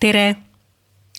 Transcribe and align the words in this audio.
tere! 0.00 0.36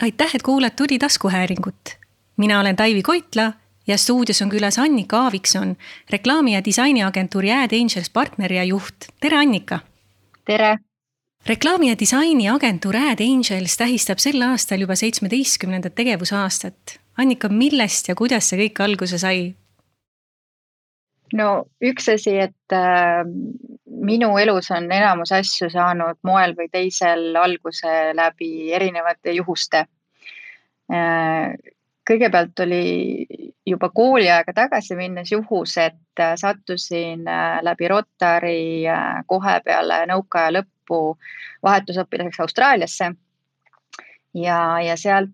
aitäh, 0.01 0.35
et 0.35 0.43
kuulad 0.43 0.71
Tuli 0.77 0.99
taskuhäälingut. 0.99 1.97
mina 2.37 2.59
olen 2.59 2.75
Taivi 2.75 3.01
Koitla 3.01 3.53
ja 3.87 3.97
stuudios 3.97 4.41
on 4.41 4.49
külas 4.49 4.79
Annika 4.79 5.17
Aavikson, 5.17 5.77
reklaami- 6.09 6.53
ja 6.53 6.65
disainiagentuuri 6.65 7.51
Ad 7.51 7.81
Angels 7.81 8.09
partner 8.09 8.53
ja 8.53 8.63
juht. 8.63 8.95
tere, 9.19 9.37
Annika! 9.37 9.79
tere! 10.45 10.77
reklaami- 11.45 11.89
ja 11.89 11.99
disainiagentuur 11.99 12.95
Ad 12.95 13.19
Angels 13.19 13.77
tähistab 13.77 14.17
sel 14.17 14.41
aastal 14.41 14.79
juba 14.79 14.95
seitsmeteistkümnendat 14.95 15.95
tegevusaastat. 15.95 16.99
Annika, 17.17 17.49
millest 17.49 18.07
ja 18.07 18.15
kuidas 18.15 18.49
see 18.49 18.67
kõik 18.67 18.83
alguse 18.83 19.17
sai? 19.17 19.55
no 21.33 21.65
üks 21.83 22.13
asi, 22.13 22.37
et 22.39 22.73
äh, 22.73 23.25
minu 24.01 24.37
elus 24.37 24.71
on 24.71 24.91
enamus 24.91 25.31
asju 25.35 25.69
saanud 25.73 26.19
moel 26.27 26.53
või 26.57 26.69
teisel 26.71 27.35
alguse 27.35 28.13
läbi 28.17 28.71
erinevate 28.73 29.33
juhuste 29.37 29.85
äh,. 30.93 31.53
kõigepealt 32.07 32.59
oli 32.63 33.25
juba 33.67 33.89
kooliaega 33.91 34.53
tagasi 34.55 34.95
minnes 34.95 35.31
juhus, 35.31 35.73
et 35.77 36.19
äh, 36.23 36.35
sattusin 36.39 37.27
äh, 37.27 37.59
läbi 37.61 37.87
Rotary 37.91 38.85
kohe 39.27 39.59
peale 39.65 40.05
nõukaaja 40.07 40.53
lõppu 40.59 41.17
vahetusõpilaseks 41.67 42.39
Austraaliasse. 42.39 43.11
ja, 44.33 44.59
ja 44.81 44.95
sealt 44.97 45.33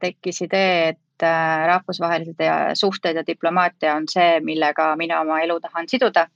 tekkis 0.00 0.42
idee, 0.42 0.88
et 0.88 1.26
rahvusvahelised 1.66 2.40
suhted 2.74 3.16
ja 3.16 3.22
diplomaatia 3.26 3.94
on 3.94 4.08
see, 4.10 4.40
millega 4.40 4.96
mina 4.96 5.20
oma 5.20 5.40
elu 5.40 5.60
tahan 5.60 5.88
siduda. 5.88 6.26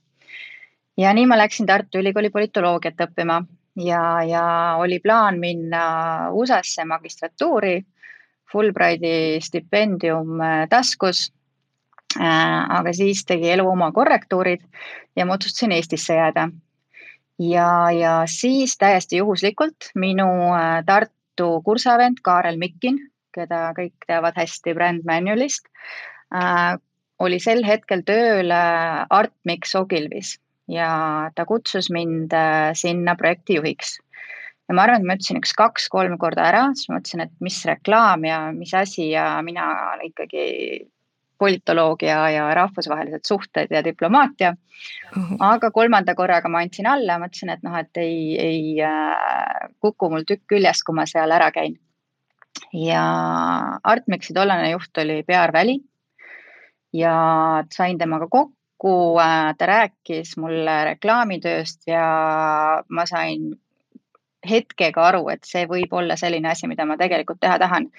Ja 0.97 1.13
nii 1.13 1.25
ma 1.29 1.37
läksin 1.37 1.65
Tartu 1.65 2.01
Ülikooli 2.01 2.29
politoloogiat 2.33 3.01
õppima 3.07 3.41
ja, 3.77 4.01
ja 4.23 4.43
oli 4.81 4.99
plaan 4.99 5.39
minna 5.39 5.83
USA-sse 6.31 6.85
magistratuuri, 6.85 7.81
Fulbrighti 8.51 9.41
stipendium 9.43 10.39
äh, 10.41 10.67
taskus. 10.69 11.27
Äh, 12.15 12.63
aga 12.79 12.93
siis 12.95 13.25
tegi 13.27 13.49
elu 13.51 13.65
oma 13.67 13.91
korrektuurid 13.91 14.63
ja 15.15 15.25
ma 15.25 15.35
otsustasin 15.35 15.75
Eestisse 15.75 16.15
jääda. 16.15 16.49
ja, 17.39 17.91
ja 17.91 18.23
siis 18.25 18.77
täiesti 18.77 19.17
juhuslikult 19.17 19.91
minu 19.95 20.25
Tartu 20.85 21.61
kursavend 21.61 22.23
Kaarel 22.23 22.57
Mikkin 22.57 22.97
keda 23.37 23.71
kõik 23.77 24.07
teavad 24.07 24.37
hästi 24.39 24.73
Brand 24.73 25.05
Manualist 25.05 25.67
äh,, 26.33 26.77
oli 27.19 27.39
sel 27.43 27.63
hetkel 27.65 28.03
tööl 28.07 28.51
äh, 28.53 29.05
Artmix 29.09 29.75
Ogilvis 29.77 30.37
ja 30.67 30.89
ta 31.35 31.45
kutsus 31.45 31.89
mind 31.93 32.33
äh, 32.35 32.73
sinna 32.75 33.15
projektijuhiks. 33.15 33.97
ja 34.67 34.75
ma 34.75 34.83
arvan, 34.83 35.01
et 35.01 35.07
ma 35.07 35.15
ütlesin 35.15 35.39
üks 35.39 35.55
kaks-kolm 35.55 36.17
korda 36.19 36.43
ära, 36.49 36.67
siis 36.75 36.89
ma 36.89 36.99
mõtlesin, 36.99 37.23
et 37.23 37.33
mis 37.39 37.57
reklaam 37.69 38.25
ja 38.27 38.39
mis 38.51 38.73
asi 38.75 39.11
ja 39.13 39.29
mina 39.45 39.71
ikkagi 40.03 40.87
politoloogia 41.37 42.17
ja 42.33 42.45
rahvusvahelised 42.57 43.27
suhted 43.27 43.71
ja 43.71 43.83
diplomaatia 43.85 44.51
uh. 44.51 45.17
-huh. 45.17 45.37
aga 45.39 45.71
kolmanda 45.71 46.15
korraga 46.15 46.49
ma 46.49 46.65
andsin 46.65 46.87
alla, 46.87 47.19
mõtlesin, 47.21 47.53
et 47.53 47.63
noh, 47.63 47.77
et 47.77 47.97
ei, 47.97 48.39
ei 48.39 48.81
äh, 48.81 49.69
kuku 49.79 50.09
mul 50.09 50.25
tükk 50.27 50.47
küljest, 50.55 50.83
kui 50.83 50.95
ma 50.95 51.05
seal 51.05 51.31
ära 51.31 51.51
käin 51.51 51.77
ja 52.73 53.03
Artmexi 53.83 54.33
tollane 54.33 54.71
juht 54.71 54.97
oli 54.97 55.23
Pear 55.23 55.53
Väli 55.53 55.79
ja 56.93 57.63
sain 57.73 57.97
temaga 57.97 58.27
kokku, 58.27 58.56
äh, 59.21 59.53
ta 59.57 59.65
rääkis 59.65 60.35
mulle 60.37 60.75
reklaamitööst 60.93 61.87
ja 61.89 62.03
ma 62.89 63.05
sain 63.09 63.55
hetkega 64.47 65.03
aru, 65.09 65.27
et 65.33 65.45
see 65.47 65.65
võib 65.69 65.93
olla 65.97 66.15
selline 66.19 66.51
asi, 66.51 66.67
mida 66.69 66.85
ma 66.85 66.97
tegelikult 66.99 67.39
teha 67.41 67.57
tahan. 67.59 67.89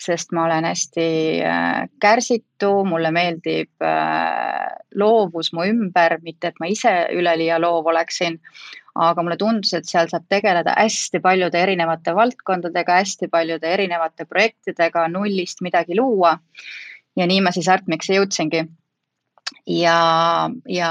sest 0.00 0.32
ma 0.32 0.44
olen 0.44 0.64
hästi 0.64 1.06
äh, 1.46 1.88
kärsitu, 2.00 2.70
mulle 2.88 3.12
meeldib 3.14 3.84
äh, 3.84 4.72
loovus 4.98 5.52
mu 5.52 5.66
ümber, 5.68 6.18
mitte 6.22 6.50
et 6.50 6.60
ma 6.60 6.66
ise 6.66 6.94
üleliia 7.14 7.60
loov 7.60 7.86
oleksin, 7.92 8.40
aga 8.94 9.22
mulle 9.22 9.36
tundus, 9.36 9.72
et 9.74 9.88
seal 9.88 10.10
saab 10.10 10.26
tegeleda 10.28 10.74
hästi 10.76 11.20
paljude 11.20 11.60
erinevate 11.60 12.14
valdkondadega, 12.16 12.98
hästi 13.04 13.28
paljude 13.28 13.68
erinevate 13.68 14.26
projektidega, 14.28 15.06
nullist 15.08 15.62
midagi 15.62 15.96
luua. 15.98 16.38
ja 17.16 17.26
nii 17.26 17.40
ma 17.44 17.52
siis 17.52 17.68
Artmixi 17.68 18.16
jõudsingi. 18.16 18.64
Ja, 19.66 20.50
ja 20.68 20.90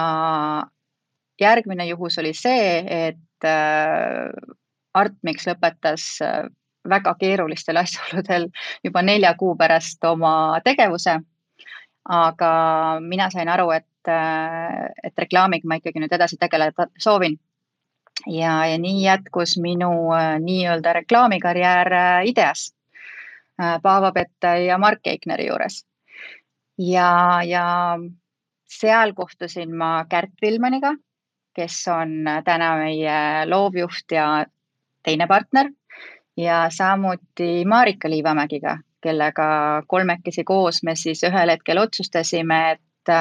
järgmine 1.42 1.86
juhus 1.86 2.18
oli 2.20 2.34
see, 2.34 2.84
et 3.08 3.46
äh, 3.48 4.32
Artmix 4.94 5.48
lõpetas 5.48 6.06
äh, 6.26 6.48
väga 6.90 7.16
keerulistel 7.20 7.80
asjaoludel 7.84 8.50
juba 8.84 9.04
nelja 9.06 9.34
kuu 9.40 9.56
pärast 9.58 10.04
oma 10.06 10.62
tegevuse. 10.66 11.20
aga 12.10 12.52
mina 13.00 13.30
sain 13.30 13.50
aru, 13.50 13.70
et, 13.72 14.08
äh, 14.10 14.90
et 15.04 15.14
reklaamiga 15.18 15.68
ma 15.68 15.78
ikkagi 15.78 16.02
nüüd 16.02 16.14
edasi 16.14 16.38
tegeleda 16.42 16.88
soovin 16.98 17.38
ja, 18.28 18.66
ja 18.66 18.78
nii 18.78 19.04
jätkus 19.04 19.58
minu 19.62 19.92
nii-öelda 20.42 20.94
reklaamikarjäär 20.94 21.94
IDEA-s 22.26 22.74
Paavo 23.82 24.12
Pette 24.12 24.56
ja 24.66 24.78
Mark 24.78 25.06
Eigneri 25.08 25.46
juures. 25.48 25.86
ja, 26.78 27.42
ja 27.46 28.00
seal 28.72 29.14
kohtusin 29.14 29.74
ma 29.76 30.06
Kärt 30.10 30.34
Vilmaniga, 30.42 30.94
kes 31.56 31.82
on 31.92 32.28
täna 32.46 32.76
meie 32.80 33.16
loovjuht 33.50 34.16
ja 34.16 34.46
teine 35.04 35.28
partner 35.28 35.72
ja 36.38 36.66
samuti 36.72 37.66
Marika 37.66 38.10
Liivamägiga, 38.10 38.78
kellega 39.02 39.50
kolmekesi 39.88 40.44
koos 40.48 40.84
me 40.84 40.96
siis 40.96 41.24
ühel 41.28 41.52
hetkel 41.52 41.82
otsustasime, 41.82 42.62
et, 42.78 43.14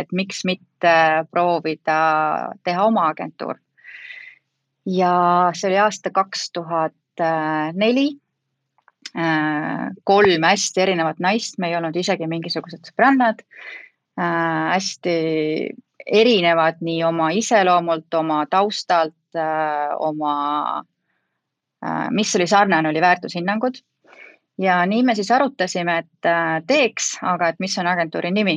et 0.00 0.12
miks 0.12 0.42
mitte 0.44 0.96
proovida 1.30 2.00
teha 2.64 2.88
oma 2.90 3.06
agentuur 3.12 3.60
ja 4.86 5.50
see 5.54 5.70
oli 5.70 5.80
aasta 5.82 6.12
kaks 6.14 6.50
tuhat 6.54 7.24
neli. 7.74 8.08
Äh, 9.16 9.88
kolm 10.04 10.44
hästi 10.44 10.82
erinevat 10.82 11.20
naist, 11.22 11.56
me 11.58 11.70
ei 11.70 11.76
olnud 11.78 11.96
isegi 11.96 12.26
mingisugused 12.28 12.84
sõbrannad. 12.90 13.40
Äh, 14.16 14.72
hästi 14.72 15.16
erinevad 16.06 16.78
nii 16.80 17.02
oma 17.04 17.30
iseloomult, 17.36 18.14
oma 18.14 18.44
taustalt, 18.50 19.18
äh, 19.36 19.92
oma, 19.98 20.82
mis 22.10 22.32
oli 22.36 22.46
sarnane, 22.46 22.88
oli 22.88 23.00
väärtushinnangud. 23.00 23.82
ja 24.58 24.78
nii 24.86 25.02
me 25.02 25.14
siis 25.14 25.30
arutasime, 25.30 25.98
et 25.98 26.28
teeks, 26.66 27.18
aga 27.22 27.48
et 27.52 27.58
mis 27.60 27.76
on 27.78 27.86
agentuuri 27.86 28.30
nimi. 28.30 28.56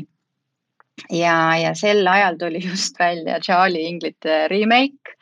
ja, 1.12 1.58
ja 1.58 1.74
sel 1.76 2.08
ajal 2.08 2.38
tuli 2.40 2.62
just 2.64 3.00
välja 3.00 3.40
Charlie 3.40 3.88
Inglite 3.88 4.48
remake 4.48 5.18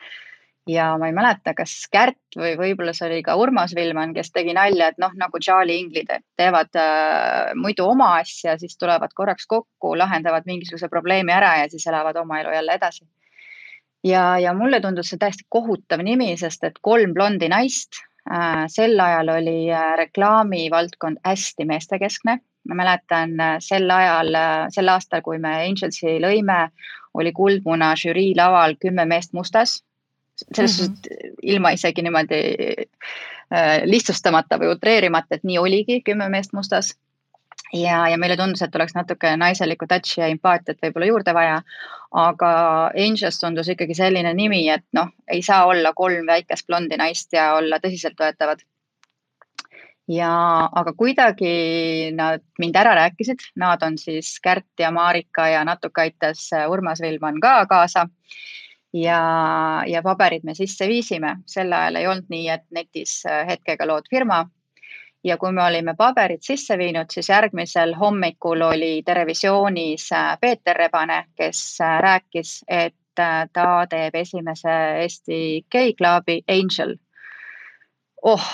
ja 0.68 0.98
ma 0.98 1.08
ei 1.08 1.14
mäleta, 1.16 1.54
kas 1.56 1.72
Kärt 1.92 2.36
või 2.36 2.52
võib-olla 2.60 2.92
see 2.96 3.08
oli 3.08 3.20
ka 3.24 3.36
Urmas 3.40 3.72
Vilman, 3.76 4.12
kes 4.16 4.30
tegi 4.34 4.52
nalja, 4.56 4.90
et 4.92 4.98
noh, 5.00 5.14
nagu 5.16 5.40
Charlie 5.42 5.78
Inglid, 5.82 6.10
et 6.12 6.24
teevad 6.36 6.76
äh, 6.78 7.54
muidu 7.56 7.86
oma 7.88 8.14
asja, 8.18 8.58
siis 8.60 8.76
tulevad 8.80 9.14
korraks 9.16 9.48
kokku, 9.48 9.94
lahendavad 9.98 10.48
mingisuguse 10.48 10.90
probleemi 10.92 11.32
ära 11.32 11.54
ja 11.62 11.70
siis 11.72 11.86
elavad 11.88 12.20
oma 12.20 12.42
elu 12.42 12.52
jälle 12.58 12.76
edasi. 12.80 13.06
ja, 14.04 14.38
ja 14.38 14.52
mulle 14.54 14.80
tundus 14.80 15.10
see 15.10 15.18
täiesti 15.18 15.48
kohutav 15.48 16.04
nimi, 16.04 16.36
sest 16.36 16.64
et 16.64 16.78
kolm 16.82 17.14
blondi 17.16 17.48
naist 17.48 18.02
äh,, 18.30 18.66
sel 18.68 19.00
ajal 19.00 19.34
oli 19.38 19.72
äh, 19.72 19.96
reklaamivaldkond 20.04 21.24
hästi 21.24 21.64
meestekeskne. 21.64 22.38
ma 22.68 22.74
mäletan 22.74 23.40
äh, 23.40 23.56
sel 23.64 23.90
ajal 23.90 24.34
äh,, 24.34 24.68
sel 24.70 24.88
aastal, 24.88 25.24
kui 25.24 25.38
me 25.38 25.56
Angelsi 25.64 26.20
lõime, 26.20 26.68
oli 27.14 27.32
Kuldmuna 27.32 27.94
žürii 27.96 28.34
laval 28.36 28.76
kümme 28.76 29.08
meest 29.08 29.32
mustas 29.32 29.80
selles 30.54 30.88
mm 30.88 30.94
-hmm. 30.94 31.34
ilma 31.42 31.70
isegi 31.70 32.02
niimoodi 32.02 32.40
äh, 33.52 33.82
lihtsustamata 33.84 34.58
või 34.58 34.72
utreerimata, 34.74 35.34
et 35.34 35.44
nii 35.44 35.58
oligi, 35.58 36.00
kümme 36.04 36.28
meest 36.28 36.52
mustas. 36.52 36.94
ja, 37.72 38.08
ja 38.08 38.18
meile 38.18 38.36
tundus, 38.36 38.62
et 38.62 38.74
oleks 38.74 38.94
natuke 38.94 39.36
naiselikku 39.36 39.86
touch'i 39.86 40.20
ja 40.20 40.26
empaatiat 40.26 40.78
võib-olla 40.82 41.06
juurde 41.06 41.34
vaja. 41.34 41.62
aga 42.12 42.50
Angels 43.06 43.38
tundus 43.40 43.68
ikkagi 43.68 43.94
selline 43.94 44.34
nimi, 44.34 44.68
et 44.70 44.84
noh, 44.92 45.08
ei 45.28 45.42
saa 45.42 45.66
olla 45.66 45.92
kolm 45.92 46.26
väikest 46.26 46.66
blondi 46.66 46.96
naist 46.96 47.32
ja 47.32 47.54
olla 47.54 47.76
tõsiseltvõetavad 47.76 48.64
ja, 50.08 50.32
aga 50.72 50.92
kuidagi 50.96 52.10
nad 52.16 52.42
mind 52.58 52.76
ära 52.80 52.94
rääkisid, 52.96 53.44
nad 53.60 53.82
on 53.84 53.98
siis 53.98 54.38
Kärt 54.40 54.80
ja 54.80 54.90
Marika 54.90 55.48
ja 55.48 55.64
natuke 55.64 56.00
aitas 56.06 56.48
Urmas 56.68 57.00
Vilman 57.00 57.40
ka 57.40 57.66
kaasa 57.66 58.08
ja, 58.92 59.82
ja 59.86 60.02
paberid 60.02 60.44
me 60.44 60.54
sisse 60.54 60.88
viisime, 60.88 61.36
sel 61.46 61.72
ajal 61.72 62.00
ei 62.00 62.06
olnud 62.06 62.30
nii, 62.32 62.48
et 62.48 62.64
netis 62.74 63.20
äh, 63.26 63.46
hetkega 63.46 63.86
lood 63.86 64.08
firma. 64.10 64.46
ja 65.24 65.36
kui 65.36 65.52
me 65.52 65.64
olime 65.64 65.94
paberid 65.98 66.42
sisse 66.46 66.76
viinud, 66.78 67.10
siis 67.10 67.28
järgmisel 67.28 67.94
hommikul 67.98 68.60
oli 68.62 69.02
Terevisioonis 69.04 70.12
äh, 70.12 70.38
Peeter 70.40 70.76
Rebane, 70.76 71.24
kes 71.36 71.80
äh, 71.80 72.00
rääkis, 72.00 72.64
et 72.68 72.94
ta 73.52 73.86
teeb 73.90 74.14
esimese 74.14 74.70
Eesti 75.02 75.64
gei-klaabi 75.70 76.44
Angel. 76.48 76.94
Oh 78.22 78.44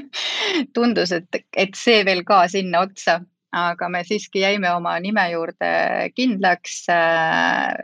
tundus, 0.74 1.12
et, 1.12 1.28
et 1.56 1.74
see 1.76 2.04
veel 2.04 2.24
ka 2.24 2.46
sinna 2.48 2.80
otsa, 2.86 3.20
aga 3.52 3.88
me 3.92 4.00
siiski 4.04 4.40
jäime 4.40 4.70
oma 4.72 4.94
nime 5.00 5.26
juurde 5.34 5.72
kindlaks 6.16 6.86
äh, 6.88 7.76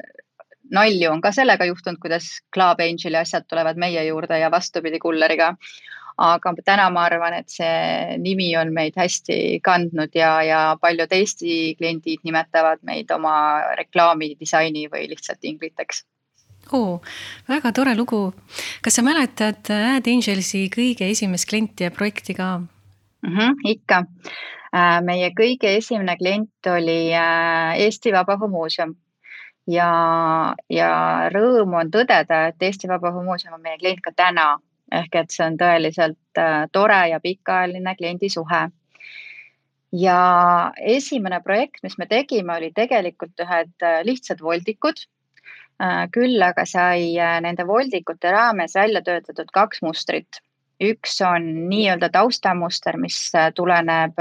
nalju 0.75 1.11
on 1.13 1.21
ka 1.25 1.33
sellega 1.33 1.69
juhtunud, 1.69 2.01
kuidas 2.03 2.31
Club 2.55 2.81
Angeli 2.85 3.21
asjad 3.21 3.47
tulevad 3.49 3.79
meie 3.81 4.05
juurde 4.07 4.39
ja 4.39 4.51
vastupidi 4.51 4.99
kulleriga. 4.99 5.55
aga 6.19 6.51
täna 6.67 6.89
ma 6.91 7.05
arvan, 7.07 7.35
et 7.35 7.49
see 7.49 8.17
nimi 8.19 8.49
on 8.59 8.73
meid 8.75 8.97
hästi 8.99 9.61
kandnud 9.63 10.11
ja, 10.19 10.43
ja 10.43 10.77
paljud 10.81 11.13
Eesti 11.15 11.77
kliendid 11.79 12.25
nimetavad 12.27 12.83
meid 12.83 13.11
oma 13.15 13.63
reklaami, 13.79 14.35
disaini 14.41 14.89
või 14.91 15.07
lihtsalt 15.13 15.45
ingliteks 15.47 16.03
oo, 16.73 17.01
väga 17.49 17.73
tore 17.73 17.95
lugu. 17.97 18.33
kas 18.83 18.99
sa 18.99 19.03
mäletad 19.03 19.71
Ad 19.71 20.11
Angelsi 20.11 20.67
kõige 20.75 21.09
esimest 21.11 21.49
klienti 21.49 21.85
ja 21.85 21.91
projekti 21.91 22.35
ka 22.35 22.59
mm? 22.59 23.37
-hmm, 23.37 23.55
ikka. 23.65 24.05
Äh, 24.69 25.01
meie 25.01 25.31
kõige 25.33 25.77
esimene 25.77 26.17
klient 26.17 26.67
oli 26.67 27.15
äh, 27.15 27.79
Eesti 27.81 28.13
Vabaõhumuuseum 28.13 28.93
ja, 29.69 29.91
ja 30.73 30.93
rõõm 31.35 31.77
on 31.81 31.93
tõdeda, 31.93 32.49
et 32.51 32.65
Eesti 32.69 32.89
Vabaõhumuuseum 32.91 33.59
on 33.59 33.63
meie 33.65 33.79
klient 33.81 34.03
ka 34.05 34.15
täna. 34.17 34.57
ehk 34.93 35.17
et 35.21 35.31
see 35.31 35.45
on 35.45 35.59
tõeliselt 35.61 36.41
äh, 36.41 36.65
tore 36.73 37.01
ja 37.11 37.21
pikaajaline 37.21 37.95
kliendisuhe. 37.97 38.63
ja 39.93 40.73
esimene 40.81 41.41
projekt, 41.41 41.83
mis 41.83 41.99
me 41.99 42.07
tegime, 42.07 42.57
oli 42.57 42.73
tegelikult 42.73 43.41
ühed 43.41 43.73
äh, 43.83 44.01
lihtsad 44.05 44.41
voldikud. 44.41 45.05
Äh, 45.83 46.09
küll 46.11 46.43
aga 46.43 46.65
sai 46.67 47.15
nende 47.41 47.67
voldikute 47.67 48.33
raames 48.33 48.75
välja 48.75 49.03
töötatud 49.03 49.51
kaks 49.53 49.83
mustrit 49.83 50.43
üks 50.81 51.21
on 51.27 51.69
nii-öelda 51.69 52.09
taustamuster, 52.15 52.97
mis 52.97 53.33
tuleneb 53.55 54.15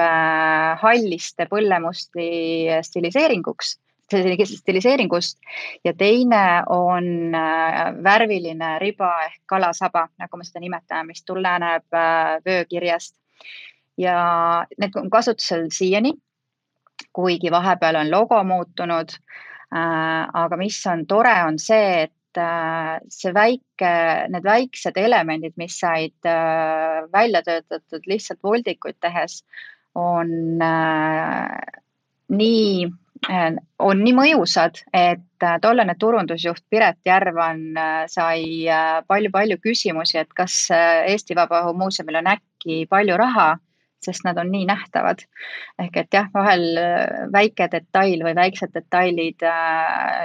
halliste 0.82 1.46
põllemustri 1.46 2.66
stiliseeringuks 2.82 3.76
stiliseeringust 4.08 5.40
ja 5.84 5.94
teine 5.94 6.64
on 6.70 7.36
äh, 7.36 8.04
värviline 8.04 8.80
riba 8.80 9.12
ehk 9.26 9.42
kalasaba, 9.46 10.08
nagu 10.20 10.38
me 10.38 10.48
seda 10.48 10.62
nimetame, 10.64 11.12
mis 11.12 11.24
tuleneb 11.28 11.94
äh, 11.94 12.38
vöökirjast. 12.46 13.16
ja 13.98 14.66
need 14.78 14.96
on 14.96 15.10
kasutusel 15.10 15.68
siiani, 15.74 16.14
kuigi 17.14 17.52
vahepeal 17.52 17.96
on 17.96 18.12
logo 18.12 18.44
muutunud. 18.44 19.16
Äh, 19.76 20.28
aga 20.34 20.58
mis 20.58 20.86
on 20.88 21.06
tore, 21.08 21.34
on 21.44 21.60
see, 21.60 22.08
et 22.08 22.14
see 23.10 23.34
väike, 23.34 23.90
need 24.30 24.44
väiksed 24.46 24.98
elemendid, 25.02 25.56
mis 25.58 25.80
said 25.80 26.28
välja 27.12 27.42
töötatud 27.42 28.06
lihtsalt 28.06 28.44
voldikuid 28.44 29.00
tehes, 29.02 29.40
on 29.96 30.62
nii 32.30 32.88
on 33.80 34.02
nii 34.04 34.14
mõjusad, 34.16 34.82
et 34.94 35.44
äh, 35.44 35.60
tollane 35.62 35.96
turundusjuht 36.00 36.64
Piret 36.70 37.00
Järvan 37.06 37.62
äh, 37.78 38.02
sai 38.12 38.68
palju-palju 39.08 39.60
küsimusi, 39.64 40.20
et 40.22 40.34
kas 40.38 40.68
Eesti 40.72 41.38
Vabaõhumuuseumil 41.38 42.20
on 42.22 42.34
äkki 42.36 42.84
palju 42.90 43.18
raha, 43.18 43.56
sest 44.04 44.26
nad 44.28 44.38
on 44.38 44.52
nii 44.54 44.68
nähtavad. 44.70 45.24
ehk 45.82 45.98
et 45.98 46.14
jah, 46.14 46.28
vahel 46.34 46.68
väike 47.34 47.68
detail 47.72 48.22
või 48.24 48.36
väiksed 48.38 48.74
detailid 48.74 49.42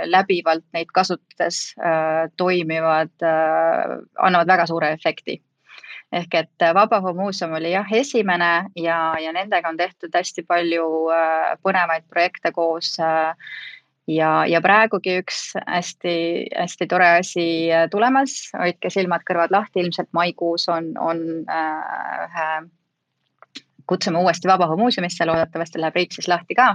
läbivalt 0.04 0.66
neid 0.76 0.92
kasutades 0.92 1.72
toimivad, 2.36 3.14
annavad 3.22 4.52
väga 4.52 4.66
suure 4.68 4.92
efekti 4.92 5.40
ehk 6.12 6.34
et 6.42 6.64
äh, 6.64 6.72
Vabaõhumuuseum 6.76 7.56
oli 7.56 7.72
jah, 7.72 7.88
esimene 7.96 8.52
ja, 8.78 8.98
ja 9.20 9.32
nendega 9.34 9.70
on 9.72 9.78
tehtud 9.80 10.14
hästi 10.14 10.44
palju 10.48 10.86
äh, 11.12 11.52
põnevaid 11.64 12.04
projekte 12.10 12.52
koos 12.52 12.94
äh, 13.00 13.32
ja, 14.12 14.32
ja 14.48 14.60
praegugi 14.64 15.16
üks 15.22 15.40
hästi-hästi 15.62 16.88
tore 16.90 17.08
asi 17.22 17.46
tulemas, 17.90 18.36
hoidke 18.58 18.92
silmad-kõrvad 18.92 19.54
lahti, 19.54 19.80
ilmselt 19.84 20.12
maikuus 20.12 20.68
on, 20.72 20.92
on 21.00 21.24
ühe 21.42 22.46
äh,, 22.52 22.62
kutsume 23.88 24.20
uuesti 24.22 24.48
Vabaõhumuuseumisse, 24.48 25.26
loodetavasti 25.26 25.80
läheb 25.80 25.96
riik 25.98 26.14
siis 26.14 26.28
lahti 26.30 26.54
ka 26.54 26.74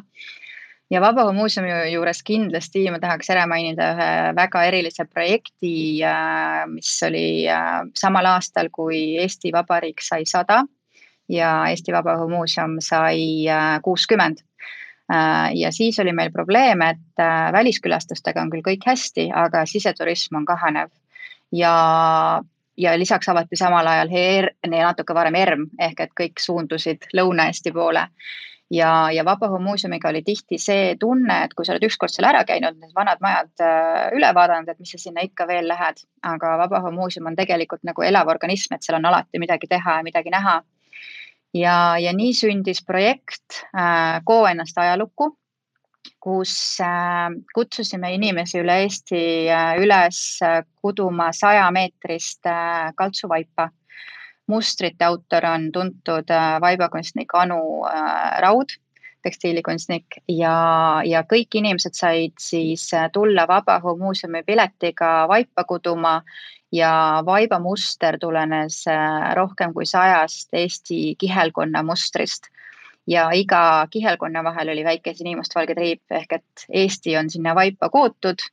ja 0.91 1.01
Vabaõhumuuseumi 1.03 1.91
juures 1.91 2.21
kindlasti 2.25 2.85
ma 2.91 2.99
tahaks 3.03 3.29
ära 3.33 3.45
mainida 3.49 3.91
ühe 3.95 4.09
väga 4.37 4.63
erilise 4.69 5.05
projekti, 5.05 5.99
äh, 6.05 6.63
mis 6.71 6.91
oli 7.07 7.27
äh, 7.51 7.83
samal 7.97 8.29
aastal, 8.31 8.71
kui 8.73 9.17
Eesti 9.21 9.51
Vabariik 9.55 10.03
sai 10.03 10.25
sada 10.29 10.63
ja 11.31 11.51
Eesti 11.71 11.95
Vabaõhumuuseum 11.95 12.77
sai 12.83 13.47
äh, 13.51 13.79
kuuskümmend. 13.83 14.43
ja 15.55 15.69
siis 15.71 15.95
oli 16.03 16.11
meil 16.11 16.33
probleem, 16.35 16.81
et 16.83 17.21
väliskülastustega 17.55 18.41
on 18.41 18.49
küll 18.51 18.63
kõik 18.65 18.83
hästi, 18.89 19.29
aga 19.31 19.61
siseturism 19.63 20.35
on 20.35 20.45
kahanev 20.45 20.89
ja 21.55 22.41
ja 22.77 22.97
lisaks 22.99 23.29
avati 23.31 23.55
samal 23.55 23.87
ajal 23.87 24.11
ER, 24.11 24.49
natuke 24.67 25.15
varem 25.15 25.35
ERM 25.39 25.63
ehk 25.79 26.03
et 26.03 26.11
kõik 26.11 26.43
suundusid 26.43 27.07
Lõuna-Eesti 27.15 27.71
poole 27.71 28.03
ja, 28.73 28.91
ja 29.13 29.23
Vabaõhumuuseumiga 29.25 30.09
oli 30.09 30.21
tihti 30.25 30.59
see 30.61 30.95
tunne, 30.99 31.39
et 31.45 31.53
kui 31.55 31.65
sa 31.65 31.73
oled 31.73 31.87
ükskord 31.87 32.13
seal 32.13 32.27
ära 32.29 32.43
käinud, 32.47 32.77
need 32.81 32.93
vanad 32.95 33.21
majad 33.23 33.63
äh, 33.63 34.07
üle 34.17 34.29
vaadanud, 34.35 34.69
et 34.71 34.79
mis 34.79 34.91
sa 34.93 35.01
sinna 35.01 35.23
ikka 35.25 35.47
veel 35.49 35.69
lähed, 35.69 36.03
aga 36.27 36.55
Vabaõhumuuseum 36.63 37.29
on 37.31 37.37
tegelikult 37.39 37.85
nagu 37.87 38.05
elav 38.05 38.29
organism, 38.33 38.75
et 38.75 38.85
seal 38.85 38.99
on 38.99 39.09
alati 39.09 39.41
midagi 39.41 39.69
teha 39.71 39.99
ja 39.99 40.07
midagi 40.07 40.33
näha. 40.33 40.61
ja, 41.55 41.97
ja 41.97 42.13
nii 42.13 42.33
sündis 42.35 42.83
projekt 42.85 43.63
äh, 43.73 44.21
Koo 44.25 44.45
ennast 44.47 44.77
ajalukku, 44.77 45.31
kus 46.19 46.79
äh, 46.83 47.31
kutsusime 47.55 48.13
inimesi 48.13 48.59
üle 48.59 48.81
Eesti 48.83 49.23
äh, 49.47 49.75
üles 49.79 50.39
äh, 50.43 50.63
kuduma 50.81 51.31
sajameetrist 51.31 52.45
äh, 52.45 52.91
kaltsuvaipa 52.95 53.69
mustrite 54.47 55.05
autor 55.05 55.45
on 55.45 55.71
tuntud 55.71 56.29
äh, 56.31 56.59
vaibakunstnik 56.61 57.33
Anu 57.35 57.85
äh, 57.85 58.41
Raud, 58.41 58.75
tekstiilikunstnik 59.23 60.21
ja, 60.31 61.01
ja 61.05 61.23
kõik 61.27 61.59
inimesed 61.59 61.97
said 61.97 62.35
siis 62.39 62.87
äh, 62.95 63.09
tulla 63.13 63.47
Vabaõhumuuseumi 63.49 64.43
piletiga 64.47 65.27
vaipa 65.27 65.65
kuduma 65.67 66.21
ja 66.71 67.23
vaibamuster 67.25 68.17
tulenes 68.19 68.83
rohkem 69.35 69.73
kui 69.73 69.85
sajast 69.87 70.53
Eesti 70.53 71.15
kihelkonna 71.19 71.83
mustrist. 71.83 72.51
Ja 73.07 73.29
iga 73.31 73.87
kihelkonna 73.87 74.41
vahel 74.43 74.73
oli 74.73 74.83
väike 74.83 75.13
sinimustvalge 75.15 75.75
triip 75.77 76.11
ehk 76.11 76.33
et 76.41 76.65
Eesti 76.67 77.15
on 77.17 77.29
sinna 77.31 77.53
vaipa 77.55 77.87
kootud 77.89 78.43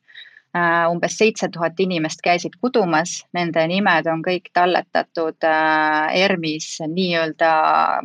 umbes 0.89 1.17
seitse 1.19 1.49
tuhat 1.51 1.79
inimest 1.83 2.21
käisid 2.23 2.53
kudumas, 2.61 3.17
nende 3.35 3.65
nimed 3.67 4.07
on 4.07 4.21
kõik 4.23 4.51
talletatud 4.55 5.43
äh, 5.43 6.15
ERM-is 6.21 6.77
nii-öelda 6.87 7.51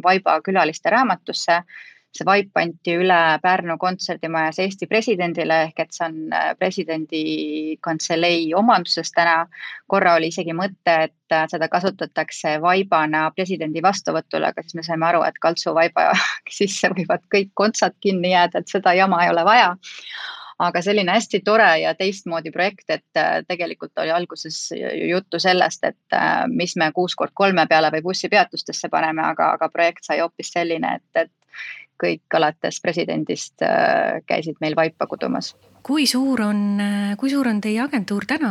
Vaiba 0.02 0.40
külaliste 0.42 0.90
raamatusse. 0.90 1.62
see 2.11 2.26
vaip 2.26 2.59
anti 2.59 2.97
üle 2.99 3.38
Pärnu 3.42 3.76
kontserdimajas 3.78 4.59
Eesti 4.59 4.88
presidendile 4.90 5.61
ehk 5.69 5.78
et 5.78 5.92
see 5.95 6.09
on 6.09 6.33
äh, 6.35 6.49
presidendi 6.59 7.76
kantselei 7.87 8.50
omanduses 8.54 9.12
täna. 9.14 9.47
korra 9.87 10.14
oli 10.14 10.33
isegi 10.35 10.52
mõte, 10.52 10.97
et 11.07 11.38
seda 11.50 11.69
kasutatakse 11.69 12.57
vaibana 12.61 13.30
presidendi 13.30 13.83
vastuvõtul, 13.83 14.45
aga 14.45 14.62
siis 14.62 14.75
me 14.75 14.83
saime 14.83 15.07
aru, 15.07 15.23
et 15.23 15.38
kaltsuvaiba 15.38 16.11
sisse 16.59 16.90
võivad 16.99 17.23
kõik 17.30 17.54
kontsad 17.54 17.95
kinni 18.00 18.35
jääda, 18.35 18.59
et 18.59 18.69
seda 18.69 18.95
jama 18.99 19.23
ei 19.25 19.30
ole 19.30 19.45
vaja 19.47 19.76
aga 20.61 20.83
selline 20.85 21.14
hästi 21.17 21.40
tore 21.45 21.69
ja 21.83 21.95
teistmoodi 21.97 22.52
projekt, 22.52 22.90
et 22.93 23.19
äh, 23.19 23.40
tegelikult 23.49 23.99
oli 24.02 24.12
alguses 24.12 24.59
juttu 25.09 25.40
sellest, 25.40 25.85
et 25.88 26.17
äh, 26.17 26.45
mis 26.49 26.76
me 26.76 26.90
kuus 26.97 27.17
kord 27.17 27.33
kolme 27.35 27.67
peale 27.71 27.90
või 27.95 28.05
bussipeatustesse 28.11 28.90
paneme, 28.93 29.25
aga, 29.33 29.55
aga 29.57 29.71
projekt 29.73 30.05
sai 30.05 30.21
hoopis 30.21 30.52
selline, 30.52 30.99
et, 31.00 31.25
et 31.25 31.33
kõik 32.00 32.38
alates 32.38 32.80
presidendist 32.83 33.62
äh, 33.66 34.23
käisid 34.26 34.61
meil 34.61 34.76
vaipa 34.78 35.07
kudumas. 35.11 35.54
Kui 35.80 36.04
suur 36.07 36.42
on, 36.45 36.80
kui 37.16 37.30
suur 37.33 37.49
on 37.49 37.61
teie 37.64 37.80
agentuur 37.80 38.26
täna, 38.28 38.50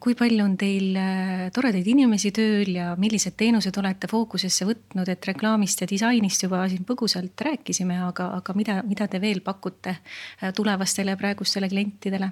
kui 0.00 0.14
palju 0.16 0.44
on 0.44 0.54
teil 0.60 0.96
äh, 0.96 1.42
toredaid 1.54 1.86
inimesi 1.90 2.32
tööl 2.34 2.70
ja 2.76 2.88
millised 3.00 3.36
teenused 3.38 3.76
olete 3.80 4.08
fookusesse 4.10 4.66
võtnud, 4.68 5.08
et 5.12 5.28
reklaamist 5.28 5.82
ja 5.82 5.88
disainist 5.90 6.46
juba 6.46 6.64
siin 6.70 6.86
põgusalt 6.88 7.44
rääkisime, 7.48 7.98
aga, 8.08 8.30
aga 8.40 8.56
mida, 8.58 8.80
mida 8.86 9.08
te 9.10 9.20
veel 9.22 9.42
pakute 9.44 9.96
äh, 9.96 10.52
tulevastele 10.56 11.14
ja 11.14 11.20
praegustele 11.20 11.68
klientidele? 11.72 12.30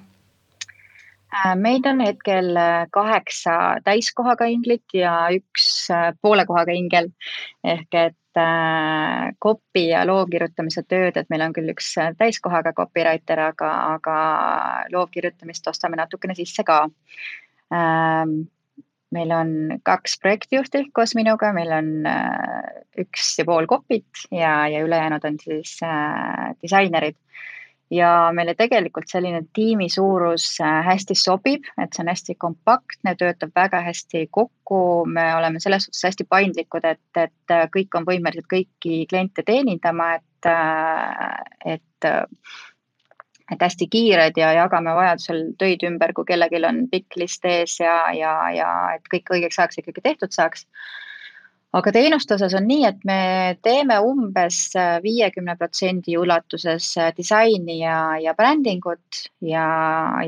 Äh, 1.34 1.54
meid 1.60 1.86
on 1.90 2.02
hetkel 2.04 2.52
kaheksa 2.94 3.58
täiskohaga 3.84 4.48
inglit 4.52 4.96
ja 4.96 5.16
üks 5.34 5.88
poole 6.22 6.46
kohaga 6.48 6.76
ingel. 6.76 7.10
Ehk 7.64 8.00
et 8.00 8.20
äh, 8.40 9.30
ja 9.80 10.04
loo 10.06 10.24
kirjutamise 10.30 10.82
tööd, 10.82 11.16
et 11.16 11.30
meil 11.30 11.44
on 11.46 11.54
küll 11.56 11.70
üks 11.72 11.92
äh, 11.98 12.12
täiskohaga 12.18 12.72
copywriter, 12.76 13.40
aga, 13.50 13.70
aga 13.98 14.16
loo 14.92 15.06
kirjutamist 15.12 15.66
ostame 15.68 15.96
natukene 16.00 16.36
sisse 16.38 16.64
ka. 16.64 16.84
Ähm, 17.74 18.44
meil 19.14 19.30
on 19.30 19.50
kaks 19.86 20.18
projektijuhti 20.20 20.88
koos 20.92 21.14
minuga, 21.14 21.52
meil 21.54 21.70
on 21.72 21.90
üks 22.98 23.36
ja 23.38 23.44
pool 23.46 23.68
kopit 23.70 24.26
ja, 24.34 24.64
ja 24.68 24.80
ülejäänud 24.82 25.24
on 25.28 25.38
siis 25.38 25.76
disainerid 26.62 27.14
ja 27.90 28.10
meile 28.34 28.54
tegelikult 28.58 29.08
selline 29.10 29.42
tiimi 29.54 29.88
suurus 29.92 30.46
äh, 30.62 30.80
hästi 30.86 31.16
sobib, 31.18 31.66
et 31.80 31.92
see 31.92 32.04
on 32.04 32.10
hästi 32.12 32.36
kompaktne, 32.40 33.14
töötab 33.20 33.54
väga 33.56 33.82
hästi 33.84 34.26
kokku, 34.32 34.80
me 35.06 35.26
oleme 35.36 35.60
selles 35.60 35.88
suhtes 35.88 36.04
hästi 36.08 36.28
paindlikud, 36.28 36.86
et, 36.88 37.02
et 37.20 37.54
äh, 37.54 37.66
kõik 37.74 37.98
on 37.98 38.06
võimelised 38.08 38.48
kõiki 38.50 39.04
kliente 39.10 39.44
teenindama, 39.46 40.14
et, 40.20 40.50
äh, 40.50 41.74
et 41.76 42.10
et 43.52 43.60
hästi 43.60 43.86
kiired 43.92 44.38
ja 44.40 44.54
jagame 44.56 44.94
vajadusel 44.96 45.40
töid 45.60 45.82
ümber, 45.84 46.14
kui 46.16 46.24
kellelgi 46.28 46.62
on 46.64 46.86
pikk 46.88 47.18
list 47.20 47.44
ees 47.44 47.76
ja, 47.80 47.96
ja, 48.16 48.32
ja 48.56 48.68
et 48.96 49.10
kõik 49.12 49.34
õigeks 49.36 49.58
ajaks 49.60 49.82
ikkagi 49.82 50.00
tehtud 50.04 50.32
saaks 50.32 50.64
aga 51.74 51.90
teenuste 51.94 52.36
osas 52.36 52.54
on 52.54 52.66
nii, 52.68 52.84
et 52.86 53.00
me 53.08 53.18
teeme 53.66 53.96
umbes 54.06 54.58
äh, 54.78 54.98
viiekümne 55.02 55.56
protsendi 55.58 56.14
ulatuses 56.20 56.92
äh, 57.00 57.10
disaini 57.16 57.80
ja, 57.80 57.96
ja 58.22 58.34
brändingut 58.38 59.24
ja, 59.42 59.64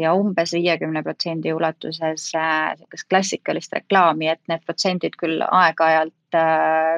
ja 0.01 0.15
umbes 0.19 0.55
viiekümne 0.57 1.05
protsendi 1.07 1.53
ulatuses 1.55 2.25
äh, 2.35 2.73
sihukest 2.81 3.09
klassikalist 3.13 3.77
reklaami, 3.79 4.33
et 4.33 4.43
need 4.51 4.65
protsendid 4.67 5.19
küll 5.21 5.45
aeg-ajalt 5.47 6.13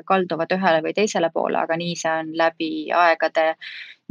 kalduvad 0.08 0.50
ühele 0.56 0.80
või 0.82 0.94
teisele 0.96 1.28
poole, 1.30 1.60
aga 1.60 1.76
nii 1.78 1.92
see 2.00 2.10
on 2.10 2.30
läbi 2.40 2.70
aegade 2.96 3.52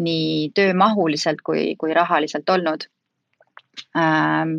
nii 0.06 0.52
töömahuliselt 0.56 1.42
kui, 1.44 1.74
kui 1.82 1.96
rahaliselt 1.98 2.48
olnud. 2.54 2.86
Ähm, 3.98 4.54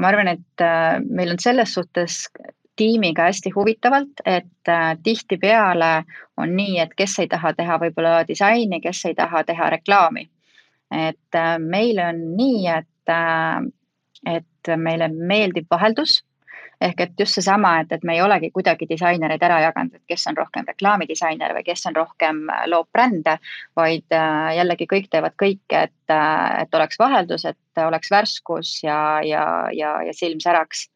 ma 0.00 0.10
arvan, 0.10 0.32
et 0.32 0.64
meil 1.04 1.36
on 1.36 1.38
selles 1.44 1.76
suhtes 1.76 2.24
tiimiga 2.76 3.22
hästi 3.28 3.50
huvitavalt, 3.50 4.24
et 4.24 4.68
äh, 4.68 4.96
tihtipeale 5.02 6.04
on 6.36 6.56
nii, 6.56 6.78
et 6.80 6.94
kes 6.96 7.18
ei 7.18 7.28
taha 7.28 7.52
teha 7.54 7.78
võib-olla 7.82 8.22
disaini, 8.28 8.80
kes 8.80 9.04
ei 9.10 9.14
taha 9.14 9.44
teha 9.44 9.70
reklaami. 9.76 10.28
et 10.92 11.34
äh, 11.34 11.58
meil 11.58 11.98
on 11.98 12.18
nii, 12.36 12.66
et, 12.68 13.08
äh, 13.08 14.36
et 14.36 14.76
meile 14.76 15.08
meeldib 15.08 15.66
vaheldus 15.70 16.22
ehk 16.82 17.00
et 17.00 17.20
just 17.20 17.36
seesama, 17.38 17.76
et, 17.80 17.92
et 17.92 18.02
me 18.04 18.16
ei 18.16 18.22
olegi 18.22 18.50
kuidagi 18.50 18.88
disainereid 18.90 19.42
ära 19.46 19.60
jaganud, 19.62 19.94
et 19.94 20.02
kes 20.10 20.24
on 20.26 20.36
rohkem 20.36 20.66
reklaamidisainer 20.66 21.54
või 21.54 21.62
kes 21.68 21.86
on 21.86 21.94
rohkem 21.94 22.40
loob 22.66 22.88
brände, 22.92 23.36
vaid 23.78 24.16
jällegi 24.56 24.88
kõik 24.90 25.06
teevad 25.12 25.36
kõike, 25.38 25.84
et, 25.86 26.14
et 26.58 26.74
oleks 26.74 26.98
vaheldus, 26.98 27.44
et 27.46 27.82
oleks 27.86 28.10
värskus 28.10 28.80
ja, 28.82 28.98
ja, 29.22 29.44
ja, 29.70 29.94
ja 30.08 30.16
silm 30.16 30.42
säraks 30.42 30.88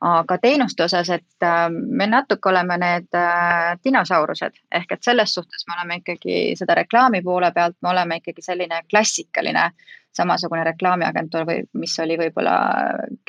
aga 0.00 0.38
teenuste 0.38 0.84
osas, 0.84 1.10
et 1.10 1.42
äh, 1.42 1.68
me 1.70 2.06
natuke 2.06 2.48
oleme 2.48 2.76
need 2.80 3.16
äh, 3.16 3.76
dinosaurused. 3.84 4.58
Ehk 4.74 4.92
et 4.92 5.04
selles 5.04 5.34
suhtes 5.34 5.64
me 5.68 5.76
oleme 5.78 6.00
ikkagi 6.02 6.56
seda 6.58 6.76
reklaami 6.76 7.22
poole 7.24 7.52
pealt, 7.52 7.76
me 7.82 7.92
oleme 7.94 8.20
ikkagi 8.20 8.44
selline 8.44 8.82
klassikaline 8.90 9.70
samasugune 10.16 10.62
reklaamiagentuur 10.64 11.44
või 11.44 11.64
mis 11.76 11.92
oli 12.00 12.16
võib-olla 12.16 12.54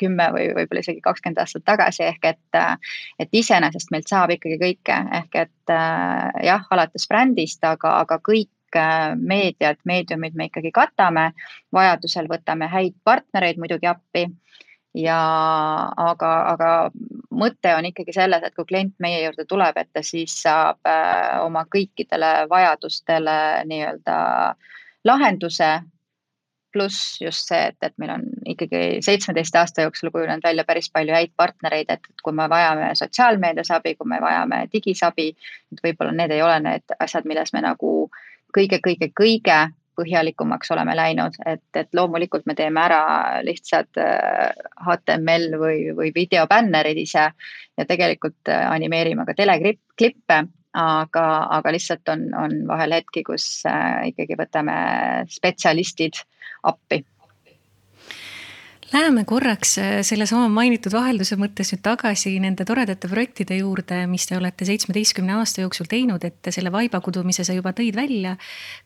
kümme 0.00 0.30
või 0.32 0.46
võib-olla 0.56 0.84
isegi 0.84 1.02
kakskümmend 1.04 1.40
aastat 1.42 1.64
tagasi, 1.68 2.04
ehk 2.08 2.30
et, 2.32 2.44
äh, 2.56 2.76
et 3.18 3.28
iseenesest 3.32 3.92
meilt 3.92 4.08
saab 4.08 4.32
ikkagi 4.36 4.60
kõike, 4.60 5.00
ehk 5.22 5.42
et 5.44 5.74
jah, 6.44 6.64
alates 6.70 7.04
brändist, 7.08 7.64
aga, 7.64 7.98
aga 8.04 8.16
kõik 8.24 8.50
meediad, 9.16 9.78
meediumid 9.88 10.34
me 10.36 10.48
ikkagi 10.48 10.70
katame, 10.76 11.30
vajadusel 11.72 12.28
võtame 12.28 12.68
häid 12.68 12.96
partnereid 13.04 13.56
muidugi 13.60 13.88
appi 13.88 14.26
ja 14.98 15.18
aga, 15.96 16.30
aga 16.52 16.70
mõte 17.38 17.74
on 17.76 17.86
ikkagi 17.90 18.14
selles, 18.16 18.42
et 18.42 18.56
kui 18.56 18.66
klient 18.68 18.94
meie 19.02 19.20
juurde 19.22 19.46
tuleb, 19.48 19.76
et 19.78 19.90
ta 19.94 20.02
siis 20.06 20.34
saab 20.42 20.80
äh, 20.88 21.38
oma 21.44 21.64
kõikidele 21.70 22.48
vajadustele 22.50 23.38
nii-öelda 23.70 24.18
lahenduse. 25.08 25.78
pluss 26.72 27.16
just 27.20 27.48
see, 27.48 27.70
et, 27.70 27.76
et 27.82 27.94
meil 27.98 28.10
on 28.12 28.24
ikkagi 28.52 28.98
seitsmeteist 29.02 29.54
aasta 29.56 29.86
jooksul 29.86 30.10
kujunenud 30.12 30.44
välja 30.44 30.64
päris 30.68 30.90
palju 30.92 31.14
häid 31.16 31.32
partnereid, 31.36 31.88
et 31.88 32.04
kui 32.22 32.32
me 32.36 32.44
vajame 32.48 32.90
sotsiaalmeedias 32.94 33.70
abi, 33.72 33.94
kui 33.96 34.06
me 34.06 34.18
vajame 34.20 34.66
digisabi, 34.72 35.30
et 35.72 35.80
võib-olla 35.82 36.12
need 36.12 36.34
ei 36.36 36.42
ole 36.44 36.60
need 36.60 36.94
asjad, 37.00 37.24
milles 37.24 37.54
me 37.56 37.64
nagu 37.64 37.94
kõige-kõige-kõige 38.58 39.58
põhjalikumaks 39.98 40.70
oleme 40.74 40.94
läinud, 40.96 41.36
et, 41.46 41.64
et 41.76 41.90
loomulikult 41.96 42.46
me 42.46 42.54
teeme 42.58 42.82
ära 42.84 43.00
lihtsad 43.46 43.90
HTML 43.98 45.48
äh, 45.52 45.58
või, 45.60 45.80
või 45.96 46.12
videobännerid 46.14 47.02
ise 47.02 47.28
ja 47.30 47.88
tegelikult 47.88 48.50
äh, 48.52 48.64
animeerime 48.70 49.26
ka 49.28 49.36
teleklippe, 49.38 50.40
aga, 50.78 51.26
aga 51.58 51.74
lihtsalt 51.74 52.08
on, 52.14 52.28
on 52.38 52.58
vahel 52.70 52.98
hetki, 52.98 53.24
kus 53.26 53.48
äh, 53.68 54.08
ikkagi 54.12 54.38
võtame 54.38 54.78
spetsialistid 55.32 56.22
appi 56.68 57.02
Läheme 58.88 59.26
korraks 59.28 59.74
äh, 59.78 59.98
sellesama 60.00 60.46
mainitud 60.48 60.94
vahelduse 60.96 61.36
mõttes 61.36 61.74
nüüd 61.74 61.82
tagasi 61.84 62.30
nende 62.40 62.64
toredate 62.64 63.10
projektide 63.10 63.58
juurde, 63.58 63.98
mis 64.08 64.24
te 64.24 64.36
olete 64.38 64.64
seitsmeteistkümne 64.64 65.34
aasta 65.36 65.60
jooksul 65.60 65.90
teinud, 65.90 66.22
et 66.24 66.48
selle 66.54 66.72
vaiba 66.72 67.02
kudumise 67.04 67.44
sa 67.44 67.52
juba 67.52 67.74
tõid 67.76 67.98
välja. 67.98 68.38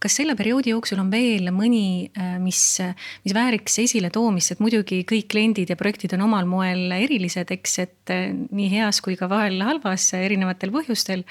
kas 0.03 0.17
selle 0.19 0.35
perioodi 0.35 0.73
jooksul 0.73 0.99
on 0.99 1.13
veel 1.13 1.53
mõni, 1.55 2.11
äh, 2.19 2.35
mis, 2.43 2.81
mis 3.23 3.35
vääriks 3.37 3.79
esiletoomist, 3.85 4.57
et 4.57 4.63
muidugi 4.65 5.05
kõik 5.07 5.29
kliendid 5.31 5.71
ja 5.71 5.77
projektid 5.79 6.17
on 6.19 6.27
omal 6.27 6.51
moel 6.51 6.91
erilised, 6.99 7.55
eks, 7.55 7.79
et 7.85 8.11
äh, 8.11 8.33
nii 8.35 8.73
heas 8.75 8.99
kui 9.07 9.15
ka 9.21 9.29
vahel 9.31 9.63
halvas 9.63 10.09
erinevatel 10.19 10.75
põhjustel 10.75 11.23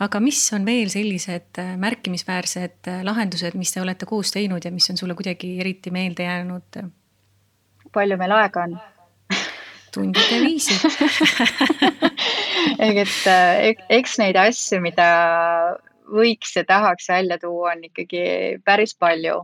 aga 0.00 0.22
mis 0.24 0.40
on 0.56 0.64
veel 0.64 0.88
sellised 0.88 1.60
märkimisväärsed 1.76 2.88
lahendused, 3.04 3.58
mis 3.58 3.74
te 3.74 3.84
olete 3.84 4.08
koos 4.08 4.32
teinud 4.32 4.64
ja 4.64 4.72
mis 4.72 4.88
on 4.88 4.96
sulle 4.96 5.18
kuidagi 5.18 5.58
eriti 5.60 5.92
meelde 5.92 6.24
jäänud? 6.24 6.80
Palju 7.92 8.20
meil 8.20 8.36
aega 8.38 8.68
on? 8.68 8.78
tundide 9.94 10.38
viisi 10.42 10.74
et 12.78 13.26
eh, 13.26 13.74
eks 13.98 14.18
neid 14.20 14.36
asju, 14.38 14.80
mida 14.84 15.06
võiks 16.12 16.54
ja 16.56 16.64
tahaks 16.68 17.08
välja 17.10 17.38
tuua, 17.40 17.74
on 17.74 17.84
ikkagi 17.88 18.22
päris 18.64 18.94
palju. 18.98 19.40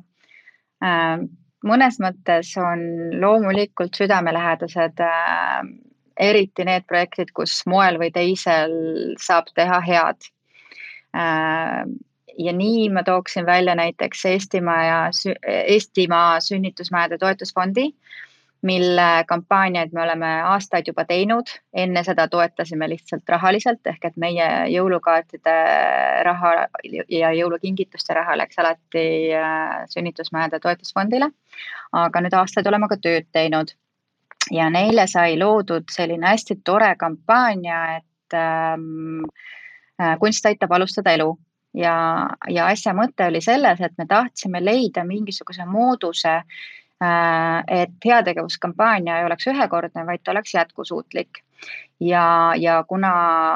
Ähm, 0.85 1.29
mõnes 1.67 1.99
mõttes 2.03 2.53
on 2.61 2.85
loomulikult 3.21 3.97
südamelähedased 3.99 5.03
äh, 5.05 5.61
eriti 6.21 6.67
need 6.67 6.87
projektid, 6.89 7.35
kus 7.37 7.63
moel 7.71 7.99
või 8.01 8.11
teisel 8.15 8.75
saab 9.21 9.51
teha 9.55 9.81
head. 9.85 10.31
Ähm, 11.15 11.99
ja 12.39 12.55
nii 12.55 12.89
ma 12.91 13.05
tooksin 13.07 13.47
välja 13.47 13.77
näiteks 13.79 14.25
Eestimaa 14.33 14.83
ja 14.85 14.99
Eestimaa 15.47 16.41
sünnitusmajade 16.43 17.19
toetusfondi 17.19 17.93
mille 18.65 19.25
kampaaniaid 19.29 19.93
me 19.93 20.03
oleme 20.03 20.31
aastaid 20.49 20.89
juba 20.89 21.05
teinud. 21.05 21.51
enne 21.73 22.03
seda 22.05 22.29
toetasime 22.29 22.89
lihtsalt 22.89 23.29
rahaliselt 23.29 23.87
ehk 23.93 24.05
et 24.09 24.17
meie 24.17 24.49
jõulukaartide 24.73 25.57
raha 26.25 26.53
ja 27.13 27.33
jõulukingituste 27.37 28.17
raha 28.17 28.37
läks 28.41 28.59
alati 28.59 29.07
äh, 29.37 29.85
sünnitusmajade 29.93 30.61
toetusfondile. 30.61 31.31
aga 31.93 32.21
nüüd 32.21 32.37
aastaid 32.41 32.67
oleme 32.67 32.89
ka 32.89 32.97
tööd 32.97 33.29
teinud 33.33 33.75
ja 34.53 34.71
neile 34.71 35.07
sai 35.07 35.39
loodud 35.39 35.89
selline 35.93 36.27
hästi 36.33 36.61
tore 36.65 36.95
kampaania, 36.97 37.81
et 37.97 38.37
ähm, 38.39 39.25
äh, 40.01 40.17
kunst 40.21 40.47
aitab 40.47 40.73
alustada 40.73 41.13
elu 41.13 41.35
ja, 41.75 41.97
ja 42.49 42.67
asja 42.67 42.95
mõte 42.97 43.29
oli 43.29 43.43
selles, 43.45 43.81
et 43.81 43.93
me 43.99 44.07
tahtsime 44.07 44.63
leida 44.65 45.05
mingisuguse 45.05 45.67
mooduse 45.67 46.41
et 47.03 48.07
heategevuskampaania 48.07 49.19
ei 49.19 49.27
oleks 49.27 49.49
ühekordne, 49.51 50.07
vaid 50.07 50.23
ta 50.25 50.31
oleks 50.31 50.55
jätkusuutlik. 50.55 51.43
ja, 52.01 52.53
ja 52.59 52.85
kuna 52.89 53.11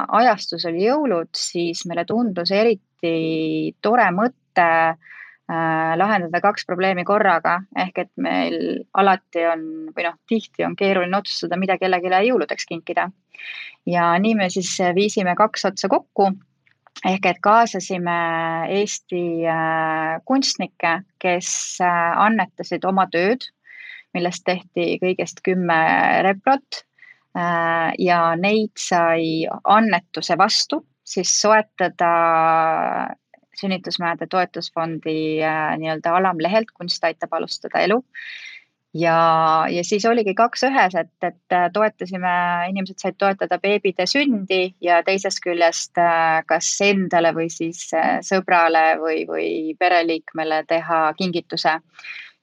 ajastus 0.08 0.64
oli 0.66 0.86
jõulud, 0.86 1.30
siis 1.36 1.84
meile 1.86 2.04
tundus 2.04 2.50
eriti 2.50 3.74
tore 3.82 4.08
mõte 4.10 4.66
äh, 4.66 5.92
lahendada 5.96 6.40
kaks 6.40 6.66
probleemi 6.66 7.04
korraga, 7.04 7.60
ehk 7.76 7.98
et 7.98 8.12
meil 8.16 8.84
alati 8.94 9.46
on 9.46 9.62
või 9.94 10.08
noh, 10.08 10.18
tihti 10.28 10.64
on 10.64 10.76
keeruline 10.76 11.16
otsustada, 11.16 11.56
mida 11.56 11.78
kellelegi 11.78 12.28
jõuludeks 12.28 12.66
kinkida. 12.66 13.10
ja 13.86 14.18
nii 14.18 14.34
me 14.34 14.50
siis 14.50 14.78
viisime 14.94 15.34
kaks 15.36 15.64
otsa 15.64 15.88
kokku 15.88 16.32
ehk 17.06 17.26
et 17.30 17.38
kaasasime 17.44 18.16
Eesti 18.80 19.22
äh, 19.46 20.18
kunstnikke, 20.26 20.98
kes 21.22 21.50
äh, 21.84 22.18
annetasid 22.24 22.84
oma 22.88 23.06
tööd, 23.12 23.46
millest 24.16 24.44
tehti 24.48 24.96
kõigest 25.02 25.42
kümme 25.46 25.78
reprot. 26.26 26.82
Äh, 27.38 27.92
ja 28.02 28.34
neid 28.40 28.74
sai 28.80 29.46
annetuse 29.64 30.38
vastu 30.38 30.82
siis 31.08 31.30
soetada 31.40 32.10
sünnitusmajade 33.58 34.28
toetusfondi 34.30 35.40
nii-öelda 35.80 36.12
alamlehelt 36.14 36.70
Kunst 36.76 37.02
aitab 37.04 37.32
alustada 37.34 37.80
elu 37.82 37.96
ja, 38.94 39.66
ja 39.70 39.84
siis 39.84 40.04
oligi 40.08 40.34
kaks 40.34 40.64
ühes, 40.68 40.94
et, 40.98 41.10
et 41.26 41.56
toetasime, 41.72 42.34
inimesed 42.70 43.00
said 43.02 43.18
toetada 43.18 43.58
beebide 43.62 44.06
sündi 44.08 44.74
ja 44.84 45.02
teisest 45.06 45.42
küljest 45.44 46.00
kas 46.48 46.70
endale 46.84 47.34
või 47.36 47.50
siis 47.52 47.88
sõbrale 48.26 48.86
või, 49.02 49.24
või 49.28 49.50
pereliikmele 49.78 50.64
teha 50.68 51.02
kingituse 51.18 51.78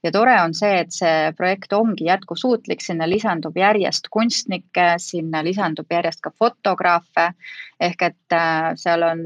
ja 0.03 0.11
tore 0.11 0.35
on 0.41 0.53
see, 0.53 0.79
et 0.83 0.93
see 0.93 1.31
projekt 1.37 1.73
ongi 1.73 2.07
jätkusuutlik, 2.09 2.83
sinna 2.83 3.07
lisandub 3.09 3.57
järjest 3.57 4.09
kunstnikke, 4.13 4.95
sinna 5.01 5.41
lisandub 5.45 5.91
järjest 5.91 6.21
ka 6.21 6.31
fotograafe. 6.39 7.31
ehk 7.79 8.01
et 8.01 8.33
äh, 8.33 8.71
seal 8.79 9.03
on 9.03 9.21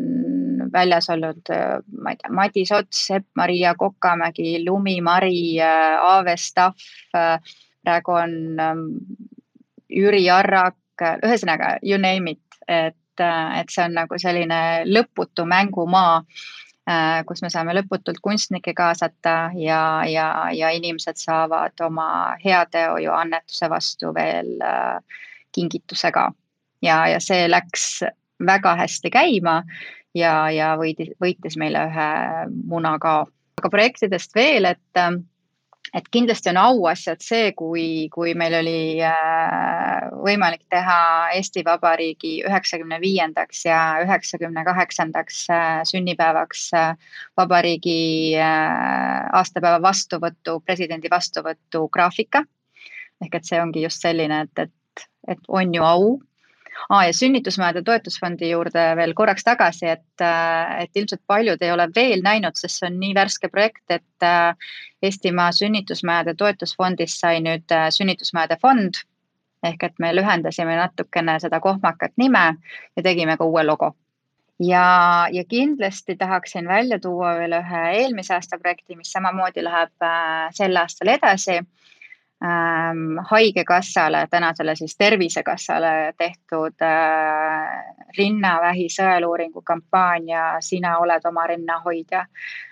väljas 0.74 1.10
olnud, 1.10 1.42
äh, 1.54 1.80
ma 2.02 2.14
ei 2.14 2.22
tea, 2.22 2.32
Madis 2.34 2.72
Ots, 2.72 3.10
Epp-Maria 3.12 3.76
Kokamägi, 3.76 4.66
Lumi 4.66 5.02
Mari, 5.02 5.60
äh, 5.62 5.98
Aave 6.02 6.38
Staff. 6.38 6.78
praegu 7.84 8.12
on 8.12 8.60
ähm, 8.60 8.80
Jüri 9.90 10.30
Arrak, 10.30 10.76
ühesõnaga 11.24 11.78
you 11.82 11.98
name 11.98 12.32
it, 12.32 12.58
et, 12.68 13.22
et 13.22 13.72
see 13.72 13.86
on 13.86 13.96
nagu 13.96 14.18
selline 14.20 14.84
lõputu 14.86 15.46
mängumaa 15.48 16.20
kus 17.28 17.44
me 17.46 17.50
saame 17.54 17.76
lõputult 17.78 18.18
kunstnikke 18.24 18.74
kaasata 18.74 19.52
ja, 19.58 19.82
ja, 20.10 20.28
ja 20.56 20.70
inimesed 20.74 21.20
saavad 21.22 21.82
oma 21.86 22.36
heateo 22.44 22.98
ju 23.04 23.14
annetuse 23.14 23.70
vastu 23.70 24.14
veel 24.16 24.56
äh, 24.66 25.22
kingituse 25.56 26.12
ka. 26.12 26.32
ja, 26.82 27.08
ja 27.08 27.20
see 27.20 27.48
läks 27.50 28.04
väga 28.46 28.76
hästi 28.80 29.12
käima 29.14 29.62
ja, 30.16 30.50
ja 30.52 30.74
võitis, 30.80 31.12
võitis 31.22 31.58
meile 31.60 31.86
ühe 31.90 32.10
muna 32.72 32.98
ka. 33.00 33.26
aga 33.60 33.70
projektidest 33.70 34.36
veel, 34.36 34.66
et 34.66 35.04
et 35.94 36.10
kindlasti 36.12 36.52
on 36.52 36.60
auasjad 36.62 37.22
see, 37.24 37.52
kui, 37.58 38.08
kui 38.14 38.34
meil 38.38 38.56
oli 38.60 39.02
äh, 39.06 40.10
võimalik 40.24 40.66
teha 40.72 41.00
Eesti 41.38 41.64
Vabariigi 41.66 42.36
üheksakümne 42.48 43.00
viiendaks 43.02 43.66
ja 43.66 43.80
üheksakümne 44.06 44.64
kaheksandaks 44.68 45.42
äh, 45.54 45.82
sünnipäevaks 45.90 46.70
äh, 46.78 46.94
vabariigi 47.38 48.38
aastapäeva 48.40 49.82
vastuvõtu, 49.82 50.60
presidendi 50.66 51.12
vastuvõtu 51.12 51.88
graafika. 51.94 52.44
ehk 53.20 53.36
et 53.36 53.46
see 53.46 53.60
ongi 53.60 53.84
just 53.84 54.02
selline, 54.02 54.46
et, 54.46 54.68
et, 54.68 55.08
et 55.28 55.48
on 55.48 55.74
ju 55.74 55.84
au 55.84 56.06
ah,. 56.90 57.06
ja 57.06 57.14
sünnitusmajade 57.14 57.84
toetusfondi 57.84 58.50
juurde 58.50 58.84
veel 58.96 59.14
korraks 59.14 59.44
tagasi, 59.44 59.88
et, 59.96 60.24
äh, 60.24 60.84
et 60.84 60.96
ilmselt 60.96 61.22
paljud 61.28 61.62
ei 61.62 61.72
ole 61.72 61.90
veel 61.96 62.24
näinud, 62.26 62.58
sest 62.60 62.80
see 62.80 62.90
on 62.90 63.00
nii 63.00 63.14
värske 63.18 63.50
projekt, 63.54 63.86
et 63.90 64.26
äh, 64.26 64.74
Eestimaa 65.04 65.52
sünnitusmajade 65.56 66.36
toetusfondist 66.36 67.22
sai 67.22 67.40
nüüd 67.44 67.72
äh, 67.72 67.88
sünnitusmajade 67.96 68.60
fond. 68.62 69.06
ehk 69.64 69.82
et 69.84 69.98
me 70.00 70.14
lühendasime 70.16 70.76
natukene 70.80 71.34
seda 71.44 71.58
kohmakat 71.60 72.14
nime 72.18 72.44
ja 72.96 73.02
tegime 73.04 73.34
ka 73.38 73.44
uue 73.44 73.64
logo 73.68 73.90
ja, 74.60 75.28
ja 75.32 75.44
kindlasti 75.44 76.16
tahaksin 76.16 76.68
välja 76.68 77.00
tuua 77.00 77.34
veel 77.36 77.58
ühe 77.58 77.82
eelmise 77.98 78.34
aasta 78.38 78.60
projekti, 78.62 78.96
mis 78.96 79.12
samamoodi 79.12 79.64
läheb 79.64 80.08
sel 80.56 80.80
aastal 80.80 81.12
edasi 81.12 81.60
ähm, 82.44 83.20
Haigekassale, 83.32 84.28
tänasele 84.32 84.76
siis 84.76 84.98
Tervisekassale 84.98 86.14
tehtud 86.18 86.82
äh, 86.82 87.86
rinnavähi 88.18 88.88
sõeluuringu 88.94 89.62
kampaania 89.66 90.58
Sina 90.62 90.98
oled 91.00 91.26
oma 91.26 91.48
rinnahoidja. 91.48 92.26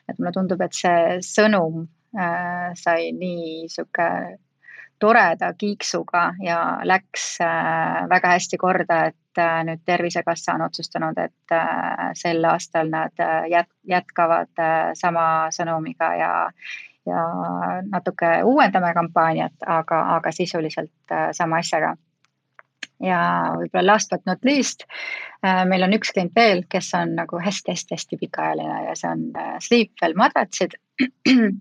et 0.10 0.20
mulle 0.20 0.32
tundub, 0.32 0.62
et 0.62 0.74
see 0.74 1.22
sõnum 1.22 1.88
äh, 2.18 2.72
sai 2.76 3.12
nii 3.12 3.68
sihuke 3.70 4.38
toreda 5.00 5.54
kiiksuga 5.54 6.34
ja 6.42 6.80
läks 6.84 7.38
äh, 7.42 8.10
väga 8.10 8.34
hästi 8.34 8.58
korda, 8.58 9.06
et 9.12 9.42
äh, 9.42 9.62
nüüd 9.68 9.84
Tervisekassa 9.86 10.56
on 10.58 10.66
otsustanud, 10.66 11.18
et 11.22 11.54
äh, 11.54 12.12
sel 12.18 12.46
aastal 12.46 12.90
nad 12.90 13.14
äh, 13.20 13.50
jät 13.52 13.70
jätkavad 13.88 14.54
äh, 14.60 14.92
sama 14.98 15.48
sõnumiga 15.54 16.14
ja, 16.18 16.32
ja 17.07 17.24
natuke 17.91 18.31
uuendame 18.43 18.93
kampaaniat, 18.93 19.55
aga, 19.65 20.01
aga 20.17 20.31
sisuliselt 20.31 21.11
äh, 21.11 21.29
sama 21.31 21.61
asjaga. 21.63 21.96
ja 23.03 23.20
võib-olla 23.53 23.93
last 23.93 24.09
but 24.09 24.25
not 24.25 24.46
least, 24.46 24.83
äh, 25.46 25.63
meil 25.70 25.85
on 25.85 25.93
üks 25.93 26.11
klient 26.13 26.33
veel, 26.35 26.63
kes 26.70 26.89
on 26.98 27.15
nagu 27.20 27.39
hästi-hästi-hästi 27.39 28.17
pikaajaline 28.24 28.83
ja 28.87 28.96
see 28.98 29.11
on 29.11 29.24
äh, 29.37 29.55
Sleepwell 29.61 30.17
madratsid 30.17 30.77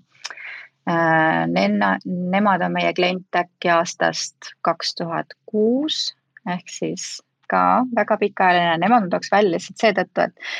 Nenna, 0.87 1.96
nemad 2.06 2.62
on 2.62 2.70
meie 2.76 2.92
klient 2.94 3.35
äkki 3.35 3.72
aastast 3.74 4.52
kaks 4.62 4.94
tuhat 4.94 5.35
kuus 5.50 6.14
ehk 6.46 6.70
siis 6.70 7.16
ka 7.50 7.62
väga 7.96 8.18
pikaajaline, 8.20 8.78
nemad 8.82 9.06
ma 9.06 9.12
tooks 9.12 9.30
välja 9.32 9.54
lihtsalt 9.54 9.82
seetõttu, 9.82 10.26
et, 10.26 10.50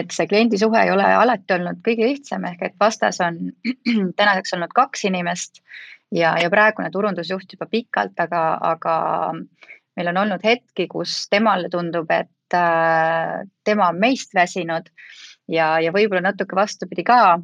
et 0.00 0.14
see 0.14 0.28
kliendisuhe 0.30 0.84
ei 0.84 0.92
ole 0.94 1.06
alati 1.06 1.56
olnud 1.56 1.82
kõige 1.86 2.08
lihtsam, 2.08 2.46
ehk 2.50 2.62
et 2.68 2.76
vastas 2.80 3.20
on 3.24 3.40
tänaseks 4.18 4.56
olnud 4.56 4.74
kaks 4.76 5.06
inimest 5.10 5.62
ja, 6.14 6.36
ja 6.40 6.50
praegune 6.52 6.90
turundusjuht 6.94 7.56
juba 7.56 7.68
pikalt, 7.70 8.16
aga, 8.22 8.44
aga 8.74 8.96
meil 9.96 10.12
on 10.12 10.22
olnud 10.24 10.44
hetki, 10.44 10.88
kus 10.92 11.24
temale 11.32 11.70
tundub, 11.72 12.10
et 12.10 12.56
äh, 12.56 13.42
tema 13.64 13.90
on 13.92 14.00
meist 14.00 14.34
väsinud 14.36 14.90
ja, 15.48 15.76
ja 15.82 15.92
võib-olla 15.94 16.28
natuke 16.30 16.58
vastupidi 16.58 17.06
ka 17.06 17.38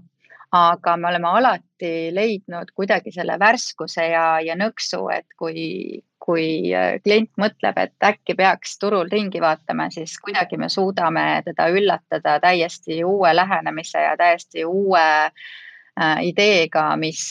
aga 0.52 0.96
me 1.00 1.08
oleme 1.08 1.28
alati 1.32 1.92
leidnud 2.12 2.74
kuidagi 2.76 3.12
selle 3.14 3.38
värskuse 3.40 4.04
ja, 4.12 4.26
ja 4.44 4.56
nõksu, 4.58 5.06
et 5.14 5.26
kui, 5.38 6.02
kui 6.22 6.72
äh, 6.74 6.96
klient 7.02 7.32
mõtleb, 7.40 7.78
et 7.82 8.06
äkki 8.06 8.36
peaks 8.38 8.76
turul 8.82 9.10
ringi 9.10 9.40
vaatama, 9.42 9.88
siis 9.90 10.14
kuidagi 10.22 10.58
me 10.60 10.68
suudame 10.72 11.42
teda 11.46 11.68
üllatada 11.74 12.38
täiesti 12.42 13.02
uue 13.04 13.34
lähenemise 13.36 14.04
ja 14.06 14.14
täiesti 14.18 14.66
uue 14.68 15.02
äh, 15.02 16.22
ideega, 16.28 16.92
mis 16.96 17.24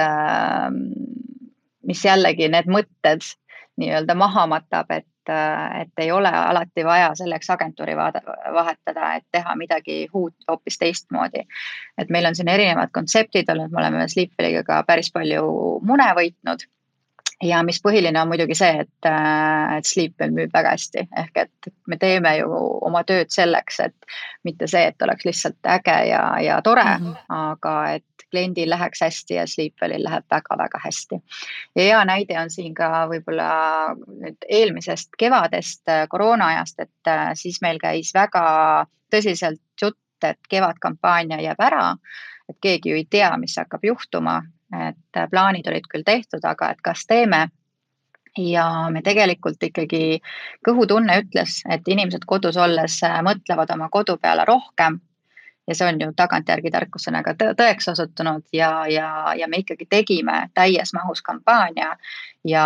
äh,, 0.00 0.70
mis 1.88 2.04
jällegi 2.04 2.48
need 2.52 2.68
mõtted 2.72 3.24
nii-öelda 3.78 4.16
maha 4.18 4.46
matab, 4.50 4.90
et, 4.90 5.30
äh, 5.30 5.82
et 5.82 6.02
ei 6.04 6.10
ole 6.12 6.32
alati 6.32 6.84
vaja 6.84 7.12
selleks 7.20 7.50
agentuuri 7.54 7.96
vaada, 7.96 8.22
vahetada, 8.54 9.12
et 9.20 9.28
teha 9.32 9.54
midagi 9.60 10.00
uut 10.12 10.48
hoopis 10.48 10.80
teistmoodi. 10.80 11.44
et 11.98 12.10
meil 12.10 12.26
on 12.26 12.34
siin 12.34 12.48
erinevad 12.48 12.90
kontseptid 12.92 13.48
olnud, 13.52 13.70
me 13.70 13.84
oleme 13.84 14.08
Sleepwelliga 14.08 14.64
ka 14.64 14.82
päris 14.88 15.12
palju 15.12 15.44
mune 15.84 16.10
võitnud 16.16 16.66
ja 17.42 17.62
mis 17.62 17.80
põhiline 17.82 18.18
on 18.20 18.28
muidugi 18.30 18.56
see, 18.58 18.82
et, 18.84 19.06
äh, 19.06 19.76
et 19.78 19.86
Sleepwell 19.86 20.34
müüb 20.34 20.52
väga 20.54 20.74
hästi, 20.74 21.06
ehk 21.22 21.42
et 21.44 21.70
me 21.86 21.98
teeme 22.00 22.34
ju 22.40 22.50
oma 22.88 23.04
tööd 23.06 23.30
selleks, 23.34 23.80
et 23.84 24.08
mitte 24.46 24.66
see, 24.70 24.88
et 24.90 25.06
oleks 25.06 25.26
lihtsalt 25.28 25.70
äge 25.78 25.96
ja, 26.10 26.22
ja 26.42 26.60
tore 26.62 26.84
mm, 26.84 27.06
-hmm. 27.06 27.24
aga 27.38 27.74
et 27.98 28.04
kliendil 28.30 28.70
läheks 28.70 29.00
hästi 29.00 29.34
ja 29.34 29.46
Sleepwellil 29.46 30.04
läheb 30.04 30.24
väga-väga 30.30 30.80
hästi. 30.84 31.20
ja 31.76 31.82
hea 31.82 32.04
näide 32.04 32.40
on 32.40 32.50
siin 32.50 32.74
ka 32.74 33.06
võib-olla 33.08 33.50
nüüd 34.06 34.48
eelmisest 34.48 35.10
kevadest, 35.18 35.88
äh, 35.88 36.06
koroona 36.08 36.46
ajast, 36.46 36.80
et 36.80 37.06
äh, 37.06 37.30
siis 37.34 37.62
meil 37.62 37.78
käis 37.78 38.12
väga 38.14 38.86
tõsiselt 39.14 39.62
jutt, 39.82 39.96
et 40.22 40.38
kevadkampaania 40.48 41.40
jääb 41.40 41.60
ära, 41.62 41.96
et 42.48 42.56
keegi 42.60 42.90
ju 42.90 42.96
ei 42.96 43.06
tea, 43.10 43.36
mis 43.36 43.54
hakkab 43.56 43.84
juhtuma 43.84 44.42
et 44.72 45.16
äh, 45.16 45.30
plaanid 45.30 45.68
olid 45.70 45.88
küll 45.90 46.04
tehtud, 46.04 46.44
aga 46.44 46.72
et 46.74 46.82
kas 46.82 47.06
teeme. 47.06 47.48
ja 48.38 48.64
me 48.92 49.00
tegelikult 49.02 49.62
ikkagi, 49.66 50.20
kõhutunne 50.66 51.16
ütles, 51.24 51.62
et 51.74 51.88
inimesed 51.88 52.22
kodus 52.28 52.56
olles 52.56 53.00
äh, 53.02 53.18
mõtlevad 53.24 53.72
oma 53.74 53.88
kodu 53.90 54.18
peale 54.20 54.44
rohkem 54.46 55.00
ja 55.68 55.74
see 55.74 55.88
on 55.88 56.00
ju 56.00 56.12
tagantjärgi 56.16 56.70
tarkusena 56.72 57.22
ka 57.24 57.34
tõeks 57.38 57.90
osutunud 57.92 58.44
ja, 58.52 58.86
ja, 58.88 59.08
ja 59.36 59.48
me 59.48 59.60
ikkagi 59.64 59.86
tegime 59.90 60.38
täies 60.56 60.94
mahus 60.96 61.22
kampaania 61.22 61.90
ja, 62.44 62.64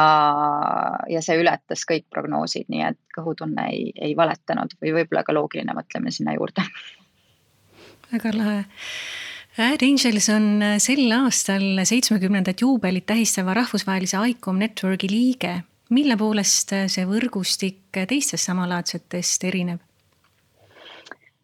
ja 1.10 1.22
see 1.24 1.40
ületas 1.40 1.86
kõik 1.88 2.06
prognoosid, 2.10 2.68
nii 2.70 2.84
et 2.92 3.00
kõhutunne 3.16 3.66
ei, 3.72 3.90
ei 3.96 4.14
valetanud 4.18 4.76
või 4.82 4.94
võib-olla 5.00 5.24
ka 5.26 5.34
loogiline 5.34 5.74
mõtlemine 5.76 6.14
sinna 6.14 6.36
juurde. 6.38 6.66
väga 8.12 8.36
lahe 8.36 8.64
Ad 9.58 9.82
Angels 9.84 10.30
on 10.32 10.62
äh, 10.64 10.78
sel 10.80 11.10
aastal 11.12 11.82
seitsmekümnendat 11.84 12.62
juubelit 12.64 13.04
tähistava 13.04 13.52
rahvusvahelise 13.58 14.16
ICOM 14.30 14.56
Networki 14.56 15.10
liige. 15.10 15.62
mille 15.92 16.16
poolest 16.16 16.72
äh, 16.72 16.86
see 16.88 17.04
võrgustik 17.04 17.92
teistest 17.92 18.48
samalaadsetest 18.48 19.44
erineb? 19.44 19.82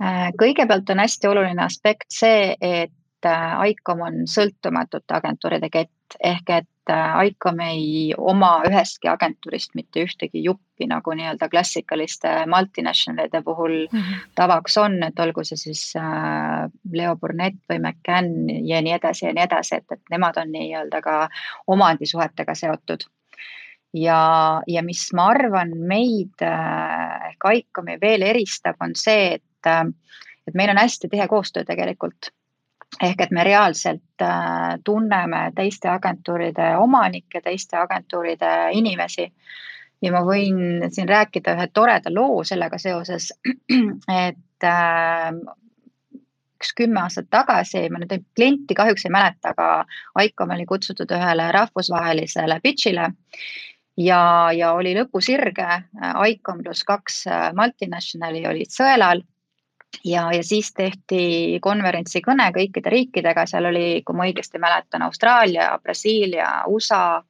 Äh, 0.01 0.31
kõigepealt 0.41 0.89
on 0.89 1.05
hästi 1.05 1.29
oluline 1.29 1.63
aspekt 1.63 2.09
see, 2.09 2.57
et 2.61 3.29
ICOM 3.29 4.01
on 4.01 4.19
sõltumatute 4.25 5.13
agentuuride 5.13 5.69
kett 5.69 6.17
ehk 6.25 6.49
et 6.49 6.69
ICOM 6.93 7.61
ei 7.61 8.15
oma 8.17 8.63
ühestki 8.69 9.11
agentuurist 9.11 9.75
mitte 9.75 10.05
ühtegi 10.07 10.43
juppi, 10.45 10.87
nagu 10.91 11.13
nii-öelda 11.17 11.49
klassikaliste 11.51 12.33
multinationalide 12.47 13.43
puhul 13.43 13.77
mm 13.87 13.99
-hmm. 13.99 14.25
tavaks 14.35 14.79
on, 14.79 15.03
et 15.03 15.21
olgu 15.21 15.45
see 15.45 15.57
siis 15.57 15.93
Leo 16.93 17.17
Burnett 17.17 17.61
või 17.71 17.79
McCann 17.79 18.51
ja 18.67 18.83
nii 18.83 18.93
edasi 18.93 19.27
ja 19.27 19.33
nii 19.33 19.45
edasi, 19.45 19.75
et, 19.75 19.93
et 19.93 20.03
nemad 20.11 20.37
on 20.37 20.53
nii-öelda 20.53 21.03
ka 21.03 21.29
omandisuhetega 21.67 22.55
seotud 22.55 23.05
ja, 23.95 24.63
ja 24.67 24.83
mis 24.83 25.09
ma 25.17 25.29
arvan, 25.35 25.75
meid 25.77 26.43
ehk 26.43 27.49
ICOM-i 27.61 27.99
veel 28.01 28.23
eristab, 28.23 28.77
on 28.81 28.95
see, 28.99 29.39
et, 29.39 29.71
et 30.49 30.55
meil 30.55 30.71
on 30.71 30.81
hästi 30.81 31.09
tihe 31.09 31.29
koostöö 31.29 31.65
tegelikult 31.65 32.33
ehk 33.03 33.21
et 33.21 33.31
me 33.31 33.45
reaalselt 33.45 34.25
äh, 34.25 34.79
tunneme 34.85 35.49
teiste 35.57 35.91
agentuuride 35.93 36.75
omanikke, 36.81 37.41
teiste 37.45 37.79
agentuuride 37.79 38.53
inimesi. 38.73 39.33
ja 40.03 40.13
ma 40.15 40.21
võin 40.23 40.85
siin 40.95 41.09
rääkida 41.11 41.57
ühe 41.57 41.67
toreda 41.75 42.11
loo 42.15 42.45
sellega 42.47 42.79
seoses, 42.79 43.33
et 44.27 44.65
äh, 44.65 45.33
üks 46.59 46.75
kümme 46.79 47.03
aastat 47.03 47.31
tagasi, 47.31 47.89
ma 47.91 48.03
nüüd 48.03 48.15
klienti 48.35 48.75
kahjuks 48.79 49.07
ei 49.07 49.15
mäleta, 49.15 49.55
aga 49.55 50.27
ICOM 50.27 50.55
oli 50.55 50.67
kutsutud 50.67 51.11
ühele 51.15 51.51
rahvusvahelisele 51.55 52.61
pitch'ile. 52.63 53.11
Ja, 53.99 54.21
ja 54.55 54.73
oli 54.79 54.93
lõpusirge, 54.95 55.83
ICOM 56.31 56.63
pluss 56.63 56.87
kaks 56.87 57.25
multinationali 57.59 58.45
olid 58.47 58.71
sõelal 58.71 59.25
ja, 60.05 60.33
ja 60.33 60.45
siis 60.45 60.73
tehti 60.77 61.59
konverentsi 61.63 62.23
kõne 62.25 62.51
kõikide 62.55 62.91
riikidega, 62.93 63.47
seal 63.47 63.71
oli, 63.71 64.03
kui 64.07 64.17
ma 64.17 64.29
õigesti 64.29 64.61
mäletan, 64.63 65.03
Austraalia, 65.03 65.71
Brasiilia, 65.83 66.49
USA, 66.67 67.23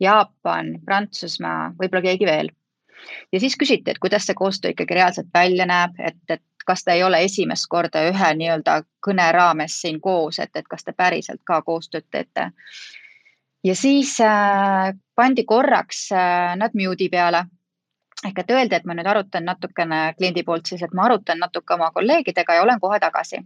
Jaapan, 0.00 0.74
Prantsusmaa, 0.84 1.72
võib-olla 1.78 2.02
keegi 2.08 2.26
veel. 2.26 2.50
ja 3.32 3.40
siis 3.40 3.56
küsiti, 3.56 3.90
et 3.90 3.98
kuidas 3.98 4.26
see 4.26 4.34
koostöö 4.34 4.72
ikkagi 4.72 4.94
reaalselt 4.94 5.28
välja 5.34 5.66
näeb, 5.66 5.98
et, 5.98 6.20
et 6.28 6.42
kas 6.64 6.84
te 6.84 6.92
ei 6.92 7.02
ole 7.04 7.20
esimest 7.24 7.66
korda 7.68 8.06
ühe 8.08 8.34
nii-öelda 8.40 8.82
kõne 9.04 9.26
raames 9.32 9.80
siin 9.80 10.00
koos, 10.00 10.38
et, 10.38 10.56
et 10.56 10.68
kas 10.68 10.84
te 10.84 10.92
päriselt 10.92 11.42
ka 11.44 11.62
koostööd 11.62 12.06
teete. 12.10 12.50
ja 13.64 13.74
siis 13.76 14.16
äh, 14.20 14.94
pandi 15.14 15.44
korraks 15.44 16.08
äh, 16.12 16.56
nad 16.56 16.72
mute'i 16.74 17.08
peale 17.08 17.44
ehk 18.28 18.40
et 18.40 18.54
öeldi, 18.56 18.78
et 18.78 18.88
ma 18.88 18.96
nüüd 18.96 19.10
arutan 19.10 19.46
natukene 19.48 20.00
kliendi 20.18 20.44
poolt 20.46 20.70
siis, 20.70 20.82
et 20.82 20.96
ma 20.96 21.08
arutan 21.08 21.40
natuke 21.42 21.76
oma 21.76 21.90
kolleegidega 21.94 22.58
ja 22.58 22.64
olen 22.64 22.80
kohe 22.80 23.00
tagasi. 23.00 23.44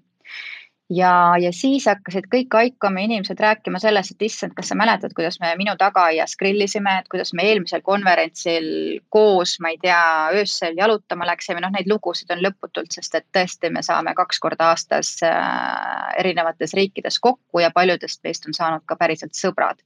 ja, 0.91 1.11
ja 1.41 1.51
siis 1.53 1.85
hakkasid 1.91 2.29
kõik 2.33 2.55
ICOM-i 2.69 3.03
inimesed 3.05 3.41
rääkima 3.45 3.81
sellest, 3.83 4.15
et 4.15 4.23
issand, 4.25 4.55
kas 4.57 4.71
sa 4.71 4.77
mäletad, 4.79 5.13
kuidas 5.17 5.37
me 5.41 5.51
minu 5.61 5.75
tagaaias 5.81 6.37
grillisime, 6.41 6.95
et 7.01 7.11
kuidas 7.13 7.35
me 7.37 7.45
eelmisel 7.45 7.83
konverentsil 7.85 8.69
koos, 9.13 9.59
ma 9.61 9.75
ei 9.75 9.81
tea, 9.83 10.01
öösel 10.39 10.79
jalutama 10.81 11.29
läksime, 11.29 11.61
noh, 11.61 11.75
neid 11.75 11.91
lugusid 11.93 12.33
on 12.33 12.41
lõputult, 12.45 12.95
sest 12.95 13.21
et 13.21 13.27
tõesti, 13.37 13.73
me 13.75 13.83
saame 13.85 14.15
kaks 14.17 14.41
korda 14.41 14.71
aastas 14.73 15.19
äh, 15.27 16.15
erinevates 16.23 16.73
riikides 16.79 17.21
kokku 17.21 17.61
ja 17.65 17.75
paljudest 17.75 18.25
meist 18.25 18.49
on 18.49 18.57
saanud 18.57 18.87
ka 18.89 18.97
päriselt 18.97 19.37
sõbrad 19.37 19.85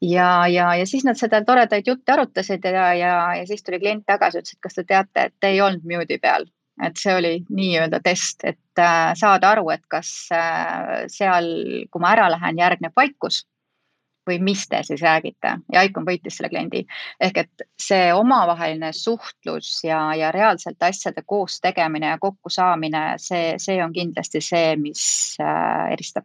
ja, 0.00 0.46
ja, 0.48 0.74
ja 0.74 0.86
siis 0.86 1.04
nad 1.04 1.18
seda 1.18 1.42
toredaid 1.44 1.86
jutte 1.86 2.12
arutasid 2.12 2.64
ja, 2.64 2.92
ja, 2.94 3.12
ja 3.36 3.46
siis 3.46 3.62
tuli 3.64 3.80
klient 3.80 4.06
tagasi, 4.06 4.40
ütles, 4.40 4.56
et 4.56 4.64
kas 4.64 4.78
te 4.78 4.84
teate, 4.84 5.28
et 5.28 5.36
te 5.40 5.52
ei 5.52 5.60
olnud 5.60 5.84
mute'i 5.84 6.18
peal. 6.18 6.48
et 6.80 6.96
see 6.96 7.12
oli 7.12 7.32
nii-öelda 7.52 7.98
test, 8.00 8.40
et 8.48 8.80
äh, 8.80 9.12
saada 9.14 9.50
aru, 9.50 9.68
et 9.70 9.82
kas 9.88 10.10
äh, 10.32 11.04
seal, 11.12 11.50
kui 11.92 12.00
ma 12.00 12.14
ära 12.14 12.30
lähen, 12.32 12.56
järgneb 12.58 12.96
vaikus 12.96 13.42
või 14.28 14.38
mis 14.40 14.62
te 14.68 14.80
siis 14.86 15.02
räägite 15.02 15.56
ja 15.72 15.82
Icon 15.84 16.06
võitis 16.06 16.38
selle 16.38 16.48
kliendi. 16.48 16.86
ehk 17.20 17.42
et 17.44 17.64
see 17.80 18.12
omavaheline 18.14 18.92
suhtlus 18.96 19.84
ja, 19.84 20.14
ja 20.16 20.32
reaalselt 20.32 20.82
asjade 20.82 21.22
koos 21.26 21.60
tegemine 21.60 22.14
ja 22.14 22.18
kokkusaamine, 22.18 23.04
see, 23.18 23.54
see 23.58 23.80
on 23.84 23.92
kindlasti 23.92 24.40
see, 24.44 24.76
mis 24.76 25.02
äh, 25.40 25.92
eristab 25.92 26.24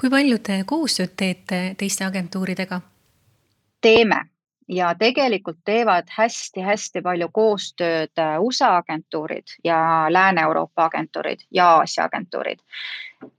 kui 0.00 0.10
palju 0.10 0.38
te 0.38 0.62
koostööd 0.66 1.16
teete 1.16 1.62
teiste 1.78 2.04
agentuuridega? 2.04 2.80
teeme 3.82 4.20
ja 4.68 4.94
tegelikult 4.98 5.58
teevad 5.64 6.08
hästi-hästi 6.16 7.02
palju 7.02 7.28
koostööd 7.32 8.18
äh, 8.18 8.36
USA 8.40 8.76
agentuurid 8.76 9.56
ja 9.64 10.06
Lääne-Euroopa 10.10 10.84
agentuurid 10.84 11.44
ja 11.50 11.68
Aasia 11.76 12.04
agentuurid. 12.04 12.62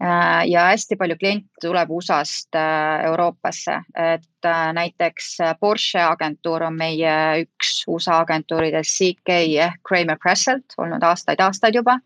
Äh, 0.04 0.44
ja 0.48 0.68
hästi 0.70 0.96
palju 0.96 1.18
kliente 1.20 1.50
tuleb 1.62 1.92
USA-st 1.92 2.56
äh, 2.60 3.06
Euroopasse, 3.10 3.80
et 3.96 4.50
näiteks 4.74 5.38
Porsche 5.60 6.04
agentuur 6.04 6.64
on 6.64 6.78
meie 6.78 7.16
üks 7.46 7.84
USA 7.88 8.20
agentuuridest, 8.20 8.98
CK 8.98 9.38
ehk 9.66 9.82
Kramer 9.88 10.20
Presselt 10.22 10.78
olnud 10.78 11.04
aastaid-aastaid 11.04 11.76
juba 11.80 12.00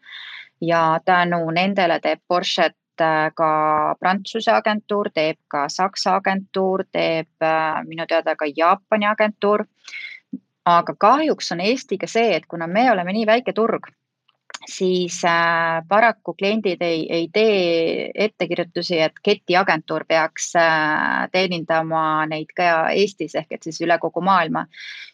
ja 0.62 1.00
tänu 1.06 1.50
nendele 1.52 2.00
teeb 2.00 2.22
Porsche't 2.28 2.78
ka 2.98 3.96
Prantsuse 4.00 4.52
agentuur, 4.52 5.10
teeb 5.14 5.38
ka 5.48 5.68
Saksa 5.70 6.16
agentuur, 6.18 6.84
teeb 6.92 7.30
äh, 7.42 7.84
minu 7.88 8.08
teada 8.08 8.36
ka 8.36 8.46
Jaapani 8.46 9.06
agentuur. 9.06 9.66
aga 10.68 10.94
kahjuks 11.00 11.52
on 11.52 11.62
Eestiga 11.64 12.08
see, 12.12 12.36
et 12.36 12.46
kuna 12.46 12.68
me 12.68 12.90
oleme 12.92 13.14
nii 13.16 13.26
väike 13.26 13.54
turg, 13.56 13.88
siis 14.70 15.22
äh, 15.26 15.84
paraku 15.88 16.34
kliendid 16.34 16.82
ei, 16.82 17.06
ei 17.14 17.30
tee 17.34 18.12
ettekirjutusi, 18.16 19.00
et 19.00 19.20
ketiagentuur 19.24 20.06
peaks 20.08 20.52
äh, 20.60 21.28
teenindama 21.32 22.26
neid 22.30 22.52
ka 22.56 22.90
Eestis 22.92 23.36
ehk 23.36 23.58
et 23.58 23.68
siis 23.68 23.80
üle 23.86 23.98
kogu 24.02 24.22
maailma. 24.22 24.68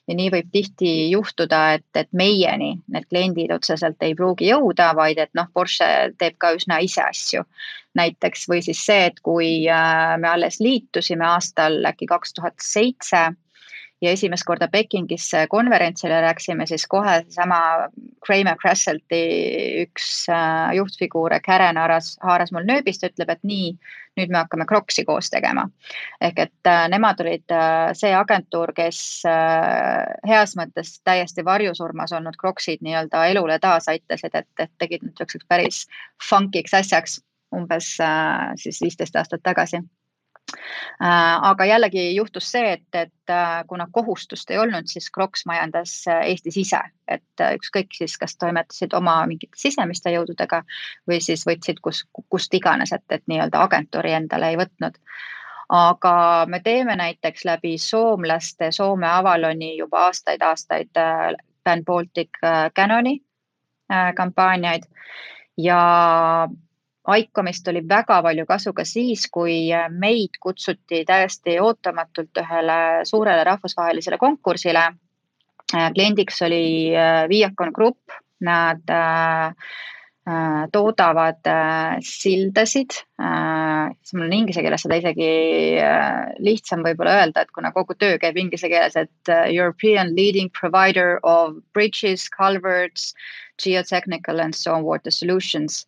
ja 0.07 0.15
nii 0.15 0.31
võib 0.33 0.49
tihti 0.51 1.11
juhtuda, 1.11 1.59
et, 1.77 1.87
et 1.95 2.09
meieni 2.11 2.73
need 2.91 3.05
kliendid 3.07 3.53
otseselt 3.55 4.01
ei 4.03 4.15
pruugi 4.15 4.49
jõuda, 4.49 4.91
vaid 4.95 5.21
et 5.21 5.31
noh, 5.33 5.47
Porsche 5.53 5.87
teeb 6.19 6.35
ka 6.37 6.51
üsna 6.57 6.81
ise 6.83 7.01
asju. 7.05 7.45
näiteks 7.93 8.47
või 8.49 8.63
siis 8.65 8.79
see, 8.85 9.05
et 9.05 9.19
kui 9.21 9.69
äh, 9.69 10.17
me 10.17 10.27
alles 10.27 10.59
liitusime 10.59 11.25
aastal 11.25 11.83
äkki 11.85 12.09
kaks 12.09 12.33
tuhat 12.33 12.57
seitse 12.61 13.29
ja 14.03 14.11
esimest 14.11 14.43
korda 14.47 14.67
Pekingisse 14.71 15.45
konverentsile 15.51 16.19
läksime, 16.25 16.65
siis 16.67 16.85
kohe 16.91 17.15
seesama 17.23 17.59
Kramer 18.25 18.57
Cresselti 18.59 19.21
üks 19.85 20.07
äh, 20.31 20.73
juhtfiguure, 20.77 21.39
Karen 21.45 21.79
haaras, 21.79 22.13
haaras 22.23 22.51
mul 22.55 22.67
nööbist 22.67 23.05
ütleb, 23.07 23.31
et 23.31 23.43
nii, 23.47 23.71
nüüd 24.19 24.33
me 24.33 24.41
hakkame 24.41 24.67
Crocs'i 24.69 25.05
koos 25.07 25.31
tegema. 25.31 25.65
ehk 26.21 26.43
et 26.45 26.69
äh, 26.69 26.83
nemad 26.91 27.23
olid 27.23 27.55
äh, 27.55 27.93
see 27.97 28.13
agentuur, 28.15 28.73
kes 28.75 28.99
heas 30.27 30.55
mõttes 30.59 30.97
täiesti 31.07 31.45
varjusurmas 31.45 32.11
olnud 32.13 32.37
Crocsid 32.39 32.83
nii-öelda 32.83 33.25
elule 33.31 33.59
taas 33.63 33.87
aitasid, 33.91 34.35
et, 34.35 34.49
et 34.59 34.71
tegid 34.79 35.03
nüüd 35.03 35.15
niisuguseks 35.15 35.47
päris 35.47 35.83
funkiks 36.29 36.73
asjaks 36.73 37.21
umbes 37.53 37.95
siis 38.57 38.79
viisteist 38.81 39.15
aastat 39.15 39.43
tagasi 39.45 39.83
aga 40.99 41.65
jällegi 41.65 42.15
juhtus 42.15 42.51
see, 42.51 42.73
et, 42.73 42.87
et 42.95 43.29
äh, 43.29 43.63
kuna 43.67 43.87
kohustust 43.91 44.51
ei 44.51 44.57
olnud, 44.57 44.87
siis 44.87 45.09
Crocs 45.13 45.45
majandas 45.45 45.95
äh, 46.07 46.21
Eestis 46.31 46.57
ise, 46.57 46.79
et 47.07 47.43
ükskõik 47.57 47.93
siis, 47.97 48.17
kas 48.17 48.37
toimetasid 48.37 48.93
oma 48.93 49.17
mingite 49.29 49.57
sisemiste 49.59 50.13
jõududega 50.13 50.63
või 51.09 51.19
siis 51.21 51.45
võtsid 51.47 51.81
kus, 51.83 52.03
kust 52.29 52.53
iganes, 52.53 52.93
et, 52.93 53.05
et 53.09 53.23
nii-öelda 53.27 53.61
agentuuri 53.67 54.15
endale 54.19 54.53
ei 54.53 54.59
võtnud. 54.59 54.99
Aga 55.73 56.15
me 56.47 56.59
teeme 56.59 56.95
näiteks 56.99 57.45
läbi 57.47 57.77
soomlaste 57.81 58.71
Soome 58.71 59.07
Avaloni 59.07 59.77
juba 59.77 60.07
aastaid-aastaid 60.09 60.91
Ban 61.63 61.85
Baltic 61.87 62.37
Canoni 62.75 63.15
kampaaniaid. 64.15 64.83
Ja 65.57 65.79
Aikomist 67.03 67.67
oli 67.67 67.81
väga 67.83 68.21
palju 68.23 68.45
kasu 68.47 68.71
ka 68.73 68.85
siis, 68.87 69.25
kui 69.31 69.67
äh, 69.75 69.89
meid 69.91 70.37
kutsuti 70.39 71.01
täiesti 71.07 71.57
ootamatult 71.59 72.39
ühele 72.39 72.77
suurele 73.07 73.43
rahvusvahelisele 73.43 74.19
konkursile. 74.21 74.85
Äh, 75.73 75.89
kliendiks 75.95 76.39
oli 76.47 76.95
äh, 76.95 77.25
Viacon 77.29 77.73
Group, 77.75 78.19
nad 78.43 78.83
toodavad 80.71 81.47
sildasid, 82.03 82.95
siis 82.95 84.13
mul 84.15 84.25
on 84.25 84.35
inglise 84.35 84.61
keeles 84.63 84.83
seda 84.83 84.97
isegi 84.99 85.27
lihtsam 86.43 86.83
võib-olla 86.83 87.17
öelda, 87.21 87.43
et 87.43 87.51
kuna 87.55 87.71
kogu 87.75 87.95
töö 87.99 88.17
käib 88.19 88.39
inglise 88.39 88.67
keeles, 88.71 88.95
et 88.99 89.31
European 89.51 90.11
leading 90.15 90.51
provider 90.55 91.19
of 91.23 91.59
bridges, 91.75 92.29
culverts, 92.31 93.11
geotechnical 93.59 94.39
and 94.39 94.55
so 94.55 94.71
on 94.75 94.87
water 94.87 95.11
solutions 95.11 95.83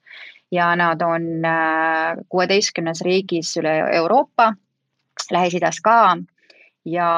ja 0.52 0.76
nad 0.76 1.02
on 1.02 1.46
äh, 1.46 2.18
kuueteistkümnes 2.30 3.02
riigis 3.02 3.56
üle 3.58 3.74
Euroopa, 3.98 4.54
Lähis-Idas 5.32 5.82
ka 5.84 6.18
ja 6.86 7.10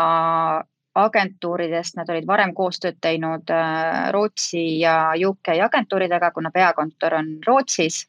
agentuuridest 0.98 1.98
nad 1.98 2.10
olid 2.10 2.28
varem 2.28 2.54
koostööd 2.58 2.98
teinud 3.02 3.50
äh, 3.54 4.10
Rootsi 4.14 4.80
ja 4.80 5.14
UK 5.30 5.54
agentuuridega, 5.66 6.32
kuna 6.32 6.52
peakontor 6.52 7.20
on 7.20 7.38
Rootsis. 7.48 8.06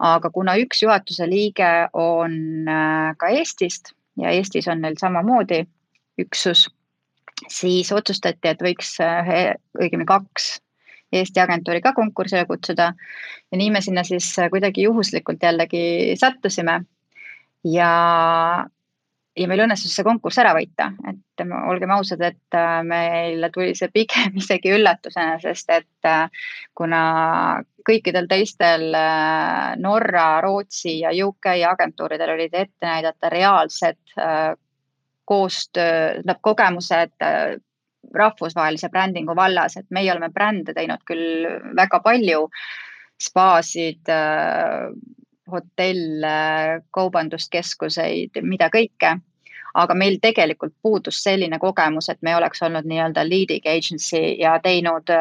aga 0.00 0.30
kuna 0.32 0.54
üks 0.56 0.82
juhatuse 0.82 1.26
liige 1.28 1.88
on 1.92 2.68
äh, 2.68 3.16
ka 3.16 3.28
Eestist 3.28 3.92
ja 4.16 4.30
Eestis 4.30 4.68
on 4.68 4.80
neil 4.80 4.96
samamoodi 5.00 5.66
üksus, 6.20 6.68
siis 7.48 7.92
otsustati, 7.92 8.48
et 8.48 8.62
võiks 8.62 8.96
õigemini 9.00 10.06
kaks 10.08 10.58
Eesti 11.12 11.40
agentuuri 11.42 11.80
ka 11.82 11.92
konkursile 11.92 12.44
kutsuda 12.46 12.92
ja 13.50 13.58
nii 13.58 13.70
me 13.74 13.80
sinna 13.82 14.04
siis 14.06 14.28
kuidagi 14.50 14.84
juhuslikult 14.86 15.42
jällegi 15.42 16.14
sattusime. 16.20 16.80
ja, 17.64 17.90
ja 19.36 19.48
meil 19.48 19.64
õnnestus 19.64 19.94
see 19.94 20.06
konkurss 20.06 20.40
ära 20.42 20.52
võita, 20.56 20.90
et 21.10 21.44
olgem 21.70 21.92
ausad, 21.94 22.22
et 22.24 22.56
äh, 22.56 22.80
meile 22.86 23.50
tuli 23.54 23.74
see 23.78 23.90
pigem 23.92 24.36
isegi 24.42 24.74
üllatusena, 24.76 25.38
sest 25.42 25.70
et 25.74 26.08
äh, 26.08 26.46
kuna 26.76 27.02
kõikidel 27.86 28.28
teistel 28.30 28.90
äh, 28.94 29.76
Norra, 29.80 30.28
Rootsi 30.44 31.00
ja 31.00 31.14
UK 31.26 31.54
agentuuridel 31.70 32.36
olid 32.36 32.54
ette 32.54 32.86
näidata 32.86 33.32
reaalsed 33.32 34.00
koostöö, 35.30 35.90
tähendab 36.10 36.40
kogemused 36.42 37.12
rahvusvahelise 38.14 38.88
brändingu 38.90 39.36
vallas, 39.36 39.76
et 39.76 39.86
meie 39.90 40.12
oleme 40.12 40.30
brände 40.34 40.74
teinud 40.74 41.02
küll 41.08 41.46
väga 41.76 42.00
palju, 42.04 42.48
spaasid, 43.20 44.08
hotelle, 45.50 46.36
kaubanduskeskuseid, 46.94 48.40
mida 48.42 48.70
kõike. 48.72 49.18
aga 49.74 49.94
meil 49.94 50.16
tegelikult 50.18 50.72
puudus 50.82 51.20
selline 51.22 51.58
kogemus, 51.62 52.08
et 52.10 52.18
me 52.26 52.32
oleks 52.36 52.62
olnud 52.66 52.88
nii-öelda 52.90 53.22
leading 53.22 53.66
agency 53.70 54.18
ja 54.40 54.56
teinud 54.58 55.12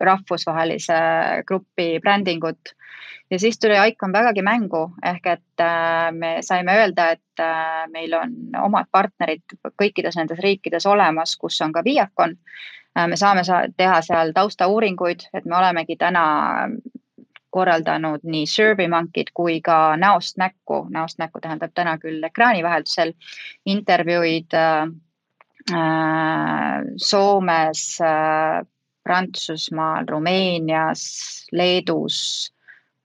rahvusvahelise 0.00 0.98
grupi 1.46 1.98
brändingut 2.00 2.74
ja 3.30 3.38
siis 3.38 3.58
tuli 3.58 3.74
ICOM 3.88 4.12
vägagi 4.12 4.42
mängu, 4.42 4.90
ehk 5.04 5.26
et 5.26 5.60
äh, 5.60 6.12
me 6.12 6.36
saime 6.40 6.76
öelda, 6.80 7.10
et 7.10 7.40
äh, 7.40 7.88
meil 7.92 8.14
on 8.14 8.34
omad 8.64 8.88
partnerid 8.92 9.58
kõikides 9.82 10.16
nendes 10.16 10.38
riikides 10.42 10.86
olemas, 10.86 11.36
kus 11.36 11.60
on 11.62 11.72
ka 11.72 11.84
Viacon. 11.84 12.36
Äh, 12.98 13.08
me 13.08 13.16
saame 13.16 13.42
teha 13.76 14.00
seal 14.02 14.32
taustauuringuid, 14.34 15.28
et 15.34 15.44
me 15.44 15.56
olemegi 15.58 15.96
täna 15.96 16.24
korraldanud 17.50 18.24
nii 18.28 18.46
SurveyMonkey'd 18.46 19.30
kui 19.34 19.60
ka 19.64 19.96
näost 19.96 20.36
näkku, 20.36 20.86
näost 20.92 21.18
näkku 21.18 21.40
tähendab 21.40 21.72
täna 21.74 21.98
küll 21.98 22.24
ekraani 22.24 22.64
vaheldusel, 22.64 23.12
intervjuud 23.66 24.56
äh, 24.56 24.88
Soomes 26.96 27.98
Prantsusmaal, 29.08 30.06
Rumeenias, 30.12 31.02
Leedus 31.52 32.20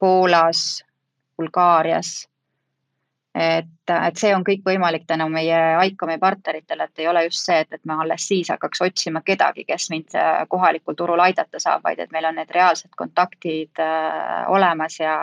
Poolas, 0.04 0.84
Bulgaarias. 1.38 2.28
et, 3.34 3.90
et 3.90 4.20
see 4.20 4.30
on 4.36 4.44
kõik 4.46 4.66
võimalik 4.68 5.08
tänu 5.10 5.26
meie 5.32 5.58
ICOM-i 5.88 6.20
partneritele, 6.22 6.86
et 6.86 7.02
ei 7.02 7.08
ole 7.10 7.24
just 7.24 7.48
see, 7.48 7.62
et, 7.64 7.72
et 7.74 7.82
me 7.90 7.96
alles 8.04 8.28
siis 8.28 8.52
hakkaks 8.52 8.84
otsima 8.84 9.24
kedagi, 9.26 9.64
kes 9.66 9.88
mind 9.90 10.14
äh, 10.20 10.44
kohalikul 10.52 11.00
turul 11.00 11.24
aidata 11.24 11.64
saab, 11.64 11.82
vaid 11.88 12.04
et 12.04 12.12
meil 12.12 12.28
on 12.30 12.36
need 12.38 12.52
reaalsed 12.52 12.92
kontaktid 13.00 13.82
äh, 13.82 14.44
olemas 14.52 15.00
ja, 15.00 15.16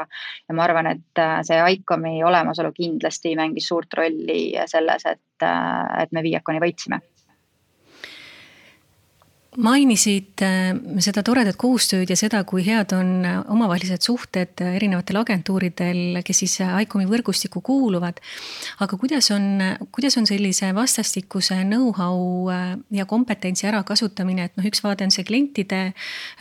ja 0.49 0.57
ma 0.57 0.65
arvan, 0.65 0.91
et 0.97 1.23
äh, 1.23 1.37
see 1.47 1.61
ICOM-i 1.77 2.17
olemasolu 2.25 2.73
kindlasti 2.81 3.37
mängis 3.39 3.69
suurt 3.69 4.01
rolli 4.01 4.43
selles, 4.73 5.07
et, 5.13 5.47
et 5.47 6.17
me 6.17 6.25
Viaconi 6.25 6.65
võitsime 6.65 7.05
mainisid 9.59 10.43
äh, 10.47 10.77
seda 11.03 11.25
toredat 11.27 11.57
koostööd 11.59 12.11
ja 12.11 12.17
seda, 12.19 12.45
kui 12.47 12.63
head 12.63 12.93
on 12.95 13.09
äh, 13.27 13.39
omavahelised 13.51 14.05
suhted 14.07 14.61
äh, 14.63 14.77
erinevatel 14.79 15.19
agentuuridel, 15.19 16.21
kes 16.23 16.43
siis 16.45 16.55
ICOM-i 16.63 17.09
võrgustikku 17.11 17.59
kuuluvad. 17.67 18.21
aga 18.79 18.99
kuidas 19.01 19.31
on, 19.35 19.59
kuidas 19.91 20.17
on 20.21 20.29
sellise 20.31 20.71
vastastikuse 20.75 21.65
know-how 21.65 22.47
ja 22.95 23.07
kompetentsi 23.11 23.67
ärakasutamine, 23.67 24.47
et 24.47 24.57
noh, 24.59 24.69
üks 24.71 24.85
vaade 24.85 25.09
on 25.09 25.11
see 25.11 25.27
klientide 25.27 25.81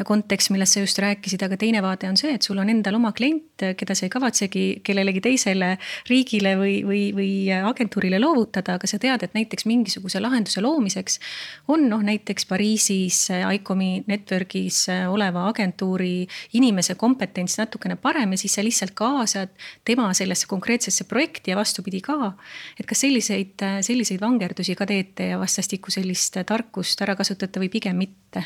kontekst, 0.06 0.54
millest 0.54 0.78
sa 0.78 0.86
just 0.86 1.02
rääkisid, 1.02 1.42
aga 1.48 1.58
teine 1.58 1.82
vaade 1.82 2.10
on 2.10 2.18
see, 2.20 2.36
et 2.38 2.46
sul 2.46 2.62
on 2.62 2.70
endal 2.70 3.00
oma 3.00 3.12
klient, 3.18 3.66
keda 3.80 3.98
sa 3.98 4.06
ei 4.06 4.14
kavatsegi 4.14 4.66
kellelegi 4.86 5.24
teisele 5.26 5.72
riigile 6.10 6.54
või, 6.62 6.78
või, 6.86 7.02
või 7.18 7.32
agentuurile 7.58 8.22
loovutada, 8.22 8.78
aga 8.78 8.88
sa 8.90 9.02
tead, 9.02 9.26
et 9.26 9.34
näiteks 9.34 9.66
mingisuguse 9.66 10.22
lahenduse 10.22 10.62
loomiseks 10.62 11.20
on 11.74 11.90
noh, 11.90 12.06
näiteks 12.06 12.46
Pariisi 12.50 12.99
siis 13.00 13.30
ICOM-i 13.54 14.04
network'is 14.08 14.82
oleva 15.10 15.48
agentuuri 15.50 16.28
inimese 16.60 16.96
kompetents 17.00 17.58
natukene 17.60 17.96
parem 17.96 18.36
ja 18.36 18.42
siis 18.42 18.58
sa 18.58 18.64
lihtsalt 18.66 18.96
kaasad 18.98 19.54
tema 19.86 20.10
sellesse 20.14 20.48
konkreetsesse 20.50 21.08
projekti 21.10 21.52
ja 21.52 21.58
vastupidi 21.60 22.02
ka. 22.02 22.34
et 22.80 22.86
kas 22.86 23.06
selliseid, 23.06 23.66
selliseid 23.82 24.22
vangerdusi 24.22 24.76
ka 24.76 24.86
teete 24.86 25.32
ja 25.34 25.40
vastastikku 25.40 25.92
sellist 25.92 26.38
tarkust 26.46 27.02
ära 27.02 27.16
kasutate 27.16 27.60
või 27.60 27.70
pigem 27.70 27.98
mitte? 27.98 28.46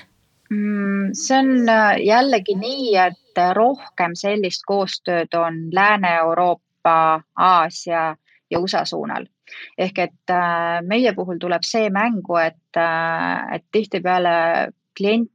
Mm, 0.54 1.14
see 1.18 1.38
on 1.40 1.70
äh, 1.70 1.98
jällegi 2.04 2.56
nii, 2.60 2.96
et 3.00 3.44
rohkem 3.58 4.14
sellist 4.20 4.66
koostööd 4.68 5.34
on 5.40 5.70
Lääne-Euroopa, 5.74 6.98
Aasia 7.36 8.12
ja 8.52 8.60
USA 8.60 8.86
suunal 8.86 9.26
ehk 9.78 10.00
et 10.06 10.34
äh, 10.34 10.80
meie 10.88 11.14
puhul 11.18 11.40
tuleb 11.42 11.66
see 11.68 11.90
mängu, 11.94 12.38
et, 12.42 12.80
äh, 12.80 13.56
et 13.58 13.66
tihtipeale 13.72 14.36
klient 14.98 15.30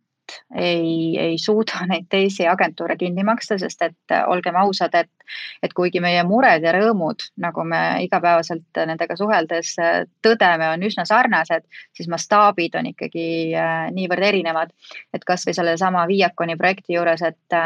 ei, 0.54 1.16
ei 1.18 1.38
suuda 1.38 1.84
neid 1.90 2.08
teisi 2.10 2.46
agentuure 2.48 2.96
kinni 3.00 3.24
maksta, 3.26 3.58
sest 3.58 3.82
et 3.86 4.14
äh, 4.14 4.24
olgem 4.28 4.58
ausad, 4.60 4.94
et, 4.94 5.12
et 5.62 5.74
kuigi 5.76 6.00
meie 6.00 6.22
mured 6.26 6.64
ja 6.64 6.72
rõõmud, 6.74 7.24
nagu 7.42 7.64
me 7.68 7.80
igapäevaselt 8.04 8.80
nendega 8.88 9.16
suheldes 9.18 9.74
äh, 9.82 10.00
tõdeme, 10.24 10.70
on 10.74 10.84
üsna 10.86 11.04
sarnased, 11.08 11.66
siis 11.96 12.08
mastaabid 12.10 12.78
on 12.78 12.90
ikkagi 12.92 13.26
äh, 13.54 13.88
niivõrd 13.94 14.28
erinevad. 14.30 14.74
et 15.14 15.24
kasvõi 15.24 15.54
sellesama 15.56 16.06
Viaconi 16.08 16.56
projekti 16.56 16.94
juures, 16.94 17.22
et, 17.22 17.56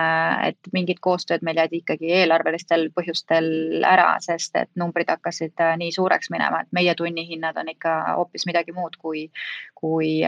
et 0.47 0.73
mingid 0.73 1.01
koostööd 1.01 1.43
meil 1.43 1.59
jäid 1.63 1.73
ikkagi 1.81 2.13
eelarvelistel 2.21 2.89
põhjustel 2.95 3.83
ära, 3.87 4.17
sest 4.21 4.57
et 4.57 4.71
numbrid 4.77 5.11
hakkasid 5.11 5.59
nii 5.79 5.93
suureks 5.93 6.31
minema, 6.31 6.63
et 6.63 6.73
meie 6.73 6.95
tunnihinnad 6.95 7.57
on 7.59 7.69
ikka 7.73 7.97
hoopis 8.17 8.47
midagi 8.47 8.73
muud 8.77 8.97
kui, 8.99 9.27
kui 9.75 10.21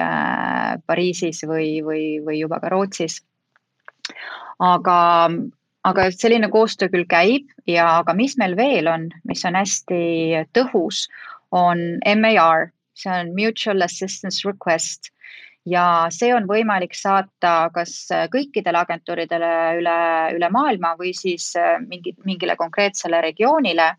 Pariisis 0.87 1.45
või, 1.49 1.79
või 1.85 2.05
või 2.25 2.41
juba 2.41 2.61
ka 2.61 2.69
Rootsis. 2.69 3.23
aga, 4.59 5.31
aga 5.85 6.09
selline 6.15 6.49
koostöö 6.53 6.89
küll 6.93 7.07
käib 7.09 7.51
ja, 7.69 7.87
aga 8.01 8.15
mis 8.17 8.39
meil 8.41 8.57
veel 8.57 8.89
on, 8.91 9.09
mis 9.29 9.45
on 9.45 9.59
hästi 9.59 10.45
tõhus, 10.57 11.07
on 11.53 11.83
MAR, 12.21 12.71
see 12.99 13.13
on 13.13 13.35
Mutual 13.37 13.85
Assistance 13.85 14.47
Request 14.49 15.13
ja 15.67 15.85
see 16.13 16.31
on 16.35 16.49
võimalik 16.49 16.95
saata 16.97 17.71
kas 17.75 17.97
kõikidele 18.33 18.83
agentuuridele 18.85 19.51
üle, 19.81 19.99
üle 20.37 20.51
maailma 20.53 20.95
või 21.01 21.15
siis 21.17 21.53
mingi, 21.87 22.15
mingile 22.25 22.57
konkreetsele 22.61 23.21
regioonile. 23.25 23.95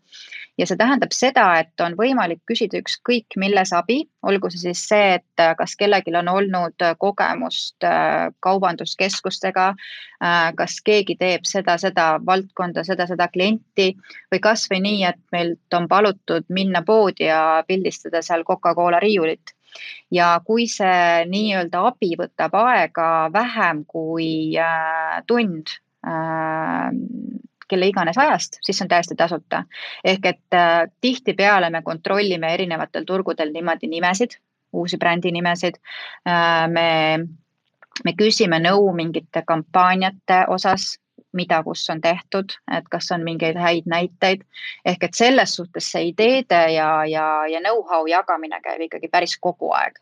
Ja 0.56 0.64
see 0.64 0.78
tähendab 0.80 1.12
seda, 1.12 1.44
et 1.60 1.82
on 1.84 1.92
võimalik 1.98 2.40
küsida 2.48 2.78
ükskõik 2.80 3.36
milles 3.36 3.74
abi, 3.76 3.98
olgu 4.24 4.48
see 4.50 4.62
siis 4.62 4.84
see, 4.88 5.08
et 5.18 5.42
äh, 5.42 5.52
kas 5.58 5.74
kellelgi 5.76 6.14
on 6.16 6.30
olnud 6.32 6.84
äh, 6.84 6.94
kogemust 6.98 7.84
äh, 7.84 8.30
kaubanduskeskustega, 8.40 9.72
kas 10.56 10.78
keegi 10.80 11.18
teeb 11.20 11.44
seda, 11.44 11.74
seda 11.76 12.06
valdkonda, 12.24 12.86
seda, 12.88 13.04
seda 13.04 13.26
klienti 13.28 13.90
või 14.32 14.40
kasvõi 14.40 14.78
nii, 14.80 15.02
et 15.04 15.20
meilt 15.34 15.76
on 15.76 15.90
palutud 15.90 16.48
minna 16.48 16.80
poodi 16.86 17.28
ja 17.28 17.60
pildistada 17.68 18.22
seal 18.24 18.46
Coca-Cola 18.48 18.96
riiulit 19.04 19.52
ja 20.10 20.40
kui 20.44 20.66
see 20.70 21.24
nii-öelda 21.30 21.86
abi 21.90 22.14
võtab 22.18 22.54
aega 22.60 23.30
vähem 23.32 23.84
kui 23.88 24.54
tund 25.26 25.74
kelle 27.68 27.88
iganes 27.90 28.18
ajast, 28.18 28.58
siis 28.62 28.78
see 28.78 28.84
on 28.84 28.90
täiesti 28.90 29.16
tasuta. 29.18 29.64
ehk 30.04 30.26
et 30.26 30.54
äh, 30.54 30.90
tihtipeale 31.00 31.70
me 31.70 31.82
kontrollime 31.82 32.52
erinevatel 32.54 33.04
turgudel 33.04 33.52
niimoodi 33.52 33.90
nimesid, 33.90 34.38
uusi 34.72 34.98
brändinimesid 34.98 35.80
äh,. 36.28 36.68
me, 36.68 37.18
me 38.04 38.12
küsime 38.18 38.60
nõu 38.62 38.92
mingite 38.94 39.42
kampaaniate 39.46 40.44
osas, 40.48 40.96
mida, 41.36 41.62
kus 41.62 41.84
on 41.92 42.00
tehtud, 42.00 42.56
et 42.76 42.88
kas 42.90 43.10
on 43.14 43.24
mingeid 43.24 43.58
häid 43.60 43.86
näiteid. 43.86 44.42
ehk 44.84 45.04
et 45.04 45.14
selles 45.14 45.54
suhtes 45.56 45.92
see 45.92 46.08
ideede 46.12 46.62
ja, 46.74 47.04
ja, 47.04 47.46
ja 47.46 47.60
know-how 47.60 48.08
jagamine 48.10 48.60
käib 48.64 48.88
ikkagi 48.88 49.08
päris 49.08 49.38
kogu 49.40 49.72
aeg. 49.72 49.98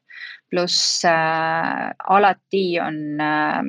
pluss 0.50 1.04
äh, 1.04 1.90
alati 2.08 2.80
on 2.80 3.20
äh, 3.20 3.62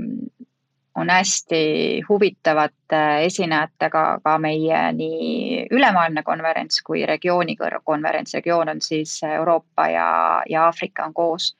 on 0.95 1.09
hästi 1.09 2.01
huvitavate 2.09 3.25
esinejatega 3.25 4.03
ka 4.23 4.37
meie 4.39 4.81
nii 4.95 5.67
ülemaailmne 5.71 6.23
konverents 6.23 6.81
kui 6.81 7.05
regiooni 7.05 7.55
konverents. 7.83 8.33
regioon 8.33 8.69
on 8.69 8.81
siis 8.81 9.19
Euroopa 9.23 9.87
ja, 9.87 10.43
ja 10.49 10.65
Aafrika 10.65 11.05
on 11.05 11.13
koos. 11.13 11.55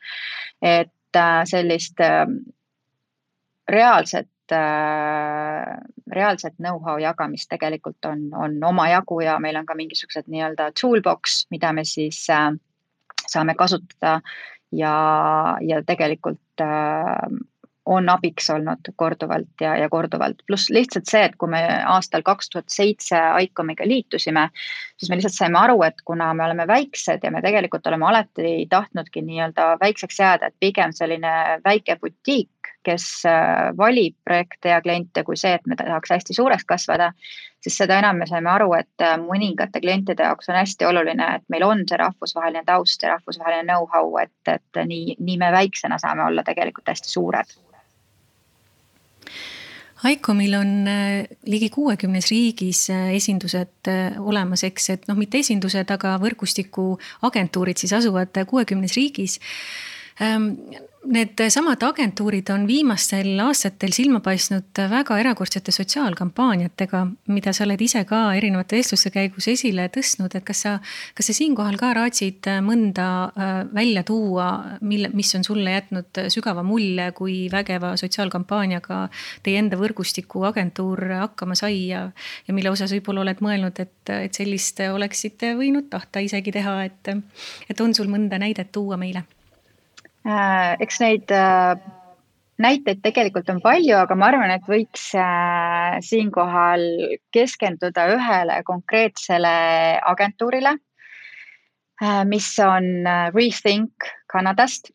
et 0.61 1.15
äh, 1.15 1.41
sellist 1.43 1.99
äh, 1.99 2.27
reaalset 3.69 4.27
reaalset 6.12 6.53
know-how 6.58 6.97
jagamist 7.01 7.49
tegelikult 7.49 8.05
on, 8.05 8.27
on 8.34 8.58
omajagu 8.63 9.21
ja 9.25 9.39
meil 9.39 9.55
on 9.55 9.65
ka 9.65 9.75
mingisugused 9.75 10.27
nii-öelda 10.27 10.71
toolbox, 10.81 11.45
mida 11.51 11.73
me 11.73 11.84
siis 11.86 12.25
saame 12.25 13.55
kasutada. 13.58 14.21
Ja, 14.75 14.95
ja 15.62 15.84
tegelikult 15.88 16.41
on 17.86 18.10
abiks 18.10 18.49
olnud 18.49 18.89
korduvalt 18.97 19.62
ja, 19.62 19.75
ja 19.77 19.89
korduvalt, 19.89 20.41
pluss 20.47 20.69
lihtsalt 20.73 21.10
see, 21.10 21.21
et 21.27 21.36
kui 21.38 21.49
me 21.51 21.62
aastal 21.86 22.23
kaks 22.25 22.49
tuhat 22.49 22.73
seitse 22.73 23.19
ICOM-iga 23.45 23.86
liitusime, 23.88 24.47
siis 24.97 25.12
me 25.12 25.19
lihtsalt 25.19 25.38
saime 25.38 25.60
aru, 25.62 25.77
et 25.86 26.01
kuna 26.05 26.31
me 26.34 26.45
oleme 26.47 26.65
väiksed 26.67 27.23
ja 27.23 27.31
me 27.31 27.43
tegelikult 27.45 27.86
oleme 27.88 28.10
alati 28.10 28.55
tahtnudki 28.69 29.21
nii-öelda 29.25 29.75
väikseks 29.81 30.19
jääda, 30.19 30.49
et 30.49 30.58
pigem 30.60 30.95
selline 30.97 31.36
väike 31.65 31.97
butiik, 32.01 32.49
kes 32.86 33.26
äh, 33.30 33.71
valib 33.78 34.15
projekte 34.24 34.71
ja 34.74 34.80
kliente, 34.82 35.24
kui 35.26 35.38
see, 35.39 35.56
et 35.58 35.67
me 35.67 35.78
tahaks 35.80 36.13
hästi 36.13 36.36
suureks 36.38 36.65
kasvada, 36.69 37.12
siis 37.63 37.78
seda 37.82 38.00
enam 38.02 38.21
me 38.21 38.28
saime 38.30 38.52
aru, 38.54 38.71
et 38.78 39.04
äh, 39.04 39.17
mõningate 39.21 39.82
klientide 39.84 40.28
jaoks 40.28 40.50
on 40.52 40.60
hästi 40.60 40.88
oluline, 40.89 41.30
et 41.39 41.45
meil 41.54 41.65
on 41.67 41.84
see 41.89 42.00
rahvusvaheline 42.02 42.65
taust 42.67 43.04
ja 43.04 43.15
rahvusvaheline 43.15 43.67
know-how, 43.67 44.12
et, 44.21 44.36
et 44.52 44.82
nii, 44.86 45.17
nii 45.19 45.38
me 45.41 45.52
väiksena 45.56 46.00
saame 46.02 46.26
olla 46.28 46.45
tegelikult 46.45 46.93
hästi 46.93 47.12
suured. 47.12 47.56
ICOM-il 50.06 50.54
on 50.54 50.71
äh, 50.91 51.38
ligi 51.50 51.71
kuuekümnes 51.74 52.30
riigis 52.30 52.84
esindused 52.93 53.89
olemas, 54.21 54.62
eks, 54.67 54.89
et 54.93 55.10
noh, 55.10 55.17
mitte 55.17 55.41
esindused, 55.41 55.89
aga 55.89 56.19
võrgustiku 56.21 56.91
agentuurid 57.26 57.82
siis 57.82 57.95
asuvad 57.98 58.43
kuuekümnes 58.52 58.93
riigis 59.00 59.39
ähm, 60.21 60.51
Needsamad 61.06 61.84
agentuurid 61.86 62.49
on 62.49 62.63
viimastel 62.65 63.38
aastatel 63.43 63.91
silma 63.93 64.19
paistnud 64.25 64.80
väga 64.89 65.19
erakordsete 65.21 65.69
sotsiaalkampaaniatega, 65.75 67.01
mida 67.30 67.54
sa 67.54 67.65
oled 67.67 67.82
ise 67.86 68.01
ka 68.10 68.21
erinevate 68.34 68.80
vestluste 68.80 69.12
käigus 69.13 69.45
esile 69.51 69.86
tõstnud, 69.93 70.34
et 70.34 70.45
kas 70.47 70.63
sa, 70.65 70.73
kas 71.13 71.30
sa 71.30 71.36
siinkohal 71.38 71.78
ka 71.78 71.91
raatsid 71.99 72.49
mõnda 72.65 73.08
äh, 73.28 73.54
välja 73.75 74.01
tuua, 74.08 74.47
mille, 74.82 75.12
mis 75.13 75.30
on 75.38 75.45
sulle 75.45 75.75
jätnud 75.78 76.23
sügava 76.34 76.65
mulje, 76.65 77.12
kui 77.17 77.38
vägeva 77.54 77.93
sotsiaalkampaaniaga 78.01 79.04
teie 79.45 79.62
enda 79.62 79.78
võrgustiku 79.78 80.47
agentuur 80.49 81.06
hakkama 81.19 81.60
sai 81.60 81.84
ja, 81.91 82.08
ja 82.47 82.58
mille 82.58 82.73
osas 82.73 82.95
võib-olla 82.97 83.28
oled 83.28 83.45
mõelnud, 83.45 83.86
et, 83.86 84.15
et 84.25 84.41
sellist 84.41 84.82
oleksite 84.89 85.54
võinud 85.60 85.91
tahta 85.93 86.25
isegi 86.25 86.56
teha, 86.56 86.80
et, 86.89 87.15
et 87.69 87.86
on 87.86 87.93
sul 87.93 88.10
mõnda 88.10 88.41
näidet 88.41 88.73
tuua 88.73 88.97
meile 88.97 89.28
eks 90.25 90.99
neid 91.03 91.31
äh, 91.33 91.75
näiteid 92.61 93.01
tegelikult 93.03 93.49
on 93.51 93.61
palju, 93.61 93.97
aga 93.99 94.15
ma 94.17 94.29
arvan, 94.31 94.53
et 94.55 94.65
võiks 94.69 95.11
äh, 95.19 95.99
siinkohal 96.01 96.83
keskenduda 97.35 98.07
ühele 98.15 98.61
konkreetsele 98.65 99.55
agentuurile, 100.01 100.77
mis 102.27 102.49
on 102.59 103.05
Rethink 103.31 104.09
Kanadast. 104.27 104.91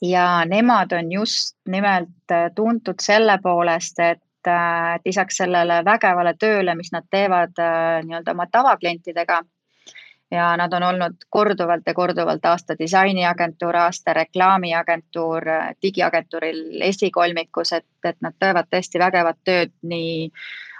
ja 0.00 0.44
nemad 0.46 0.92
on 0.92 1.10
just 1.12 1.56
nimelt 1.66 2.32
tuntud 2.54 3.02
selle 3.02 3.34
poolest, 3.42 3.98
et 3.98 4.48
lisaks 5.04 5.36
sellele 5.36 5.82
vägevale 5.84 6.32
tööle, 6.38 6.74
mis 6.78 6.92
nad 6.94 7.04
teevad 7.10 7.58
nii-öelda 8.06 8.32
oma 8.32 8.46
tavaklientidega 8.46 9.42
ja 10.30 10.56
nad 10.56 10.72
on 10.72 10.82
olnud 10.82 11.24
korduvalt 11.30 11.86
ja 11.86 11.94
korduvalt 11.94 12.44
aasta 12.44 12.76
disainiagentuur, 12.78 13.76
aasta 13.76 14.12
reklaamiagentuur, 14.12 15.44
digiagentuuril 15.82 16.82
esikolmikus, 16.84 17.72
et, 17.72 17.86
et 18.04 18.18
nad 18.20 18.36
teevad 18.38 18.68
tõesti 18.70 19.00
vägevat 19.00 19.38
tööd 19.44 19.72
nii 19.82 20.28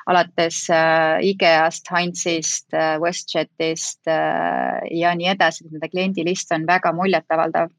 alates 0.08 0.62
äh, 0.72 1.18
IKEA-st, 1.32 1.90
Heinzist 1.92 2.74
äh,, 2.74 2.96
WestJetist 3.00 4.08
äh, 4.08 4.80
ja 4.96 5.12
nii 5.16 5.32
edasi, 5.34 5.66
nende 5.68 5.90
kliendilist 5.92 6.52
on 6.56 6.64
väga 6.68 6.92
muljetavaldav. 6.96 7.72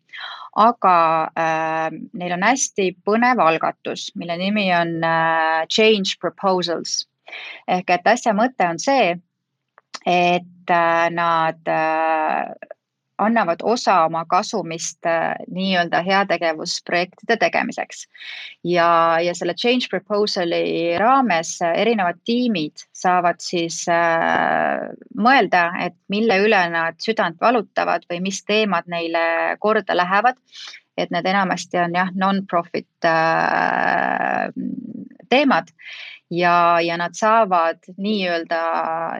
aga 0.59 0.95
äh, 1.37 1.89
neil 2.13 2.33
on 2.33 2.43
hästi 2.43 2.91
põnev 3.05 3.39
algatus, 3.41 4.09
mille 4.15 4.37
nimi 4.37 4.67
on 4.75 4.97
äh, 5.05 5.65
Change 5.69 6.17
Proposals 6.21 7.05
ehk 7.69 7.89
et 7.93 8.07
asja 8.09 8.33
mõte 8.33 8.65
on 8.65 8.79
see, 8.81 9.13
et 10.05 10.71
äh, 10.71 11.09
nad 11.11 11.67
äh, 11.67 12.69
annavad 13.19 13.61
osa 13.63 14.05
oma 14.05 14.23
kasumist 14.25 15.05
äh, 15.05 15.35
nii-öelda 15.51 16.01
heategevusprojektide 16.05 17.37
tegemiseks. 17.37 18.05
ja, 18.63 19.17
ja 19.23 19.35
selle 19.35 19.53
change 19.53 19.89
proposal'i 19.91 20.97
raames 20.99 21.57
erinevad 21.75 22.19
tiimid 22.25 22.85
saavad 22.95 23.41
siis 23.43 23.83
äh, 23.91 24.89
mõelda, 25.15 25.69
et 25.85 25.97
mille 26.07 26.39
üle 26.45 26.63
nad 26.73 26.99
südant 27.03 27.39
valutavad 27.41 28.07
või 28.11 28.21
mis 28.29 28.43
teemad 28.47 28.87
neile 28.87 29.57
korda 29.59 29.97
lähevad. 29.97 30.39
et 30.99 31.11
need 31.15 31.25
enamasti 31.31 31.77
on 31.79 31.93
jah, 31.95 32.09
non-profit 32.15 33.07
äh, 33.07 34.51
teemad 35.29 35.69
ja, 36.29 36.81
ja 36.81 36.97
nad 36.97 37.15
saavad 37.17 37.83
nii-öelda 37.97 38.61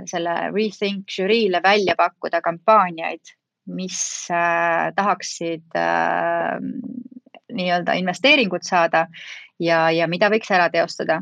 selle 0.10 0.36
Rethink 0.54 1.10
žüriile 1.12 1.62
välja 1.64 1.96
pakkuda 1.98 2.42
kampaaniaid, 2.46 3.34
mis 3.70 4.28
äh, 4.34 4.94
tahaksid 4.96 5.78
äh, 5.78 6.58
nii-öelda 7.54 7.98
investeeringut 7.98 8.64
saada 8.64 9.08
ja, 9.60 9.90
ja 9.92 10.08
mida 10.08 10.30
võiks 10.30 10.52
ära 10.54 10.70
teostada. 10.70 11.22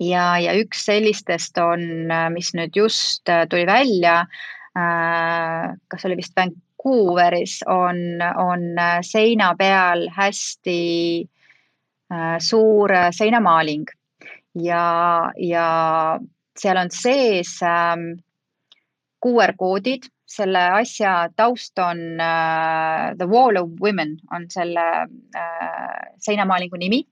ja, 0.00 0.38
ja 0.40 0.54
üks 0.56 0.84
sellistest 0.88 1.58
on, 1.58 2.10
äh, 2.10 2.28
mis 2.32 2.54
nüüd 2.54 2.76
just 2.76 3.28
äh, 3.28 3.46
tuli 3.48 3.66
välja 3.66 4.24
äh,, 4.76 5.72
kas 5.88 6.04
oli 6.04 6.16
vist 6.16 6.36
Vancouveris, 6.36 7.60
on, 7.66 8.20
on 8.36 8.78
äh, 8.78 9.00
seina 9.02 9.54
peal 9.56 10.08
hästi 10.16 10.80
äh, 11.22 11.30
suur 12.38 12.92
seinamaaling. 13.12 13.86
Ja, 14.54 15.32
ja 15.36 15.68
seal 16.58 16.78
on 16.78 16.90
sees 16.94 17.56
ähm, 17.62 18.12
QR-koodid, 19.24 20.06
selle 20.34 20.62
asja 20.78 21.28
taust 21.36 21.78
on 21.78 22.20
äh, 22.20 23.14
The 23.18 23.26
Wall 23.30 23.58
of 23.60 23.70
Women 23.80 24.16
on 24.34 24.46
selle 24.50 24.86
äh, 25.36 26.04
seinamaalingu 26.22 26.78
nimi 26.80 27.04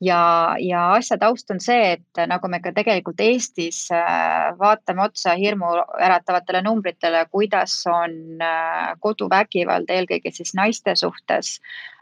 ja, 0.00 0.56
ja 0.60 0.82
asja 0.92 1.18
taust 1.18 1.50
on 1.50 1.60
see, 1.62 1.96
et 1.96 2.20
nagu 2.28 2.48
me 2.52 2.60
ka 2.64 2.72
tegelikult 2.76 3.20
Eestis 3.24 3.86
äh, 3.94 4.52
vaatame 4.58 5.06
otsa 5.06 5.36
hirmuäratavatele 5.40 6.62
numbritele, 6.66 7.24
kuidas 7.32 7.78
on 7.90 8.42
äh, 8.42 8.94
koduvägivald 9.00 9.90
eelkõige 9.92 10.32
siis 10.34 10.54
naiste 10.58 10.96
suhtes 10.96 11.56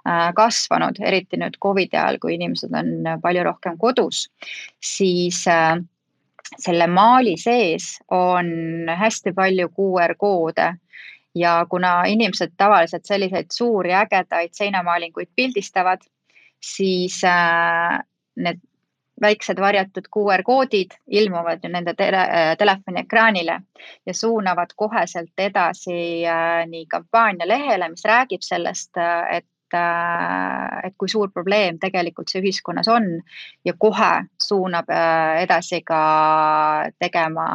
äh, 0.09 0.31
kasvanud, 0.35 0.99
eriti 1.01 1.39
nüüd 1.41 1.59
Covidi 1.63 1.97
ajal, 1.97 2.19
kui 2.23 2.35
inimesed 2.39 2.75
on 2.75 3.19
palju 3.23 3.45
rohkem 3.47 3.79
kodus, 3.79 4.29
siis 4.83 5.45
selle 6.61 6.87
maali 6.87 7.35
sees 7.41 7.95
on 8.13 8.89
hästi 8.91 9.33
palju 9.35 9.71
QR 9.75 10.15
koode. 10.19 10.75
Ja 11.35 11.65
kuna 11.67 12.05
inimesed 12.07 12.53
tavaliselt 12.57 13.09
selliseid 13.11 13.49
suuri 13.51 13.91
ägedaid 13.91 14.53
seinamaalinguid 14.55 15.33
pildistavad 15.35 16.05
siis 16.65 17.21
äh, 17.25 17.99
need 18.37 18.61
väiksed 19.21 19.61
varjatud 19.63 20.09
QR 20.13 20.43
koodid 20.43 20.97
ilmuvad 21.07 21.63
ju 21.63 21.71
nende 21.71 21.95
tele, 21.95 22.21
äh, 22.21 22.53
telefoni 22.59 23.05
ekraanile 23.05 23.61
ja 24.07 24.15
suunavad 24.15 24.75
koheselt 24.77 25.39
edasi 25.39 26.27
äh, 26.27 26.65
nii 26.69 26.87
kampaania 26.91 27.49
lehele, 27.49 27.89
mis 27.89 28.05
räägib 28.05 28.43
sellest, 28.43 28.97
et 29.31 29.47
et 29.75 30.95
kui 30.95 31.09
suur 31.11 31.33
probleem 31.35 31.81
tegelikult 31.83 32.31
see 32.31 32.39
ühiskonnas 32.45 32.87
on 32.87 33.09
ja 33.67 33.73
kohe 33.75 34.11
suunab 34.39 34.93
edasi 35.41 35.81
ka 35.83 36.03
tegema 37.03 37.47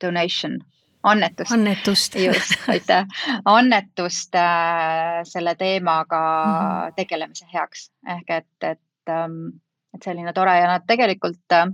donation 0.00 0.56
annetust. 1.02 1.52
annetust. 1.52 2.14
just, 2.26 2.68
aitäh. 2.68 3.06
annetust 3.44 4.34
äh, 4.34 5.22
selle 5.24 5.54
teemaga 5.54 6.20
mm 6.44 6.52
-hmm. 6.52 6.94
tegelemise 6.96 7.46
heaks 7.52 7.90
ehk 8.08 8.30
et, 8.30 8.56
et 8.62 9.10
ähm,, 9.10 9.60
et 9.94 10.02
selline 10.02 10.32
tore 10.32 10.58
ja 10.58 10.66
nad 10.66 10.86
tegelikult 10.86 11.52
äh,, 11.52 11.66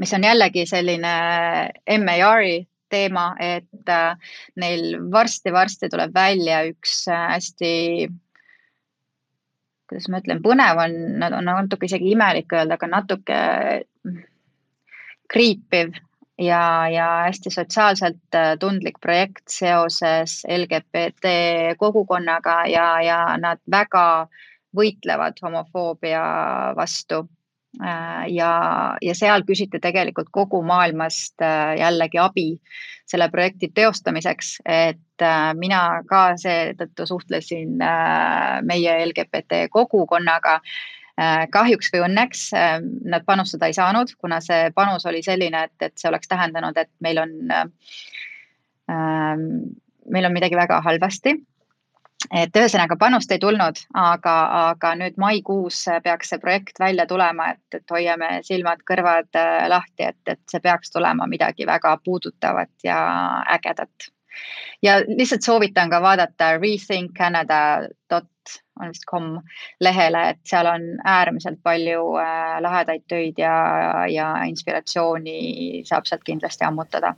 mis 0.00 0.14
on 0.14 0.24
jällegi 0.24 0.66
selline 0.66 1.14
MAR-i 2.04 2.68
teema, 2.88 3.34
et 3.38 3.88
äh, 3.88 4.16
neil 4.56 5.10
varsti-varsti 5.12 5.88
tuleb 5.88 6.14
välja 6.14 6.62
üks 6.64 7.08
äh, 7.08 7.28
hästi 7.34 8.08
kuidas 9.88 10.08
ma 10.08 10.20
ütlen, 10.20 10.42
põnev 10.44 10.80
on, 10.84 10.96
nad 11.18 11.32
on 11.32 11.44
natuke 11.48 11.88
isegi 11.88 12.12
imelik 12.12 12.52
öelda, 12.52 12.76
aga 12.76 12.86
natuke 12.86 13.38
kriipiv 15.32 15.96
ja, 16.38 16.88
ja 16.88 17.06
hästi 17.26 17.50
sotsiaalselt 17.50 18.34
äh, 18.34 18.52
tundlik 18.60 19.00
projekt 19.00 19.48
seoses 19.48 20.42
LGBT 20.48 21.32
kogukonnaga 21.78 22.60
ja, 22.66 22.90
ja 23.02 23.18
nad 23.40 23.62
väga 23.70 24.28
võitlevad 24.76 25.40
homofoobia 25.42 26.22
vastu 26.76 27.24
Äh, 27.84 28.24
ja, 28.32 28.50
ja 29.04 29.14
seal 29.14 29.44
küsiti 29.46 29.78
tegelikult 29.78 30.30
kogu 30.32 30.62
maailmast 30.66 31.42
äh, 31.44 31.76
jällegi 31.78 32.18
abi 32.18 32.46
selle 33.08 33.28
projekti 33.30 33.68
teostamiseks, 33.74 34.54
et 34.64 35.24
mina 35.56 36.02
ka 36.08 36.22
seetõttu 36.36 37.06
suhtlesin 37.08 37.80
meie 38.68 38.96
LGBT 39.06 39.62
kogukonnaga. 39.72 40.58
Kahjuks 41.50 41.88
või 41.94 42.04
õnneks 42.06 42.42
nad 43.10 43.24
panustada 43.26 43.66
ei 43.66 43.74
saanud, 43.74 44.12
kuna 44.22 44.38
see 44.44 44.68
panus 44.74 45.06
oli 45.10 45.22
selline, 45.26 45.64
et, 45.66 45.74
et 45.82 45.94
see 45.98 46.10
oleks 46.10 46.30
tähendanud, 46.30 46.76
et 46.78 46.90
meil 47.02 47.18
on, 47.18 47.32
meil 48.86 50.28
on 50.30 50.36
midagi 50.36 50.60
väga 50.60 50.78
halvasti 50.86 51.34
et 52.34 52.56
ühesõnaga 52.56 52.96
panust 52.98 53.30
ei 53.32 53.40
tulnud, 53.42 53.80
aga, 53.96 54.34
aga 54.72 54.92
nüüd 54.98 55.18
maikuus 55.22 55.84
peaks 56.04 56.32
see 56.32 56.42
projekt 56.42 56.80
välja 56.82 57.06
tulema, 57.06 57.52
et, 57.54 57.78
et 57.78 57.94
hoiame 57.94 58.30
silmad-kõrvad 58.46 59.38
äh, 59.38 59.66
lahti, 59.70 60.08
et, 60.10 60.20
et 60.26 60.40
see 60.50 60.62
peaks 60.64 60.90
tulema 60.94 61.28
midagi 61.30 61.66
väga 61.68 61.96
puudutavat 62.04 62.72
ja 62.84 62.98
ägedat. 63.56 64.10
ja 64.82 64.98
lihtsalt 65.06 65.42
soovitan 65.42 65.90
ka 65.90 66.02
vaadata 66.02 66.52
rethinkcanada.com 66.58 68.34
on 68.80 68.92
vist 68.92 69.06
com 69.10 69.30
lehele, 69.80 70.24
et 70.32 70.42
seal 70.48 70.66
on 70.70 70.84
äärmiselt 71.04 71.62
palju 71.62 72.04
äh, 72.22 72.58
lahedaid 72.64 73.06
töid 73.08 73.40
ja, 73.42 73.54
ja 74.10 74.32
inspiratsiooni 74.50 75.82
saab 75.88 76.06
sealt 76.08 76.26
kindlasti 76.26 76.66
ammutada 76.68 77.14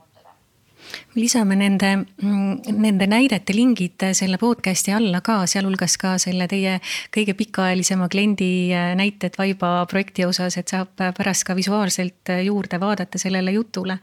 lisame 1.15 1.57
nende, 1.59 1.91
nende 2.23 3.07
näidete 3.11 3.55
lingid 3.55 4.05
selle 4.17 4.39
podcast'i 4.41 4.95
alla 4.95 5.21
ka, 5.25 5.41
sealhulgas 5.51 5.97
ka 6.01 6.15
selle 6.23 6.47
teie 6.51 6.79
kõige 7.15 7.35
pikaajalisema 7.39 8.09
kliendi 8.13 8.71
näited 8.99 9.39
Vaiba 9.39 9.73
projekti 9.91 10.27
osas, 10.27 10.57
et 10.61 10.71
saab 10.71 10.95
pärast 11.17 11.47
ka 11.49 11.57
visuaalselt 11.59 12.33
juurde 12.45 12.81
vaadata 12.81 13.19
sellele 13.19 13.55
jutule. 13.57 13.99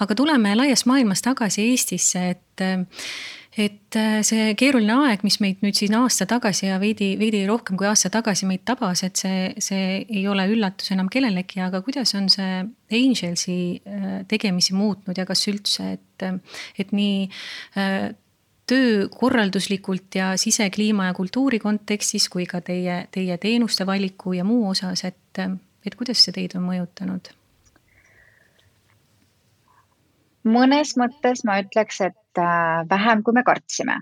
aga 0.00 0.14
tuleme 0.14 0.54
laias 0.56 0.86
maailmas 0.86 1.22
tagasi 1.22 1.68
Eestisse, 1.70 2.28
et 2.30 2.66
et 3.56 3.96
äh, 3.96 4.18
see 4.26 4.54
keeruline 4.58 4.96
aeg, 5.06 5.22
mis 5.26 5.38
meid 5.42 5.60
nüüd 5.62 5.76
siin 5.78 5.94
aasta 5.94 6.26
tagasi 6.30 6.66
ja 6.66 6.80
veidi, 6.82 7.12
veidi 7.20 7.44
rohkem 7.46 7.78
kui 7.78 7.86
aasta 7.86 8.10
tagasi 8.14 8.48
meid 8.50 8.64
tabas, 8.66 9.04
et 9.06 9.20
see, 9.20 9.52
see 9.62 10.00
ei 10.02 10.24
ole 10.30 10.48
üllatus 10.50 10.90
enam 10.94 11.10
kellelegi, 11.12 11.60
aga 11.62 11.82
kuidas 11.86 12.16
on 12.18 12.26
see 12.32 12.64
Angelsi 12.94 13.58
äh, 13.86 14.18
tegemisi 14.30 14.74
muutnud 14.74 15.18
ja 15.18 15.26
kas 15.28 15.46
üldse, 15.50 15.94
et, 15.98 16.26
et 16.82 16.90
nii 16.94 17.28
äh, 17.78 18.10
töökorralduslikult 18.66 20.18
ja 20.18 20.32
sisekliima 20.40 21.10
ja 21.10 21.14
kultuuri 21.14 21.60
kontekstis 21.62 22.26
kui 22.32 22.48
ka 22.50 22.62
teie, 22.64 23.04
teie 23.14 23.38
teenuste 23.38 23.86
valiku 23.86 24.34
ja 24.34 24.44
muu 24.44 24.70
osas, 24.72 25.04
et, 25.04 25.42
et 25.84 25.94
kuidas 25.94 26.24
see 26.24 26.34
teid 26.34 26.58
on 26.58 26.66
mõjutanud? 26.72 27.32
mõnes 30.44 30.90
mõttes 31.00 31.40
ma 31.48 31.56
ütleks, 31.62 32.02
et 32.04 32.16
vähem, 32.90 33.22
kui 33.22 33.34
me 33.34 33.42
kartsime. 33.46 34.00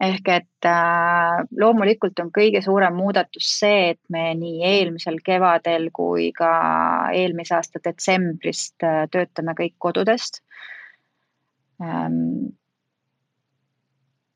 ehk 0.00 0.28
et 0.28 0.66
äh, 0.68 1.44
loomulikult 1.56 2.18
on 2.20 2.28
kõige 2.34 2.60
suurem 2.60 2.92
muudatus 2.98 3.46
see, 3.60 3.94
et 3.94 4.00
me 4.12 4.34
nii 4.36 4.64
eelmisel 4.68 5.22
kevadel 5.24 5.88
kui 5.92 6.32
ka 6.36 6.50
eelmise 7.16 7.54
aasta 7.56 7.80
detsembrist 7.84 8.84
äh, 8.84 9.06
töötame 9.08 9.54
kõik 9.56 9.74
kodudest. 9.78 10.42
Ähm, 11.80 12.52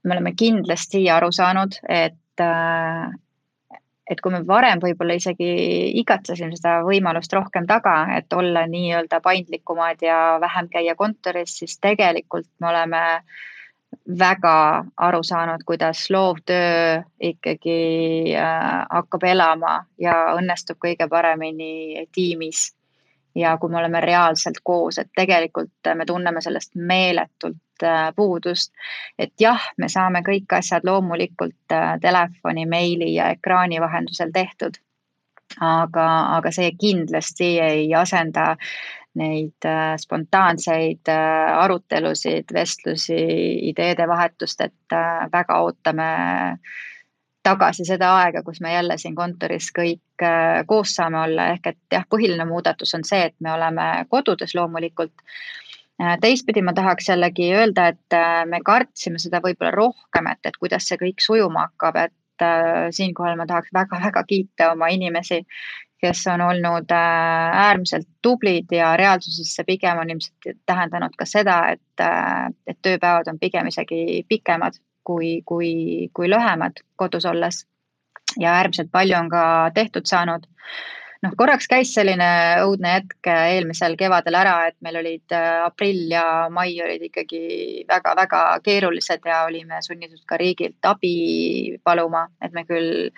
me 0.05 0.17
oleme 0.17 0.33
kindlasti 0.33 1.03
aru 1.13 1.29
saanud, 1.33 1.77
et 1.89 2.41
et 4.11 4.21
kui 4.21 4.33
me 4.35 4.41
varem 4.47 4.81
võib-olla 4.83 5.15
isegi 5.21 5.51
igatsesime 6.01 6.57
seda 6.59 6.81
võimalust 6.87 7.33
rohkem 7.37 7.69
taga, 7.71 8.03
et 8.17 8.33
olla 8.35 8.65
nii-öelda 8.67 9.21
paindlikumad 9.23 10.03
ja 10.03 10.17
vähem 10.43 10.69
käia 10.73 10.97
kontoris, 10.99 11.61
siis 11.63 11.79
tegelikult 11.79 12.49
me 12.59 12.73
oleme 12.73 13.05
väga 14.19 14.57
aru 14.97 15.23
saanud, 15.27 15.63
kuidas 15.67 16.05
loovtöö 16.11 17.01
ikkagi 17.31 18.35
äh, 18.39 18.83
hakkab 18.91 19.27
elama 19.31 19.81
ja 19.99 20.15
õnnestub 20.37 20.79
kõige 20.83 21.09
paremini 21.11 22.07
tiimis. 22.15 22.71
Ja 23.35 23.57
kui 23.59 23.71
me 23.71 23.79
oleme 23.79 24.01
reaalselt 24.01 24.59
koos, 24.65 24.99
et 24.99 25.11
tegelikult 25.17 25.93
me 25.95 26.07
tunneme 26.07 26.41
sellest 26.41 26.75
meeletult 26.75 27.59
Äh, 27.83 28.13
puudust. 28.17 28.73
et 29.19 29.33
jah, 29.41 29.61
me 29.79 29.89
saame 29.89 30.21
kõik 30.27 30.53
asjad 30.53 30.85
loomulikult 30.85 31.73
äh, 31.73 31.95
telefoni, 32.01 32.67
meili 32.67 33.15
ja 33.15 33.31
ekraani 33.33 33.81
vahendusel 33.81 34.33
tehtud. 34.35 34.77
aga, 35.61 36.07
aga 36.37 36.51
see 36.53 36.71
kindlasti 36.81 37.49
ei 37.61 37.95
asenda 37.95 38.57
neid 39.19 39.67
äh, 39.67 39.97
spontaanseid 39.99 41.09
arutelusid, 41.57 42.53
vestlusi, 42.55 43.19
ideede 43.71 44.07
vahetust, 44.09 44.61
et 44.61 44.97
väga 45.33 45.59
ootame 45.65 46.11
tagasi 47.51 47.85
seda 47.89 48.15
aega, 48.23 48.43
kus 48.47 48.61
me 48.65 48.73
jälle 48.73 48.97
siin 48.99 49.15
kontoris 49.19 49.71
kõik 49.77 50.27
koos 50.67 50.95
saame 50.97 51.19
olla, 51.25 51.51
ehk 51.55 51.73
et 51.73 51.97
jah, 51.97 52.05
põhiline 52.11 52.45
muudatus 52.49 52.95
on 52.99 53.05
see, 53.09 53.25
et 53.31 53.37
me 53.41 53.53
oleme 53.53 53.91
kodudes 54.11 54.55
loomulikult. 54.55 55.15
Äh, 56.01 56.17
teistpidi 56.21 56.63
ma 56.65 56.73
tahaks 56.73 57.11
jällegi 57.11 57.51
öelda, 57.53 57.91
et 57.93 58.17
äh, 58.17 58.47
me 58.49 58.63
kartsime 58.65 59.21
seda 59.21 59.43
võib-olla 59.45 59.73
rohkem, 59.75 60.31
et, 60.33 60.41
et 60.49 60.57
kuidas 60.57 60.87
see 60.89 60.97
kõik 61.01 61.21
sujuma 61.21 61.67
hakkab, 61.67 61.99
et 62.07 62.45
äh, 62.45 62.87
siinkohal 62.97 63.37
ma 63.37 63.45
tahaks 63.49 63.73
väga-väga 63.77 64.23
kiita 64.31 64.71
oma 64.73 64.89
inimesi, 64.95 65.43
kes 66.01 66.23
on 66.33 66.41
olnud 66.41 66.93
äärmiselt 66.97 68.09
tublid 68.25 68.73
ja 68.73 68.95
reaalsuses 68.97 69.51
see 69.53 69.67
pigem 69.69 70.01
on 70.01 70.15
ilmselt 70.15 70.55
tähendanud 70.65 71.13
ka 71.21 71.27
seda, 71.29 71.59
et, 71.75 72.05
et 72.65 72.79
tööpäevad 72.81 73.29
on 73.29 73.37
pigem 73.43 73.69
isegi 73.69 74.23
pikemad 74.29 74.81
kui, 75.05 75.41
kui, 75.47 76.09
kui 76.15 76.31
lühemad 76.31 76.83
kodus 76.97 77.27
olles. 77.27 77.67
ja 78.39 78.53
äärmiselt 78.55 78.91
palju 78.93 79.17
on 79.19 79.29
ka 79.31 79.43
tehtud 79.75 80.07
saanud 80.07 80.47
noh, 81.25 81.35
korraks 81.39 81.69
käis 81.71 81.93
selline 81.95 82.29
õudne 82.65 82.95
hetk 82.97 83.29
eelmisel 83.33 83.97
kevadel 84.01 84.37
ära, 84.41 84.55
et 84.71 84.77
meil 84.85 85.01
olid 85.01 85.35
äh, 85.37 85.65
aprill 85.67 86.09
ja 86.13 86.25
mai 86.53 86.73
olid 86.83 87.05
ikkagi 87.11 87.43
väga-väga 87.89 88.43
keerulised 88.65 89.27
ja 89.29 89.43
olime 89.49 89.83
sunnitud 89.85 90.23
ka 90.29 90.39
riigilt 90.41 90.89
abi 90.89 91.77
paluma, 91.85 92.27
et 92.45 92.57
me 92.57 92.65
küll 92.69 93.11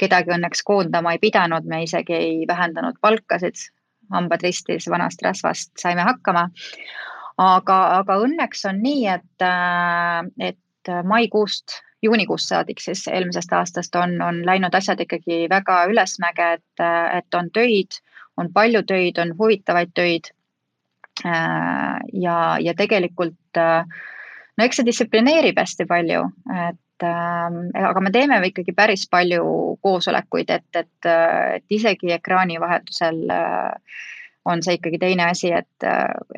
kedagi 0.00 0.34
õnneks 0.36 0.62
koondama 0.66 1.16
ei 1.16 1.22
pidanud, 1.22 1.66
me 1.66 1.82
isegi 1.86 2.14
ei 2.14 2.38
vähendanud 2.48 3.00
palkasid, 3.02 3.68
hambad 4.14 4.44
ristis 4.46 4.88
vanast 4.90 5.22
rasvast 5.26 5.74
saime 5.80 6.06
hakkama. 6.06 6.48
aga, 7.38 7.74
aga 8.00 8.16
õnneks 8.24 8.64
on 8.70 8.80
nii, 8.82 9.04
et, 9.18 9.46
äh, 9.46 10.54
et 10.88 11.06
maikuust 11.06 11.78
juunikuust 12.02 12.48
saadik 12.48 12.80
siis 12.80 13.06
eelmisest 13.10 13.52
aastast 13.52 13.94
on, 13.98 14.16
on 14.22 14.42
läinud 14.46 14.74
asjad 14.74 15.00
ikkagi 15.02 15.46
väga 15.50 15.84
ülesmäge, 15.90 16.52
et, 16.58 16.82
et 17.18 17.34
on 17.34 17.50
töid, 17.50 18.00
on 18.36 18.52
palju 18.54 18.82
töid, 18.86 19.18
on 19.18 19.34
huvitavaid 19.38 19.94
töid. 19.94 20.30
ja, 21.24 22.34
ja 22.62 22.74
tegelikult 22.78 23.58
no 23.58 24.64
eks 24.64 24.78
see 24.78 24.86
distsiplineerib 24.86 25.58
hästi 25.58 25.86
palju, 25.90 26.28
et 26.68 27.06
aga 27.08 28.02
me 28.02 28.12
teeme 28.14 28.38
ikkagi 28.46 28.74
päris 28.74 29.08
palju 29.10 29.42
koosolekuid, 29.82 30.50
et, 30.50 30.68
et, 30.78 31.10
et 31.56 31.74
isegi 31.74 32.14
ekraani 32.14 32.60
vahetusel 32.62 33.24
on 34.48 34.62
see 34.62 34.78
ikkagi 34.78 34.98
teine 35.02 35.26
asi, 35.32 35.50
et, 35.52 35.86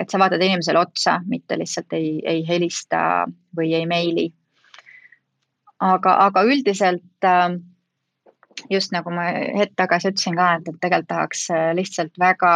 et 0.00 0.10
sa 0.10 0.18
vaatad 0.18 0.40
inimesele 0.42 0.80
otsa, 0.80 1.18
mitte 1.28 1.58
lihtsalt 1.60 1.92
ei, 1.96 2.16
ei 2.24 2.40
helista 2.48 3.26
või 3.56 3.74
ei 3.76 3.86
meili 3.86 4.30
aga, 5.80 6.16
aga 6.26 6.44
üldiselt 6.46 7.26
ähm, 7.26 7.60
just 8.70 8.92
nagu 8.92 9.10
ma 9.14 9.24
hetk 9.56 9.74
tagasi 9.78 10.10
ütlesin 10.10 10.36
ka, 10.36 10.48
et, 10.58 10.68
et 10.68 10.78
tegelikult 10.82 11.08
tahaks 11.12 11.44
äh, 11.54 11.66
lihtsalt 11.76 12.18
väga 12.20 12.52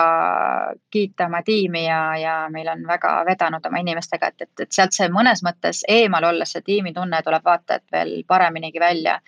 kiita 0.92 1.28
oma 1.30 1.40
tiimi 1.46 1.84
ja, 1.86 2.00
ja 2.20 2.36
meil 2.52 2.68
on 2.72 2.84
väga 2.88 3.16
vedanud 3.28 3.66
oma 3.66 3.82
inimestega, 3.82 4.32
et, 4.32 4.46
et, 4.46 4.66
et 4.66 4.72
sealt 4.72 4.96
see 4.96 5.08
mõnes 5.12 5.44
mõttes 5.46 5.84
eemal 5.88 6.28
olles 6.30 6.54
see 6.54 6.64
tiimitunne 6.66 7.22
tuleb 7.24 7.44
vaata 7.44 7.80
et 7.80 7.86
veel 7.92 8.16
pareminigi 8.28 8.80
välja. 8.82 9.20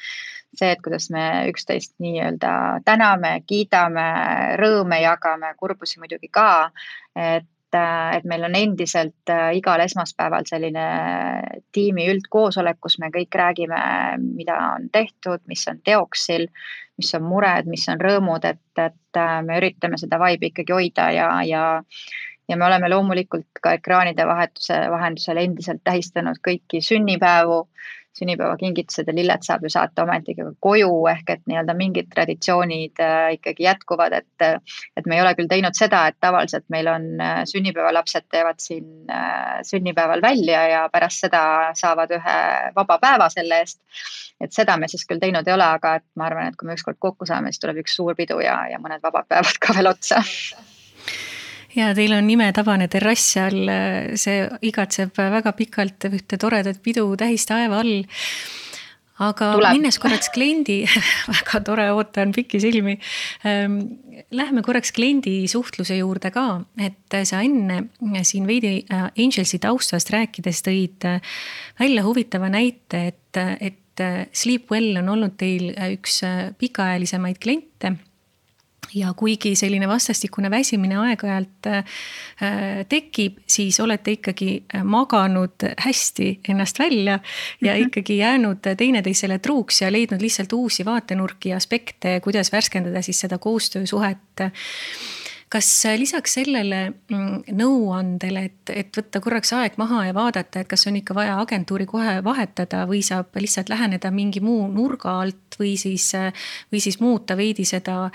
see, 0.56 0.70
et 0.72 0.80
kuidas 0.80 1.10
me 1.12 1.22
üksteist 1.50 1.98
nii-öelda 2.00 2.50
täname, 2.84 3.42
kiidame, 3.46 4.06
rõõme 4.56 5.02
jagame, 5.02 5.50
kurbusi 5.58 6.00
muidugi 6.00 6.30
ka, 6.32 6.70
et 7.12 7.44
et 7.74 8.24
meil 8.24 8.44
on 8.46 8.54
endiselt 8.54 9.32
äh, 9.32 9.56
igal 9.58 9.80
esmaspäeval 9.84 10.46
selline 10.48 10.86
tiimi 11.72 12.06
üldkoosolek, 12.12 12.78
kus 12.80 12.98
me 13.02 13.10
kõik 13.14 13.34
räägime, 13.34 13.80
mida 14.22 14.58
on 14.76 14.88
tehtud, 14.92 15.42
mis 15.50 15.66
on 15.70 15.80
teoksil, 15.84 16.46
mis 16.96 17.12
on 17.18 17.26
mured, 17.26 17.66
mis 17.66 17.88
on 17.92 18.00
rõõmud, 18.00 18.46
et, 18.48 18.62
et 18.78 19.20
äh, 19.20 19.36
me 19.42 19.58
üritame 19.60 19.98
seda 20.00 20.20
vibe'i 20.22 20.52
ikkagi 20.52 20.76
hoida 20.76 21.10
ja, 21.16 21.30
ja 21.46 21.66
ja 22.48 22.56
me 22.56 22.62
oleme 22.62 22.86
loomulikult 22.88 23.58
ka 23.62 23.72
ekraanide 23.74 24.22
vahetuse 24.26 24.76
vahendusel 24.90 25.40
endiselt 25.42 25.80
tähistanud 25.84 26.38
kõiki 26.46 26.78
sünnipäevu, 26.78 27.64
sünnipäevakingitused 28.16 29.08
ja 29.08 29.14
lilled 29.14 29.44
saab 29.46 29.64
ju 29.66 29.70
saata 29.72 30.04
ometigi 30.06 30.44
koju 30.64 30.90
ehk 31.12 31.32
et 31.34 31.42
nii-öelda 31.50 31.74
mingid 31.78 32.08
traditsioonid 32.14 33.02
äh, 33.02 33.32
ikkagi 33.36 33.66
jätkuvad, 33.66 34.16
et, 34.20 34.66
et 34.96 35.06
me 35.06 35.18
ei 35.18 35.24
ole 35.24 35.34
küll 35.38 35.50
teinud 35.50 35.76
seda, 35.78 36.06
et 36.10 36.18
tavaliselt 36.20 36.66
meil 36.72 36.88
on 36.92 37.08
äh, 37.20 37.42
sünnipäevalapsed 37.50 38.28
teevad 38.32 38.62
siin 38.62 39.10
äh, 39.12 39.58
sünnipäeval 39.66 40.22
välja 40.24 40.62
ja 40.72 40.84
pärast 40.92 41.26
seda 41.26 41.42
saavad 41.78 42.14
ühe 42.16 42.38
vaba 42.76 43.00
päeva 43.02 43.28
selle 43.32 43.62
eest. 43.64 43.80
et 44.40 44.52
seda 44.52 44.76
me 44.76 44.88
siis 44.88 45.06
küll 45.08 45.20
teinud 45.20 45.48
ei 45.48 45.56
ole, 45.56 45.68
aga 45.78 45.96
et 46.00 46.06
ma 46.16 46.30
arvan, 46.30 46.52
et 46.52 46.56
kui 46.60 46.68
me 46.68 46.76
ükskord 46.76 47.00
kokku 47.00 47.28
saame, 47.28 47.52
siis 47.52 47.64
tuleb 47.64 47.84
üks 47.84 47.96
suur 47.96 48.16
pidu 48.16 48.40
ja, 48.44 48.62
ja 48.70 48.80
mõned 48.82 49.04
vabad 49.04 49.28
päevad 49.28 49.60
ka 49.60 49.76
veel 49.76 49.92
otsa 49.92 50.22
ja 51.76 51.92
teil 51.96 52.14
on 52.16 52.28
imetabane 52.32 52.88
terrass 52.92 53.34
seal, 53.36 53.58
see 54.18 54.44
igatseb 54.68 55.16
väga 55.16 55.52
pikalt 55.56 56.08
ühte 56.10 56.38
toredat 56.40 56.80
pidu 56.84 57.08
tähistaeva 57.18 57.82
all. 57.82 58.06
aga 59.16 59.52
Tuleb. 59.56 59.78
minnes 59.78 59.96
korraks 60.00 60.28
kliendi 60.32 60.82
väga 61.38 61.62
tore, 61.64 61.86
ootan 61.96 62.34
pikisilmi. 62.36 62.98
Ähm, 63.48 63.78
läheme 64.30 64.62
korraks 64.62 64.92
kliendi 64.92 65.46
suhtluse 65.48 65.96
juurde 65.96 66.30
ka, 66.34 66.46
et 66.80 67.16
sa 67.28 67.40
enne 67.44 67.86
siin 68.26 68.46
veidi 68.48 68.78
äh, 68.92 69.08
Angelsi 69.12 69.60
taustast 69.62 70.12
rääkides 70.12 70.62
tõid 70.66 71.06
äh, 71.08 71.36
välja 71.80 72.04
huvitava 72.06 72.50
näite, 72.52 73.06
et, 73.12 73.40
et 73.60 74.04
äh, 74.04 74.26
Sleepwell 74.32 75.00
on 75.02 75.14
olnud 75.16 75.36
teil 75.40 75.72
üks 75.92 76.20
pikaajalisemaid 76.60 77.40
kliente 77.42 77.96
ja 78.94 79.12
kuigi 79.16 79.54
selline 79.56 79.88
vastastikune 79.88 80.50
väsimine 80.50 80.98
aeg-ajalt 81.00 81.68
äh, 81.70 81.96
tekib, 82.88 83.40
siis 83.46 83.80
olete 83.80 84.16
ikkagi 84.16 84.50
äh, 84.74 84.84
maganud 84.84 85.66
hästi 85.78 86.28
ennast 86.48 86.78
välja 86.78 87.18
ja 87.60 87.74
mhm. 87.74 87.88
ikkagi 87.88 88.18
jäänud 88.18 88.72
teineteisele 88.76 89.38
truuks 89.38 89.82
ja 89.82 89.92
leidnud 89.92 90.22
lihtsalt 90.22 90.52
uusi 90.52 90.84
vaatenurki 90.84 91.48
ja 91.48 91.56
aspekte, 91.56 92.20
kuidas 92.24 92.52
värskendada 92.52 93.02
siis 93.02 93.20
seda 93.20 93.38
koostöösuhet 93.38 94.46
kas 95.56 95.68
lisaks 95.96 96.36
sellele 96.36 96.80
mm, 96.90 97.54
nõuandele, 97.56 98.42
et, 98.50 98.72
et 98.74 98.98
võtta 98.98 99.20
korraks 99.24 99.52
aeg 99.56 99.76
maha 99.80 100.02
ja 100.08 100.14
vaadata, 100.16 100.60
et 100.60 100.68
kas 100.68 100.84
on 100.90 100.98
ikka 100.98 101.14
vaja 101.16 101.38
agentuuri 101.40 101.86
kohe 101.88 102.18
vahetada 102.24 102.82
või 102.88 103.00
saab 103.06 103.36
lihtsalt 103.40 103.70
läheneda 103.72 104.10
mingi 104.12 104.42
muu 104.44 104.66
nurga 104.72 105.14
alt 105.22 105.56
või 105.56 105.72
siis, 105.80 106.10
või 106.72 106.82
siis 106.84 106.98
muuta 107.00 107.36
veidi 107.38 107.64
seda 107.68 108.08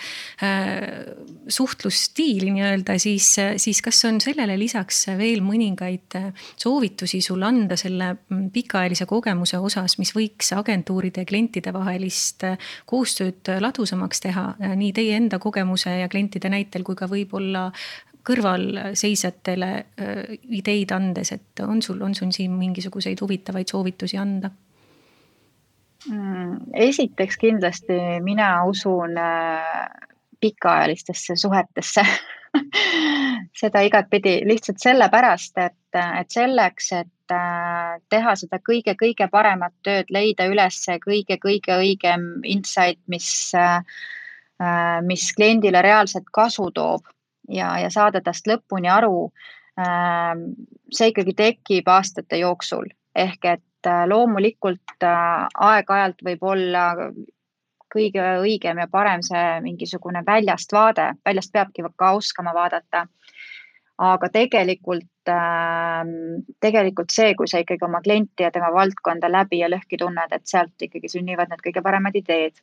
äh, 0.43 0.75
suhtlusstiili 1.47 2.51
nii-öelda, 2.53 2.97
siis, 3.01 3.31
siis 3.63 3.81
kas 3.81 4.03
on 4.05 4.21
sellele 4.21 4.57
lisaks 4.59 5.07
veel 5.17 5.41
mõningaid 5.45 6.19
soovitusi 6.61 7.23
sul 7.25 7.41
anda 7.47 7.79
selle 7.79 8.11
mm, 8.13 8.51
pikaajalise 8.53 9.09
kogemuse 9.09 9.57
osas, 9.57 9.97
mis 10.01 10.13
võiks 10.13 10.53
agentuuride 10.57 11.25
ja 11.25 11.31
klientide 11.31 11.73
vahelist 11.73 12.45
koostööd 12.89 13.55
ladusamaks 13.63 14.21
teha, 14.27 14.47
nii 14.77 14.93
teie 14.93 15.17
enda 15.17 15.41
kogemuse 15.41 15.97
ja 16.03 16.11
klientide 16.11 16.51
näitel 16.53 16.85
kui 16.85 16.97
ka 16.99 17.09
või 17.09 17.25
võib-olla 17.31 17.69
kõrvalseisjatele 18.27 19.69
ideid 20.53 20.91
andes, 20.93 21.31
et 21.33 21.63
on 21.65 21.81
sul, 21.81 22.01
on 22.05 22.13
sul 22.15 22.29
siin 22.35 22.53
mingisuguseid 22.59 23.21
huvitavaid 23.21 23.71
soovitusi 23.71 24.19
anda? 24.21 24.51
Mm, 26.09 26.57
esiteks 26.73 27.37
kindlasti 27.41 27.97
mina 28.25 28.63
usun 28.65 29.17
pikaajalistesse 30.41 31.35
suhetesse 31.37 32.05
seda 33.61 33.81
igatpidi 33.85 34.41
lihtsalt 34.45 34.81
sellepärast, 34.81 35.57
et, 35.61 35.99
et 36.19 36.33
selleks, 36.33 36.91
et 36.97 37.35
teha 38.11 38.35
seda 38.35 38.59
kõige-kõige 38.65 39.29
paremat 39.31 39.73
tööd, 39.85 40.09
leida 40.11 40.49
üles 40.51 40.81
kõige-kõige 41.05 41.77
õigem 41.77 42.27
insight, 42.43 42.99
mis, 43.07 43.29
mis 45.07 45.31
kliendile 45.37 45.81
reaalselt 45.85 46.27
kasu 46.33 46.69
toob 46.75 47.07
ja, 47.51 47.75
ja 47.79 47.89
saada 47.93 48.21
tast 48.23 48.47
lõpuni 48.47 48.89
aru. 48.91 49.31
Ähm, 49.79 50.51
see 50.91 51.11
ikkagi 51.13 51.33
tekib 51.37 51.87
aastate 51.87 52.41
jooksul 52.41 52.89
ehk 53.15 53.45
et 53.45 53.87
äh, 53.87 54.03
loomulikult 54.07 55.03
äh, 55.03 55.47
aeg-ajalt 55.67 56.19
võib 56.25 56.43
olla 56.43 56.85
kõige 57.91 58.23
õigem 58.43 58.79
ja 58.79 58.87
parem 58.91 59.23
see 59.25 59.47
mingisugune 59.65 60.23
väljast 60.27 60.71
vaade, 60.71 61.11
väljast 61.25 61.51
peabki 61.51 61.83
ka 61.95 62.13
oskama 62.15 62.53
vaadata. 62.55 63.07
aga 64.01 64.29
tegelikult, 64.33 65.29
ähm, 65.29 66.41
tegelikult 66.59 67.11
see, 67.13 67.35
kui 67.37 67.47
sa 67.47 67.59
ikkagi 67.61 67.85
oma 67.85 67.99
klienti 68.01 68.43
ja 68.43 68.49
tema 68.51 68.71
valdkonda 68.73 69.29
läbi 69.29 69.59
ja 69.59 69.67
lõhki 69.69 69.99
tunned, 69.99 70.31
et 70.31 70.47
sealt 70.47 70.81
ikkagi 70.81 71.09
sünnivad 71.11 71.51
need 71.51 71.61
kõige 71.61 71.83
paremad 71.85 72.15
ideed 72.15 72.55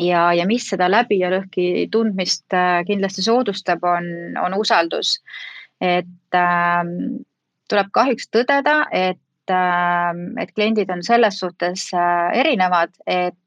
ja, 0.00 0.32
ja 0.34 0.46
mis 0.46 0.66
seda 0.70 0.88
läbi 0.90 1.20
ja 1.20 1.30
lõhki 1.32 1.86
tundmist 1.92 2.54
äh, 2.54 2.82
kindlasti 2.86 3.24
soodustab, 3.26 3.84
on, 3.84 4.08
on 4.40 4.56
usaldus. 4.58 5.18
et 5.80 6.38
äh, 6.38 6.82
tuleb 7.68 7.90
kahjuks 7.92 8.28
tõdeda, 8.32 8.84
et 8.92 9.50
äh,, 9.50 10.12
et 10.40 10.52
kliendid 10.54 10.90
on 10.90 11.02
selles 11.02 11.38
suhtes 11.42 11.88
äh, 11.94 12.30
erinevad, 12.40 12.94
et 13.06 13.38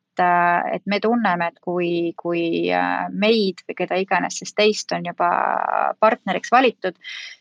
et 0.73 0.83
me 0.85 0.99
tunneme, 0.99 1.47
et 1.51 1.59
kui, 1.63 2.13
kui 2.17 2.69
äh, 2.73 3.07
meid 3.11 3.63
või 3.67 3.77
keda 3.77 3.97
iganes 4.01 4.39
siis 4.41 4.53
teist 4.57 4.91
on 4.95 5.05
juba 5.05 5.29
partneriks 5.99 6.51
valitud, 6.51 6.97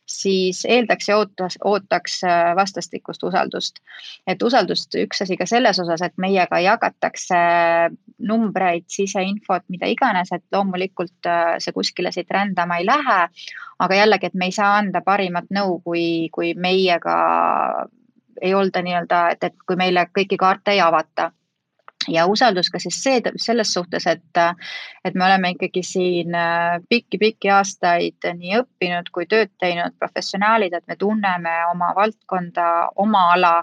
siis 0.06 0.62
eeldaks 0.68 1.08
ja 1.08 1.18
ootas, 1.18 1.58
ootaks 1.64 2.18
äh, 2.24 2.52
vastastikust 2.56 3.22
usaldust. 3.26 3.80
et 4.26 4.42
usaldust 4.42 4.94
üks 4.94 5.22
asi 5.22 5.36
ka 5.36 5.46
selles 5.46 5.80
osas, 5.82 6.02
et 6.02 6.14
meiega 6.16 6.60
jagatakse 6.60 7.40
numbreid, 8.18 8.86
siseinfot, 8.88 9.66
mida 9.68 9.86
iganes, 9.86 10.32
et 10.32 10.44
loomulikult 10.52 11.30
see 11.58 11.72
kuskile 11.72 12.12
siit 12.12 12.30
rändama 12.30 12.78
ei 12.78 12.86
lähe. 12.86 13.20
aga 13.78 13.94
jällegi, 13.94 14.26
et 14.26 14.34
me 14.34 14.50
ei 14.50 14.52
saa 14.52 14.76
anda 14.78 15.00
parimat 15.04 15.50
nõu, 15.50 15.80
kui, 15.84 16.28
kui 16.32 16.54
meiega 16.54 17.16
ei 18.42 18.54
olda 18.54 18.82
nii-öelda, 18.82 19.20
et, 19.30 19.44
et 19.44 19.66
kui 19.66 19.76
meile 19.76 20.06
kõiki 20.12 20.36
kaarte 20.40 20.76
ei 20.76 20.80
avata 20.80 21.30
ja 22.08 22.26
usaldus 22.30 22.70
ka 22.72 22.80
siis 22.82 22.98
see, 23.02 23.20
selles 23.42 23.72
suhtes, 23.74 24.06
et, 24.06 24.40
et 25.04 25.14
me 25.14 25.26
oleme 25.26 25.52
ikkagi 25.54 25.82
siin 25.86 26.36
pikki-pikki 26.88 27.50
äh, 27.50 27.58
aastaid 27.58 28.28
nii 28.38 28.58
õppinud 28.60 29.10
kui 29.12 29.28
tööd 29.30 29.52
teinud 29.60 29.96
professionaalid, 29.98 30.74
et 30.74 30.86
me 30.86 30.96
tunneme 31.00 31.54
oma 31.72 31.92
valdkonda, 31.96 32.66
oma 32.96 33.30
ala 33.34 33.54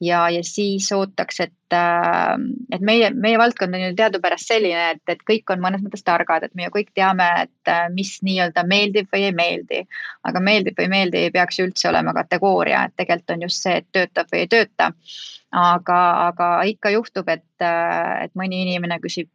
ja, 0.00 0.20
ja 0.30 0.42
siis 0.44 0.92
ootaks, 0.92 1.40
et, 1.40 1.74
äh, 1.76 2.34
et 2.72 2.84
meie, 2.84 3.10
meie 3.14 3.38
valdkond 3.38 3.74
on 3.76 3.82
ju 3.84 3.94
teadupärast 3.96 4.52
selline, 4.52 4.90
et, 4.94 5.02
et 5.12 5.24
kõik 5.28 5.52
on 5.52 5.62
mõnes 5.62 5.82
mõttes 5.84 6.04
targad, 6.06 6.44
et 6.46 6.54
me 6.54 6.66
ju 6.66 6.74
kõik 6.78 6.92
teame, 6.96 7.26
et 7.44 7.72
äh, 7.72 7.88
mis 7.94 8.16
nii-öelda 8.26 8.64
meeldib 8.68 9.10
või 9.12 9.26
ei 9.28 9.34
meeldi. 9.36 9.82
aga 10.28 10.44
meeldib 10.44 10.78
või 10.78 10.88
ei 10.88 10.94
meeldi 10.94 11.24
ei 11.24 11.34
peaks 11.34 11.58
ju 11.58 11.68
üldse 11.68 11.90
olema 11.90 12.14
kategooria, 12.16 12.86
et 12.86 12.96
tegelikult 12.96 13.36
on 13.36 13.44
just 13.48 13.66
see, 13.66 13.76
et 13.82 13.90
töötab 13.92 14.32
või 14.32 14.44
ei 14.44 14.54
tööta. 14.56 14.92
aga, 15.50 15.98
aga 16.28 16.48
ikka 16.70 16.92
juhtub, 16.94 17.28
et, 17.28 17.44
äh, 17.60 18.24
et 18.24 18.34
mõni 18.38 18.62
inimene 18.62 19.00
küsib 19.02 19.28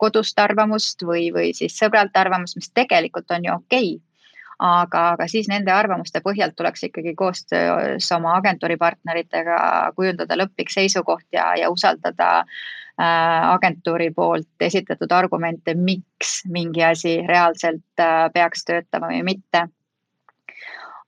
kodust 0.00 0.38
arvamust 0.40 1.04
või, 1.04 1.28
või 1.32 1.52
siis 1.54 1.76
sõbralt 1.78 2.16
arvamust, 2.16 2.56
mis 2.56 2.70
tegelikult 2.72 3.30
on 3.30 3.44
ju 3.44 3.54
okei 3.54 3.94
okay 3.94 4.13
aga, 4.58 5.02
aga 5.14 5.26
siis 5.30 5.48
nende 5.50 5.72
arvamuste 5.74 6.20
põhjalt 6.24 6.56
tuleks 6.56 6.86
ikkagi 6.88 7.14
koostöös 7.18 8.10
oma 8.16 8.36
agentuuripartneritega 8.38 9.58
kujundada 9.96 10.38
lõplik 10.38 10.70
seisukoht 10.72 11.26
ja, 11.32 11.50
ja 11.58 11.70
usaldada 11.70 12.30
äh, 12.40 13.48
agentuuri 13.50 14.10
poolt 14.14 14.60
esitatud 14.60 15.12
argumente, 15.12 15.74
miks 15.74 16.42
mingi 16.50 16.84
asi 16.84 17.18
reaalselt 17.26 18.00
äh, 18.00 18.28
peaks 18.34 18.64
töötama 18.64 19.10
või 19.12 19.24
mitte. 19.32 19.66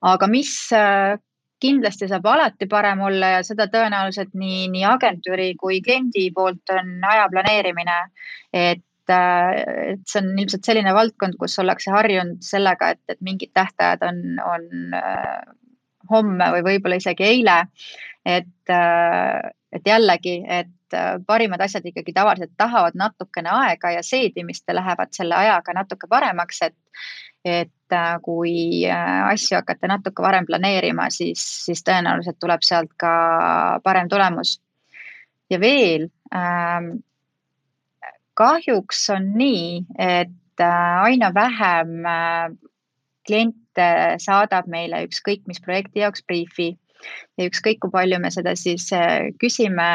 aga 0.01 0.27
mis 0.27 0.51
äh, 0.75 1.15
kindlasti 1.59 2.07
saab 2.07 2.25
alati 2.29 2.67
parem 2.69 2.99
olla 3.01 3.37
ja 3.37 3.45
seda 3.45 3.65
tõenäoliselt 3.71 4.35
nii, 4.37 4.67
nii 4.73 4.83
agentuuri 4.85 5.53
kui 5.57 5.79
kliendi 5.81 6.29
poolt 6.35 6.75
on 6.75 6.99
aja 7.03 7.29
planeerimine. 7.31 8.01
et 8.53 8.83
et 9.13 10.01
see 10.09 10.21
on 10.21 10.31
ilmselt 10.39 10.67
selline 10.67 10.93
valdkond, 10.95 11.37
kus 11.39 11.57
ollakse 11.61 11.91
harjunud 11.93 12.41
sellega, 12.45 12.93
et, 12.95 13.03
et 13.09 13.21
mingid 13.25 13.53
tähtajad 13.57 14.03
on, 14.07 14.23
on 14.45 14.97
äh, 14.97 15.45
homme 16.11 16.49
või 16.55 16.65
võib-olla 16.71 16.99
isegi 17.01 17.25
eile. 17.27 17.59
et, 18.25 18.73
äh, 18.73 19.51
et 19.71 19.87
jällegi, 19.87 20.41
et 20.47 20.73
parimad 21.27 21.61
asjad 21.61 21.85
ikkagi 21.85 22.13
tavaliselt 22.15 22.53
tahavad 22.57 22.95
natukene 22.95 23.51
aega 23.51 23.91
ja 23.91 24.03
seedimist 24.03 24.63
ja 24.67 24.75
lähevad 24.77 25.11
selle 25.11 25.35
ajaga 25.35 25.73
natuke 25.75 26.07
paremaks, 26.07 26.61
et, 26.61 26.77
et 27.43 27.95
kui 28.23 28.85
asju 28.87 29.57
hakata 29.59 29.89
natuke 29.91 30.23
varem 30.23 30.47
planeerima, 30.47 31.09
siis, 31.11 31.43
siis 31.65 31.83
tõenäoliselt 31.83 32.39
tuleb 32.39 32.63
sealt 32.63 32.93
ka 32.99 33.11
parem 33.83 34.07
tulemus. 34.09 34.61
ja 35.49 35.59
veel 35.59 36.09
ähm, 36.35 36.97
kahjuks 38.37 39.07
on 39.15 39.31
nii, 39.37 39.85
et 39.97 40.63
äh, 40.63 40.97
aina 41.03 41.31
vähem 41.35 42.05
äh, 42.05 42.49
kliente 43.27 43.89
saadab 44.23 44.69
meile 44.71 45.03
ükskõik 45.07 45.43
mis 45.47 45.61
projekti 45.63 46.05
jaoks 46.05 46.23
briifi. 46.27 46.75
Ja 47.37 47.45
ükskõik, 47.45 47.77
kui 47.83 47.93
palju 47.93 48.17
me 48.19 48.31
seda 48.33 48.55
siis 48.57 48.87
küsime, 49.37 49.89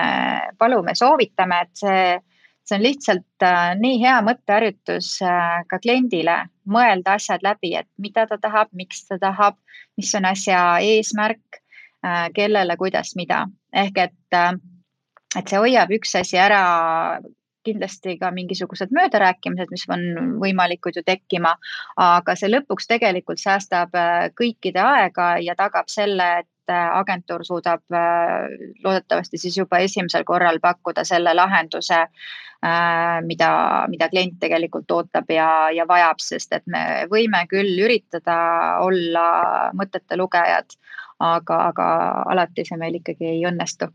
palume, 0.59 0.95
soovitame, 0.95 1.57
et 1.65 1.81
see 1.81 2.05
see 2.65 2.77
on 2.77 2.83
lihtsalt 2.83 3.45
äh, 3.45 3.75
nii 3.79 3.99
hea 4.03 4.19
mõtteharjutus 4.25 5.17
äh, 5.27 5.63
ka 5.69 5.79
kliendile 5.83 6.43
mõelda 6.69 7.17
asjad 7.19 7.43
läbi, 7.43 7.75
et 7.79 7.89
mida 7.99 8.27
ta 8.31 8.39
tahab, 8.39 8.71
miks 8.73 9.07
ta 9.09 9.19
tahab, 9.19 9.59
mis 9.99 10.13
on 10.15 10.29
asja 10.31 10.79
eesmärk, 10.81 11.61
äh, 12.07 12.29
kellele, 12.35 12.77
kuidas, 12.79 13.17
mida. 13.19 13.45
Ehk 13.73 13.99
et, 13.99 14.39
et 15.37 15.49
see 15.49 15.59
hoiab 15.59 15.91
üks 15.97 16.15
asi 16.19 16.39
ära 16.39 16.63
kindlasti 17.65 18.17
ka 18.21 18.31
mingisugused 18.35 18.95
möödarääkimised, 18.95 19.71
mis 19.71 19.85
on 19.91 20.39
võimalikud 20.43 20.99
ju 20.99 21.05
tekkima, 21.07 21.57
aga 21.97 22.37
see 22.39 22.51
lõpuks 22.51 22.89
tegelikult 22.91 23.43
säästab 23.43 23.95
kõikide 24.39 24.83
aega 24.83 25.37
ja 25.43 25.57
tagab 25.59 25.91
selle, 25.93 26.31
et 26.43 26.73
agentuur 26.73 27.43
suudab 27.45 27.83
loodetavasti 27.91 29.39
siis 29.39 29.57
juba 29.59 29.81
esimesel 29.83 30.25
korral 30.25 30.61
pakkuda 30.63 31.05
selle 31.05 31.35
lahenduse, 31.35 32.05
Äh, 32.63 33.19
mida, 33.27 33.49
mida 33.91 34.07
klient 34.07 34.37
tegelikult 34.39 34.93
ootab 34.95 35.31
ja, 35.35 35.47
ja 35.75 35.83
vajab, 35.89 36.21
sest 36.23 36.53
et 36.55 36.63
me 36.71 36.83
võime 37.11 37.41
küll 37.51 37.75
üritada 37.83 38.37
olla 38.85 39.25
mõtete 39.75 40.15
lugejad, 40.21 40.77
aga, 41.19 41.57
aga 41.73 41.87
alati 42.31 42.63
see 42.69 42.79
meil 42.79 43.01
ikkagi 43.01 43.33
ei 43.33 43.43
õnnestu. 43.51 43.91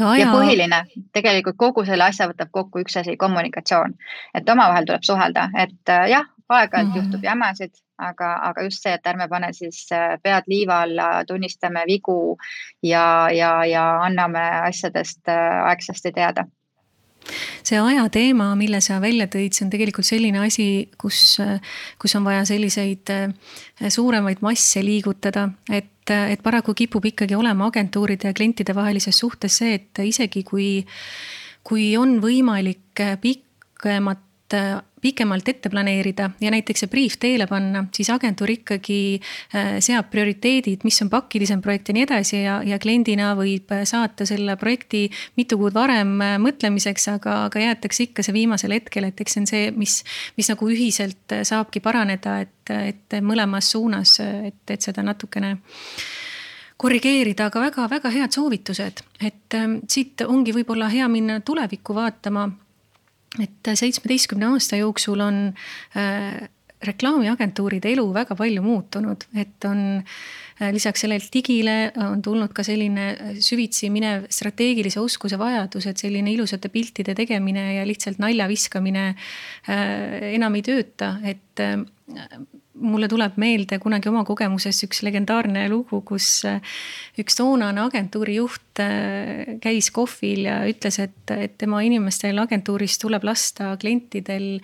Aja... 0.00 0.24
ja 0.24 0.30
põhiline, 0.32 0.82
tegelikult 1.14 1.58
kogu 1.60 1.84
selle 1.86 2.08
asja 2.08 2.28
võtab 2.30 2.50
kokku 2.54 2.82
üks 2.82 2.98
asi, 3.00 3.16
kommunikatsioon, 3.16 3.94
et 4.34 4.48
omavahel 4.48 4.88
tuleb 4.88 5.06
suhelda, 5.06 5.48
et 5.58 5.92
äh, 5.94 6.08
jah, 6.14 6.26
aeg-ajalt 6.48 6.90
mm. 6.90 6.96
juhtub 6.98 7.24
jämesid, 7.24 7.74
aga, 8.00 8.32
aga 8.50 8.64
just 8.66 8.82
see, 8.82 8.94
et 8.96 9.06
ärme 9.06 9.28
pane 9.30 9.52
siis 9.56 9.84
äh, 9.94 10.16
pead 10.22 10.48
liiva 10.50 10.82
alla, 10.86 11.08
tunnistame 11.28 11.84
vigu 11.88 12.36
ja, 12.82 13.28
ja, 13.34 13.52
ja 13.68 13.88
anname 14.06 14.44
asjadest 14.70 15.28
aegsasti 15.30 16.14
teada 16.16 16.48
see 17.66 17.78
aja 17.80 18.06
teema, 18.12 18.50
mille 18.58 18.80
sa 18.84 19.00
välja 19.02 19.28
tõid, 19.30 19.56
see 19.56 19.66
on 19.66 19.72
tegelikult 19.72 20.08
selline 20.08 20.42
asi, 20.44 20.88
kus, 21.00 21.38
kus 22.00 22.16
on 22.18 22.26
vaja 22.26 22.44
selliseid 22.48 23.12
eh, 23.14 23.26
suuremaid 23.92 24.42
masse 24.44 24.82
liigutada, 24.84 25.48
et, 25.70 26.14
et 26.14 26.42
paraku 26.44 26.74
kipub 26.78 27.10
ikkagi 27.10 27.36
olema 27.38 27.68
agentuuride 27.68 28.30
ja 28.30 28.36
klientide 28.36 28.76
vahelises 28.76 29.18
suhtes 29.18 29.60
see, 29.60 29.76
et 29.80 30.04
isegi 30.04 30.44
kui, 30.48 30.70
kui 31.66 31.90
on 32.00 32.18
võimalik 32.24 33.04
pikemat 33.22 34.24
pikemalt 35.00 35.48
ette 35.48 35.70
planeerida 35.70 36.30
ja 36.40 36.52
näiteks 36.52 36.84
see 36.84 36.90
briif 36.92 37.18
teele 37.20 37.46
panna, 37.50 37.84
siis 37.94 38.10
agentuur 38.12 38.50
ikkagi 38.52 39.00
äh, 39.18 39.78
seab 39.84 40.10
prioriteedid, 40.12 40.84
mis 40.86 41.00
on 41.04 41.10
pakilisem 41.12 41.62
projekt 41.64 41.90
ja 41.90 41.96
nii 41.96 42.06
edasi 42.06 42.42
ja, 42.42 42.58
ja 42.66 42.78
kliendina 42.82 43.32
võib 43.38 43.72
saata 43.88 44.26
selle 44.28 44.56
projekti 44.60 45.06
mitu 45.38 45.58
kuud 45.60 45.76
varem 45.76 46.16
äh, 46.24 46.36
mõtlemiseks, 46.42 47.08
aga, 47.16 47.40
aga 47.48 47.64
jäetakse 47.68 48.08
ikka 48.08 48.26
see 48.26 48.36
viimasel 48.36 48.74
hetkel, 48.76 49.08
et 49.08 49.20
eks 49.20 49.36
see 49.36 49.44
on 49.44 49.50
see, 49.50 49.66
mis, 49.76 49.98
mis 50.38 50.52
nagu 50.52 50.70
ühiselt 50.70 51.36
äh, 51.36 51.44
saabki 51.48 51.82
paraneda, 51.84 52.40
et, 52.46 52.72
et 52.92 53.20
mõlemas 53.24 53.70
suunas, 53.72 54.18
et, 54.22 54.64
et 54.70 54.84
seda 54.84 55.04
natukene 55.06 55.56
korrigeerida, 56.78 57.48
aga 57.48 57.62
väga-väga 57.66 58.10
head 58.14 58.34
soovitused, 58.34 59.02
et 59.24 59.58
ähm, 59.58 59.80
siit 59.90 60.22
ongi 60.26 60.54
võib-olla 60.54 60.90
hea 60.92 61.08
minna 61.10 61.40
tulevikku 61.42 61.96
vaatama 61.96 62.46
et 63.36 63.72
seitsmeteistkümne 63.76 64.48
aasta 64.54 64.78
jooksul 64.80 65.20
on 65.20 65.40
äh, 65.96 66.48
reklaamiagentuuride 66.88 67.90
elu 67.92 68.04
väga 68.14 68.36
palju 68.38 68.62
muutunud, 68.62 69.26
et 69.36 69.66
on 69.68 69.80
äh, 69.98 70.70
lisaks 70.74 71.04
sellele 71.04 71.32
digile 71.34 71.76
on 72.06 72.22
tulnud 72.24 72.54
ka 72.56 72.64
selline 72.66 73.08
äh, 73.12 73.34
süvitsi 73.44 73.90
minev 73.92 74.28
strateegilise 74.32 75.02
oskuse 75.02 75.38
vajadus, 75.40 75.90
et 75.90 76.00
selline 76.00 76.32
ilusate 76.32 76.70
piltide 76.72 77.16
tegemine 77.18 77.66
ja 77.80 77.86
lihtsalt 77.88 78.22
nalja 78.22 78.48
viskamine 78.50 79.10
enam 79.68 80.56
ei 80.56 80.64
tööta, 80.64 81.16
et 81.26 81.66
mulle 82.80 83.08
tuleb 83.10 83.36
meelde 83.40 83.78
kunagi 83.82 84.10
oma 84.10 84.24
kogemusest 84.28 84.86
üks 84.88 85.02
legendaarne 85.06 85.66
lugu, 85.72 86.00
kus 86.06 86.28
äh, 86.48 86.62
üks 87.18 87.38
toonane 87.38 87.82
agentuuri 87.84 88.38
juht 88.38 88.82
äh, 88.82 89.58
käis 89.62 89.90
kohvil 89.94 90.46
ja 90.48 90.60
ütles, 90.70 91.00
et, 91.02 91.34
et 91.34 91.58
tema 91.60 91.82
inimestel 91.86 92.38
agentuuris 92.42 92.98
tuleb 93.02 93.26
lasta 93.28 93.74
klientidel 93.80 94.58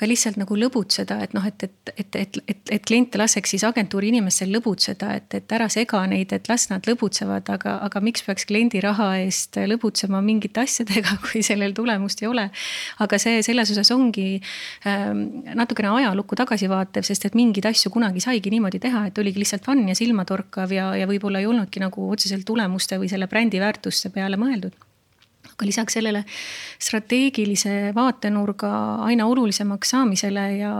ka 0.00 0.08
lihtsalt 0.08 0.38
nagu 0.40 0.56
lõbutseda, 0.56 1.18
et 1.26 1.34
noh, 1.36 1.44
et, 1.44 1.66
et, 1.66 1.92
et, 1.92 2.16
et, 2.16 2.38
et, 2.48 2.72
et 2.76 2.84
kliente 2.88 3.20
laseks 3.20 3.52
siis 3.54 3.64
agentuuri 3.68 4.08
inimestel 4.14 4.48
lõbutseda, 4.54 5.10
et, 5.18 5.36
et 5.36 5.54
ära 5.56 5.68
sega 5.72 6.00
neid, 6.08 6.32
et 6.32 6.48
las 6.48 6.68
nad 6.70 6.88
lõbutsevad, 6.88 7.50
aga, 7.52 7.76
aga 7.84 8.02
miks 8.04 8.24
peaks 8.24 8.48
kliendi 8.48 8.80
raha 8.84 9.10
eest 9.20 9.60
lõbutsema 9.60 10.22
mingite 10.24 10.64
asjadega, 10.64 11.18
kui 11.26 11.44
sellel 11.44 11.76
tulemust 11.76 12.24
ei 12.24 12.30
ole. 12.30 12.48
aga 13.04 13.20
see 13.20 13.44
selles 13.44 13.74
osas 13.74 13.92
ongi 13.92 14.28
ähm, 14.88 15.24
natukene 15.58 15.92
ajalukku 16.00 16.38
tagasivaatev, 16.40 17.04
sest 17.06 17.28
et 17.28 17.36
mingeid 17.36 17.68
asju 17.68 17.92
kunagi 17.92 18.24
saigi 18.24 18.52
niimoodi 18.54 18.80
teha, 18.80 19.06
et 19.10 19.20
oligi 19.20 19.44
lihtsalt 19.44 19.68
fun 19.68 19.84
ja 19.88 19.98
silmatorkav 19.98 20.72
ja, 20.72 20.92
ja 20.96 21.08
võib-olla 21.10 21.42
ei 21.42 21.50
olnudki 21.50 21.82
nagu 21.84 22.08
otseselt 22.14 22.48
tulemuste 22.48 22.96
või 23.00 23.12
selle 23.12 23.28
brändi 23.28 23.60
väärtuste 23.60 24.12
peale 24.14 24.40
mõeldud 24.40 24.76
aga 25.60 25.68
lisaks 25.68 25.98
sellele 25.98 26.24
strateegilise 26.80 27.92
vaatenurga 27.96 28.70
aina 29.04 29.26
olulisemaks 29.28 29.92
saamisele 29.92 30.46
ja 30.56 30.72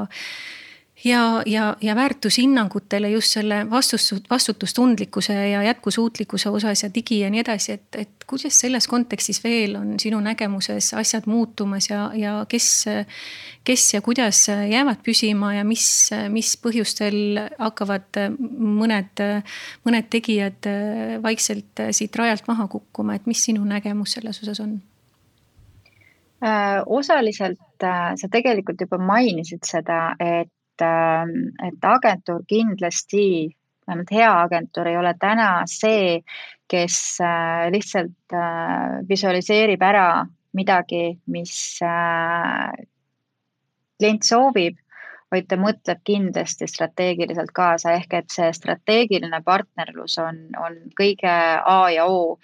ja, 1.04 1.42
ja, 1.46 1.76
ja 1.80 1.94
väärtushinnangutele 1.96 3.10
just 3.10 3.34
selle 3.36 3.70
vastus, 3.70 4.14
vastutustundlikkuse 4.30 5.34
ja 5.50 5.62
jätkusuutlikkuse 5.62 6.48
osas 6.48 6.82
ja 6.82 6.90
digi 6.94 7.20
ja 7.20 7.30
nii 7.30 7.40
edasi, 7.40 7.72
et, 7.72 7.96
et 7.96 8.26
kuidas 8.26 8.60
selles 8.60 8.88
kontekstis 8.88 9.44
veel 9.44 9.76
on 9.76 9.94
sinu 10.00 10.20
nägemuses 10.20 10.92
asjad 10.94 11.26
muutumas 11.26 11.90
ja, 11.90 12.10
ja 12.14 12.34
kes, 12.48 12.84
kes 13.64 13.94
ja 13.94 14.02
kuidas 14.02 14.46
jäävad 14.48 15.00
püsima 15.04 15.54
ja 15.54 15.64
mis, 15.64 16.10
mis 16.28 16.52
põhjustel 16.62 17.40
hakkavad 17.58 18.22
mõned, 18.58 19.24
mõned 19.88 20.12
tegijad 20.12 20.70
vaikselt 21.22 21.88
siit 21.96 22.16
rajalt 22.16 22.48
maha 22.48 22.68
kukkuma, 22.68 23.16
et 23.16 23.26
mis 23.30 23.44
sinu 23.48 23.64
nägemus 23.64 24.18
selles 24.18 24.42
osas 24.44 24.60
on? 24.60 24.78
Äh, 26.40 26.80
osaliselt 26.86 27.84
äh, 27.84 28.14
sa 28.16 28.28
tegelikult 28.32 28.80
juba 28.80 28.96
mainisid 28.96 29.66
seda, 29.68 30.14
et 30.16 30.48
et 30.82 31.86
agentuur 31.86 32.44
kindlasti, 32.48 33.50
vähemalt 33.86 34.12
hea 34.14 34.30
agentuur 34.42 34.88
ei 34.90 34.96
ole 34.96 35.14
täna 35.20 35.50
see, 35.70 36.20
kes 36.70 36.96
äh, 37.24 37.66
lihtsalt 37.74 38.34
äh, 38.36 39.00
visualiseerib 39.08 39.82
ära 39.82 40.24
midagi, 40.54 41.18
mis 41.26 41.54
äh, 41.82 42.70
klient 43.98 44.26
soovib 44.26 44.78
vaid 45.30 45.46
ta 45.48 45.56
mõtleb 45.60 46.00
kindlasti 46.06 46.66
strateegiliselt 46.70 47.52
kaasa, 47.54 47.94
ehk 47.98 48.14
et 48.18 48.34
see 48.34 48.50
strateegiline 48.56 49.40
partnerlus 49.46 50.18
on, 50.22 50.40
on 50.58 50.76
kõige 50.98 51.30
A 51.30 51.78
ja 51.94 52.06
O. 52.10 52.38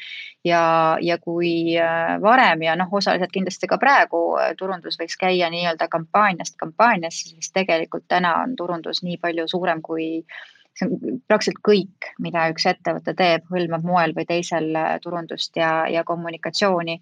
ja, 0.46 0.62
ja 1.02 1.18
kui 1.18 1.76
äh, 1.78 2.16
varem 2.22 2.62
ja 2.62 2.76
noh, 2.78 2.92
osaliselt 2.92 3.32
kindlasti 3.34 3.66
ka 3.70 3.78
praegu 3.82 4.22
äh, 4.38 4.52
turundus 4.58 4.98
võiks 5.00 5.18
käia 5.18 5.50
nii-öelda 5.50 5.88
kampaaniast 5.90 6.58
kampaaniasse, 6.62 7.32
siis 7.34 7.50
tegelikult 7.52 8.06
täna 8.08 8.36
on 8.44 8.56
turundus 8.56 9.02
nii 9.02 9.18
palju 9.22 9.48
suurem 9.50 9.82
kui 9.82 10.22
see 10.76 10.88
on 10.88 11.20
praktiliselt 11.28 11.60
kõik, 11.64 12.08
mida 12.22 12.46
üks 12.52 12.66
ettevõte 12.68 13.14
teeb, 13.16 13.46
hõlmab 13.52 13.84
moel 13.86 14.12
või 14.16 14.26
teisel 14.28 14.68
äh, 14.76 14.96
turundust 15.02 15.56
ja, 15.56 15.86
ja 15.90 16.04
kommunikatsiooni. 16.04 17.00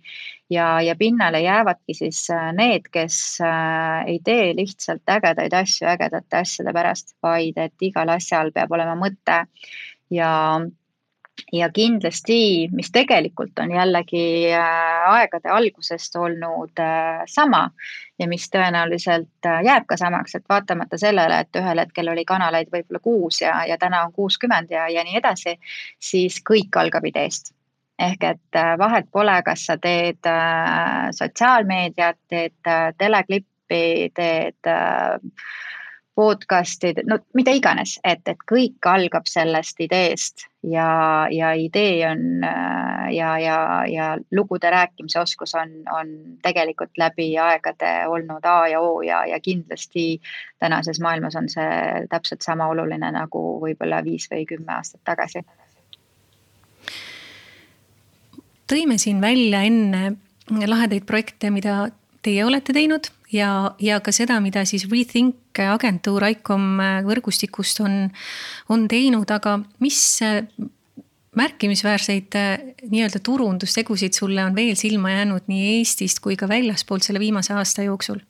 ja, 0.50 0.80
ja 0.80 0.94
pinnale 0.96 1.40
jäävadki 1.42 1.94
siis 1.94 2.24
äh, 2.30 2.52
need, 2.54 2.88
kes 2.92 3.40
äh, 3.42 4.04
ei 4.06 4.20
tee 4.24 4.52
lihtsalt 4.56 5.02
ägedaid 5.10 5.54
asju 5.54 5.88
ägedate 5.90 6.40
asjade 6.42 6.72
pärast, 6.72 7.16
vaid 7.22 7.58
et 7.58 7.88
igal 7.88 8.08
asjal 8.14 8.52
peab 8.52 8.72
olema 8.72 8.94
mõte 8.98 9.44
ja 10.10 10.60
ja 11.52 11.68
kindlasti, 11.70 12.68
mis 12.72 12.90
tegelikult 12.92 13.58
on 13.58 13.70
jällegi 13.70 14.52
äh, 14.52 15.10
aegade 15.10 15.50
algusest 15.50 16.16
olnud 16.16 16.78
äh, 16.80 17.22
sama 17.26 17.70
ja 18.18 18.28
mis 18.28 18.46
tõenäoliselt 18.50 19.46
äh, 19.46 19.60
jääb 19.66 19.86
ka 19.88 19.96
samaks, 19.96 20.34
et 20.34 20.46
vaatamata 20.48 20.98
sellele, 20.98 21.40
et 21.44 21.60
ühel 21.60 21.82
hetkel 21.82 22.10
oli 22.12 22.24
kanaleid 22.24 22.70
võib-olla 22.72 23.02
kuus 23.02 23.40
ja, 23.42 23.64
ja 23.68 23.78
täna 23.78 24.04
on 24.06 24.12
kuuskümmend 24.12 24.70
ja, 24.70 24.88
ja 24.88 25.04
nii 25.04 25.18
edasi, 25.20 25.58
siis 25.98 26.40
kõik 26.50 26.76
algab 26.80 27.06
ideest. 27.10 27.54
Ehk 27.98 28.24
et 28.26 28.56
vahet 28.78 29.06
pole, 29.14 29.36
kas 29.46 29.68
sa 29.68 29.76
teed 29.78 30.26
sotsiaalmeediat, 31.14 32.16
teed 32.26 32.70
teleklippi, 32.98 34.10
teed 34.18 34.72
podcast'id, 36.14 37.00
no 37.10 37.18
mida 37.34 37.52
iganes, 37.56 37.96
et, 38.06 38.22
et 38.30 38.42
kõik 38.46 38.86
algab 38.86 39.26
sellest 39.26 39.80
ideest 39.82 40.46
ja, 40.62 41.26
ja 41.30 41.50
idee 41.58 42.04
on 42.06 42.44
ja, 43.10 43.32
ja, 43.42 43.56
ja 43.90 44.06
lugude 44.32 44.70
rääkimise 44.70 45.18
oskus 45.20 45.56
on, 45.58 45.72
on 45.90 46.14
tegelikult 46.42 46.94
läbi 47.00 47.32
aegade 47.38 47.92
olnud 48.08 48.46
A 48.46 48.56
ja 48.70 48.80
O 48.80 49.02
ja, 49.02 49.24
ja 49.26 49.40
kindlasti 49.42 50.20
tänases 50.62 51.00
maailmas 51.02 51.36
on 51.36 51.50
see 51.50 52.06
täpselt 52.10 52.46
sama 52.46 52.70
oluline 52.70 53.10
nagu 53.14 53.44
võib-olla 53.64 54.02
viis 54.06 54.30
või 54.30 54.46
kümme 54.46 54.78
aastat 54.78 55.02
tagasi. 55.04 55.42
tõime 58.70 58.98
siin 58.98 59.20
välja 59.20 59.60
enne 59.66 60.14
lahedaid 60.66 61.04
projekte, 61.06 61.50
mida 61.50 61.88
teie 62.22 62.44
olete 62.44 62.72
teinud 62.72 63.10
ja, 63.32 63.74
ja 63.82 63.98
ka 64.00 64.12
seda, 64.12 64.38
mida 64.40 64.64
siis 64.64 64.86
Rethink 64.90 65.43
agentuur 65.62 66.26
ICOM 66.30 66.80
võrgustikust 67.06 67.80
on, 67.84 68.08
on 68.68 68.88
teinud, 68.90 69.30
aga 69.30 69.58
mis 69.84 70.00
märkimisväärseid 71.34 72.36
nii-öelda 72.90 73.20
turundustegusid 73.22 74.14
sulle 74.14 74.44
on 74.44 74.54
veel 74.54 74.74
silma 74.78 75.10
jäänud 75.10 75.50
nii 75.50 75.78
Eestist 75.78 76.22
kui 76.22 76.36
ka 76.36 76.48
väljaspoolt 76.48 77.02
selle 77.06 77.22
viimase 77.22 77.54
aasta 77.54 77.86
jooksul? 77.86 78.22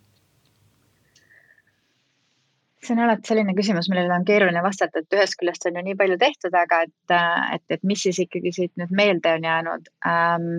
see 2.84 2.92
on 2.92 3.04
alati 3.04 3.30
selline 3.30 3.54
küsimus, 3.56 3.88
millele 3.88 4.12
on 4.12 4.26
keeruline 4.28 4.60
vastata, 4.64 5.00
et 5.00 5.16
ühest 5.16 5.38
küljest 5.40 5.64
on 5.68 5.78
ju 5.78 5.84
nii 5.86 5.96
palju 5.96 6.18
tehtud, 6.20 6.56
aga 6.58 6.82
et, 6.84 7.14
et, 7.56 7.64
et 7.76 7.86
mis 7.88 8.02
siis 8.06 8.18
ikkagi 8.26 8.52
siit 8.52 8.74
nüüd 8.80 8.92
meelde 8.92 9.32
on 9.38 9.46
jäänud 9.48 9.88
ähm,. 10.10 10.50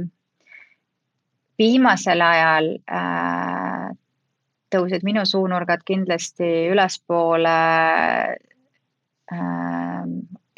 viimasel 1.62 2.22
ajal 2.22 2.72
äh, 2.92 3.92
tõusid 4.74 5.04
minu 5.06 5.26
suunurgad 5.26 5.84
kindlasti 5.86 6.68
ülespoole 6.72 7.56
äh, 9.32 10.04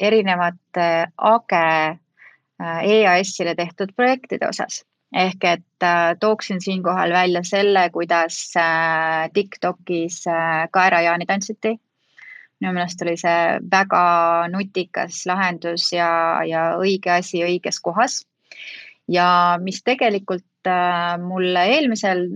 erinevate 0.00 0.88
AGE 1.16 1.98
EAS-ile 2.58 3.54
tehtud 3.54 3.94
projektide 3.96 4.48
osas. 4.48 4.84
ehk 5.16 5.44
et 5.44 5.82
äh, 5.82 6.16
tooksin 6.20 6.60
siinkohal 6.60 7.12
välja 7.12 7.40
selle, 7.42 7.90
kuidas 7.90 8.52
äh, 8.56 9.30
Tiktokis 9.32 10.26
äh, 10.26 10.68
kaerajaani 10.70 11.26
tantsiti. 11.26 11.78
minu 12.60 12.72
meelest 12.72 13.02
oli 13.02 13.16
see 13.16 13.60
väga 13.70 14.48
nutikas 14.52 15.22
lahendus 15.26 15.92
ja, 15.92 16.40
ja 16.44 16.74
õige 16.76 17.10
asi 17.10 17.40
õiges 17.44 17.80
kohas. 17.80 18.26
ja 19.08 19.58
mis 19.62 19.82
tegelikult 19.82 20.66
äh, 20.66 21.16
mulle 21.22 21.64
eelmisel 21.64 22.28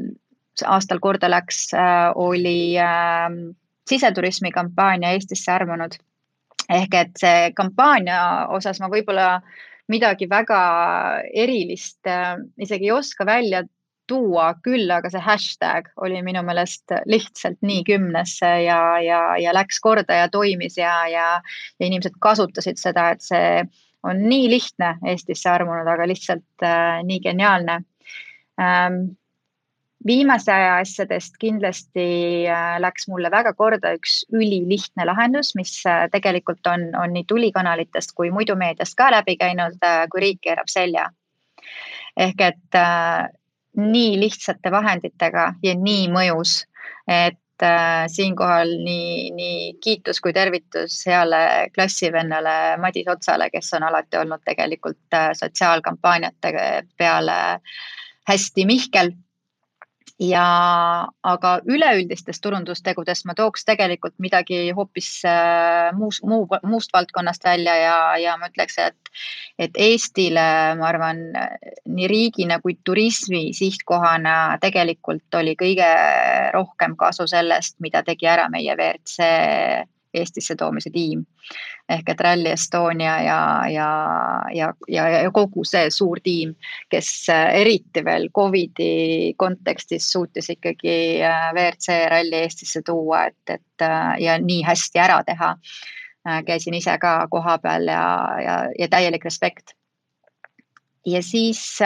aastal 0.66 1.00
korda 1.00 1.30
läks, 1.30 1.72
äh, 1.74 2.12
oli 2.14 2.78
ähm, 2.78 3.57
siseturismi 3.88 4.53
kampaania 4.53 5.12
Eestisse 5.16 5.53
armunud. 5.53 5.98
ehk 6.70 6.94
et 6.94 7.18
see 7.18 7.50
kampaania 7.59 8.46
osas 8.55 8.78
ma 8.80 8.88
võib-olla 8.88 9.40
midagi 9.90 10.28
väga 10.30 10.61
erilist 11.34 12.07
äh, 12.07 12.36
isegi 12.59 12.88
ei 12.88 12.92
oska 12.94 13.26
välja 13.26 13.64
tuua, 14.07 14.53
küll 14.64 14.90
aga 14.90 15.11
see 15.11 15.22
hashtag 15.22 15.88
oli 16.05 16.20
minu 16.24 16.42
meelest 16.46 16.92
lihtsalt 17.07 17.61
nii 17.62 17.82
kümnesse 17.86 18.50
ja, 18.64 18.80
ja, 19.03 19.20
ja 19.40 19.55
läks 19.55 19.80
korda 19.80 20.22
ja 20.22 20.28
toimis 20.32 20.76
ja, 20.78 20.94
ja, 21.09 21.26
ja 21.78 21.86
inimesed 21.86 22.18
kasutasid 22.20 22.80
seda, 22.80 23.11
et 23.14 23.24
see 23.24 23.62
on 24.03 24.24
nii 24.26 24.50
lihtne 24.50 24.96
Eestisse 25.07 25.50
armunud, 25.50 25.88
aga 25.88 26.07
lihtsalt 26.11 26.66
äh, 26.66 27.00
nii 27.07 27.20
geniaalne 27.22 27.82
ähm, 28.61 29.03
viimase 30.07 30.53
aja 30.53 30.76
asjadest 30.80 31.36
kindlasti 31.40 32.07
äh, 32.50 32.78
läks 32.82 33.09
mulle 33.09 33.30
väga 33.30 33.53
korda 33.55 33.94
üks 33.96 34.22
ülilihtne 34.32 35.07
lahendus, 35.07 35.55
mis 35.59 35.74
äh, 35.86 36.07
tegelikult 36.12 36.66
on, 36.66 36.88
on 36.98 37.14
nii 37.14 37.24
tulikanalitest 37.28 38.14
kui 38.16 38.30
muidu 38.34 38.57
meediast 38.59 38.96
ka 38.98 39.11
läbi 39.14 39.36
käinud, 39.40 39.78
äh, 39.84 40.05
kui 40.11 40.24
riik 40.26 40.42
keerab 40.48 40.70
selja. 40.72 41.11
ehk 42.16 42.40
et 42.44 42.76
äh, 42.76 43.28
nii 43.76 44.18
lihtsate 44.20 44.70
vahenditega 44.70 45.55
ja 45.62 45.74
nii 45.78 46.09
mõjus, 46.12 46.59
et 47.09 47.64
äh, 47.64 48.05
siinkohal 48.12 48.74
nii, 48.84 49.30
nii 49.36 49.72
kiitus 49.80 50.20
kui 50.20 50.34
tervitus 50.36 50.98
heale 51.07 51.70
klassivennale 51.74 52.76
Madis 52.82 53.09
Otsale, 53.09 53.48
kes 53.50 53.72
on 53.78 53.88
alati 53.88 54.20
olnud 54.20 54.44
tegelikult 54.44 55.16
äh, 55.16 55.30
sotsiaalkampaaniate 55.38 56.53
peale 56.98 57.38
hästi 58.28 58.66
mihkel 58.66 59.12
ja, 60.22 60.46
aga 61.26 61.52
üleüldistest 61.68 62.42
turundustegudest 62.44 63.26
ma 63.26 63.34
tooks 63.38 63.66
tegelikult 63.68 64.14
midagi 64.22 64.60
hoopis 64.76 65.10
äh, 65.28 65.90
muus, 65.98 66.20
muu, 66.26 66.46
muust 66.68 66.92
valdkonnast 66.94 67.44
välja 67.44 67.74
ja, 67.80 67.96
ja 68.22 68.36
ma 68.40 68.50
ütleks, 68.52 68.78
et, 68.82 69.12
et 69.58 69.78
Eestile, 69.88 70.46
ma 70.78 70.88
arvan, 70.92 71.24
nii 71.86 72.10
riigina 72.10 72.60
kui 72.62 72.78
turismi 72.84 73.48
sihtkohana 73.56 74.58
tegelikult 74.62 75.40
oli 75.40 75.56
kõige 75.58 75.88
rohkem 76.54 76.96
kasu 77.00 77.26
sellest, 77.30 77.78
mida 77.82 78.04
tegi 78.06 78.30
ära 78.30 78.48
meie 78.52 78.76
WRC 78.78 79.32
Eestisse 80.14 80.56
toomise 80.56 80.90
tiim. 80.90 81.24
ehk 81.88 82.08
et 82.08 82.20
Rally 82.20 82.48
Estonia 82.52 83.14
ja, 83.22 83.38
ja, 83.68 83.88
ja, 84.54 84.68
ja, 84.88 85.08
ja 85.08 85.30
kogu 85.34 85.64
see 85.64 85.90
suur 85.90 86.20
tiim, 86.22 86.54
kes 86.90 87.08
äh, 87.32 87.48
eriti 87.60 88.04
veel 88.04 88.28
Covidi 88.34 89.34
kontekstis 89.36 90.10
suutis 90.12 90.50
ikkagi 90.50 90.94
äh, 91.26 91.48
WRC 91.54 91.98
ralli 92.10 92.44
Eestisse 92.44 92.82
tuua, 92.86 93.26
et, 93.26 93.56
et 93.56 93.86
äh, 93.88 94.14
ja 94.22 94.38
nii 94.38 94.62
hästi 94.66 94.98
ära 94.98 95.22
teha. 95.26 95.56
käisin 96.46 96.74
ise 96.74 96.92
ka 97.02 97.26
kohapeal 97.30 97.88
ja, 97.90 98.02
ja, 98.44 98.56
ja 98.78 98.88
täielik 98.88 99.24
respekt. 99.24 99.74
ja 101.06 101.22
siis 101.22 101.80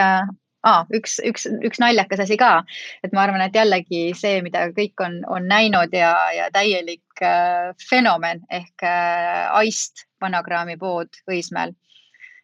ah,, 0.65 0.85
üks, 0.93 1.17
üks, 1.25 1.47
üks 1.65 1.81
naljakas 1.81 2.23
asi 2.25 2.37
ka, 2.39 2.61
et 3.05 3.13
ma 3.13 3.25
arvan, 3.25 3.43
et 3.45 3.55
jällegi 3.55 4.11
see, 4.17 4.41
mida 4.45 4.67
kõik 4.75 5.03
on, 5.03 5.19
on 5.29 5.47
näinud 5.49 5.93
ja, 5.95 6.13
ja 6.35 6.49
täielik 6.53 7.21
äh, 7.21 7.73
fenomen 7.89 8.43
ehk 8.49 8.85
äh, 8.85 9.45
Aist 9.59 10.07
vanakraami 10.21 10.77
pood 10.77 11.21
Õismäel. 11.29 11.75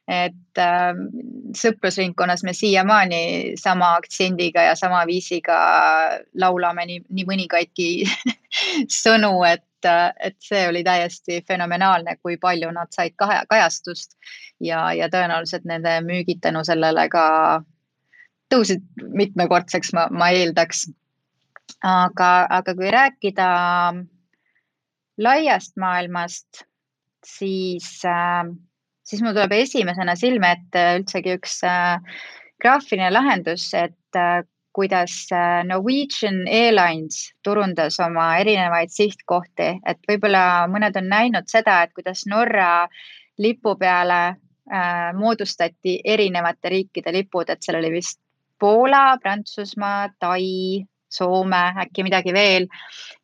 et 0.08 0.60
äh, 0.60 0.94
sõprusringkonnas 1.56 2.44
me 2.44 2.54
siiamaani 2.54 3.56
sama 3.58 3.94
aktsendiga 3.96 4.66
ja 4.68 4.76
sama 4.76 5.06
viisiga 5.08 5.58
laulame 6.36 6.86
nii, 6.86 7.04
nii 7.10 7.30
mõningaidki 7.30 7.92
sõnu, 9.04 9.38
et 9.48 9.64
et 9.84 10.38
see 10.40 10.62
oli 10.70 10.80
täiesti 10.80 11.42
fenomenaalne, 11.44 12.14
kui 12.24 12.38
palju 12.40 12.70
nad 12.72 12.88
said 12.96 13.18
kahe, 13.20 13.42
kajastust 13.50 14.14
ja, 14.64 14.94
ja 14.96 15.10
tõenäoliselt 15.12 15.66
nende 15.68 15.98
müügid 16.06 16.40
tänu 16.40 16.62
sellele 16.64 17.10
ka 17.12 17.26
tõusid 18.52 18.84
mitmekordseks, 19.16 19.94
ma, 19.94 20.08
ma 20.12 20.32
eeldaks. 20.36 20.88
aga, 21.84 22.30
aga 22.50 22.76
kui 22.76 22.92
rääkida 22.92 23.48
laiast 25.18 25.78
maailmast, 25.80 26.64
siis 27.26 28.02
äh,, 28.06 28.48
siis 29.04 29.22
mul 29.22 29.36
tuleb 29.36 29.56
esimesena 29.58 30.16
silme 30.20 30.52
ette 30.58 30.84
üldsegi 31.00 31.38
üks 31.38 31.62
äh, 31.68 32.00
graafiline 32.62 33.12
lahendus, 33.12 33.70
et 33.74 34.20
äh, 34.20 34.44
kuidas 34.74 35.28
Norwegian 35.70 36.48
Airlines 36.50 37.34
turundas 37.46 38.00
oma 38.02 38.32
erinevaid 38.42 38.90
sihtkohti, 38.90 39.68
et 39.86 40.00
võib-olla 40.10 40.66
mõned 40.72 40.98
on 40.98 41.12
näinud 41.12 41.50
seda, 41.52 41.84
et 41.84 41.94
kuidas 41.94 42.26
Norra 42.30 42.88
lipu 43.38 43.76
peale 43.78 44.20
äh, 44.34 45.12
moodustati 45.18 46.00
erinevate 46.04 46.74
riikide 46.74 47.14
lipud, 47.14 47.54
et 47.54 47.62
seal 47.62 47.78
oli 47.82 47.94
vist 48.00 48.20
Poola, 48.64 49.18
Prantsusmaa, 49.20 50.08
Tai, 50.20 50.86
Soome, 51.14 51.62
äkki 51.84 52.06
midagi 52.08 52.34
veel. 52.34 52.68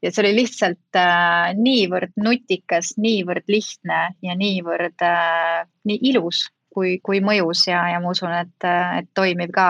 ja 0.04 0.12
see 0.12 0.22
oli 0.24 0.36
lihtsalt 0.38 1.00
äh, 1.00 1.56
niivõrd 1.58 2.14
nutikas, 2.22 2.94
niivõrd 3.02 3.48
lihtne 3.50 4.02
ja 4.22 4.36
niivõrd 4.38 5.02
äh, 5.04 5.64
nii 5.90 6.00
ilus 6.12 6.46
kui, 6.70 7.00
kui 7.04 7.20
mõjus 7.24 7.66
ja, 7.68 7.82
ja 7.94 8.00
ma 8.04 8.14
usun, 8.14 8.36
et, 8.36 8.68
äh, 8.68 9.00
et 9.02 9.10
toimiv 9.18 9.52
ka 9.56 9.70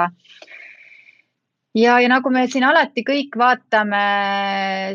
ja, 1.78 2.00
ja 2.02 2.10
nagu 2.10 2.32
me 2.34 2.46
siin 2.50 2.66
alati 2.66 3.04
kõik 3.06 3.36
vaatame 3.38 4.02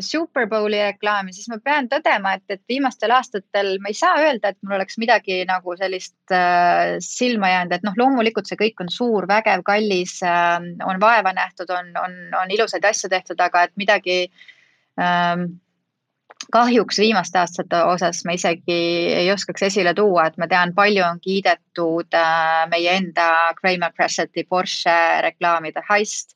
Superbowli 0.03 0.81
reklaami, 0.81 1.33
siis 1.35 1.47
ma 1.51 1.59
pean 1.63 1.87
tõdema, 1.91 2.35
et, 2.35 2.43
et 2.51 2.61
viimastel 2.69 3.13
aastatel 3.15 3.75
ma 3.83 3.91
ei 3.91 3.97
saa 3.97 4.19
öelda, 4.23 4.51
et 4.51 4.59
mul 4.61 4.77
oleks 4.79 4.99
midagi 5.01 5.41
nagu 5.47 5.77
sellist 5.79 6.35
äh, 6.35 6.97
silma 7.03 7.53
jäänud, 7.53 7.77
et 7.77 7.87
noh, 7.87 7.95
loomulikult 7.99 8.49
see 8.49 8.59
kõik 8.59 8.83
on 8.83 8.91
suur, 8.91 9.27
vägev, 9.31 9.63
kallis 9.67 10.17
äh,, 10.25 10.57
on 10.85 10.99
vaeva 11.01 11.35
nähtud, 11.35 11.71
on, 11.71 11.93
on, 12.01 12.17
on 12.43 12.51
ilusaid 12.51 12.85
asju 12.85 13.11
tehtud, 13.13 13.39
aga 13.39 13.67
et 13.69 13.75
midagi 13.79 14.25
ähm, 14.99 15.47
kahjuks 16.51 16.99
viimaste 16.99 17.39
aastate 17.39 17.79
osas 17.87 18.19
ma 18.27 18.35
isegi 18.35 18.79
ei 19.15 19.31
oskaks 19.31 19.63
esile 19.69 19.95
tuua, 19.97 20.27
et 20.27 20.37
ma 20.37 20.47
tean, 20.51 20.75
palju 20.75 21.03
on 21.07 21.23
kiidetud 21.23 22.19
äh, 22.19 22.65
meie 22.69 22.99
enda 22.99 23.29
Kramer 23.61 23.95
Cresseti 23.95 24.43
Porsche 24.43 25.21
reklaamide 25.25 25.83
Heist 25.89 26.34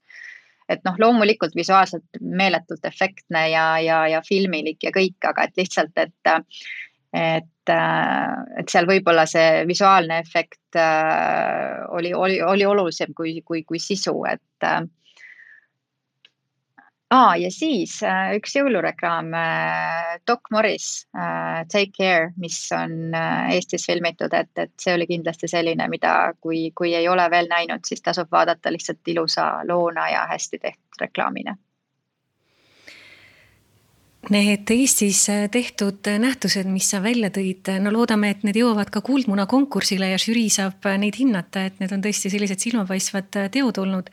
et 0.69 0.83
noh, 0.85 0.97
loomulikult 1.01 1.55
visuaalselt 1.57 2.19
meeletult 2.21 2.85
efektne 2.85 3.47
ja, 3.49 3.65
ja, 3.83 4.03
ja 4.11 4.21
filmilik 4.25 4.83
ja 4.85 4.93
kõik, 4.95 5.17
aga 5.25 5.47
et 5.47 5.57
lihtsalt, 5.57 5.97
et, 5.97 6.31
et, 7.17 7.73
et 7.73 8.71
seal 8.71 8.89
võib-olla 8.89 9.25
see 9.29 9.65
visuaalne 9.69 10.21
efekt 10.21 10.77
äh, 10.77 11.81
oli, 11.97 12.13
oli, 12.13 12.41
oli 12.45 12.69
olulisem 12.69 13.15
kui, 13.17 13.39
kui, 13.45 13.63
kui 13.65 13.81
sisu, 13.81 14.15
et 14.29 14.69
aa, 17.09 17.35
ja 17.37 17.49
siis 17.51 17.99
äh, 18.05 18.33
üks 18.37 18.53
jõulureklaam 18.57 19.31
äh,, 19.37 20.17
Doc 20.27 20.51
Morris 20.51 21.07
äh, 21.17 21.65
Take 21.71 21.93
Care, 21.97 22.33
mis 22.37 22.59
on 22.75 23.15
äh, 23.15 23.55
Eestis 23.55 23.87
filmitud, 23.89 24.33
et, 24.33 24.51
et 24.57 24.73
see 24.81 24.93
oli 24.97 25.07
kindlasti 25.09 25.49
selline, 25.49 25.89
mida, 25.89 26.33
kui, 26.41 26.69
kui 26.75 26.93
ei 26.95 27.07
ole 27.09 27.25
veel 27.31 27.49
näinud, 27.49 27.85
siis 27.87 28.05
tasub 28.05 28.29
vaadata 28.31 28.73
lihtsalt 28.73 29.13
ilusa 29.15 29.49
loona 29.67 30.09
ja 30.13 30.27
hästi 30.29 30.61
tehtud 30.61 31.01
reklaamina 31.01 31.57
Need 34.27 34.67
Eestis 34.73 35.21
tehtud 35.51 36.05
nähtused, 36.19 36.67
mis 36.67 36.89
sa 36.91 36.99
välja 37.01 37.29
tõid, 37.31 37.69
no 37.79 37.93
loodame, 37.95 38.33
et 38.33 38.41
need 38.43 38.57
jõuavad 38.59 38.91
ka 38.91 38.99
Kuldmuna 39.01 39.45
konkursile 39.49 40.09
ja 40.11 40.17
žürii 40.19 40.49
saab 40.51 40.83
neid 40.99 41.15
hinnata, 41.17 41.63
et 41.69 41.79
need 41.79 41.93
on 41.95 42.03
tõesti 42.03 42.29
sellised 42.29 42.59
silmapaistvad 42.59 43.31
teod 43.55 43.79
olnud. 43.79 44.11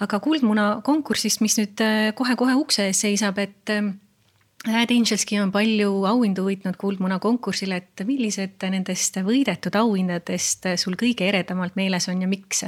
aga 0.00 0.20
Kuldmuna 0.24 0.80
konkursist, 0.82 1.44
mis 1.44 1.58
nüüd 1.60 1.84
kohe-kohe 2.16 2.56
ukse 2.58 2.88
ees 2.88 3.04
seisab, 3.04 3.38
et 3.44 3.76
Ad 4.62 4.92
Angelski 4.94 5.40
on 5.42 5.50
palju 5.50 6.04
auhindu 6.06 6.44
võitnud 6.46 6.76
Kuldmuna 6.78 7.16
konkursil, 7.18 7.72
et 7.74 7.98
millised 8.06 8.62
nendest 8.70 9.16
võidetud 9.26 9.74
auhindadest 9.74 10.68
sul 10.78 10.94
kõige 10.94 11.26
eredamalt 11.26 11.74
meeles 11.74 12.06
on 12.12 12.22
ja 12.22 12.28
miks? 12.30 12.62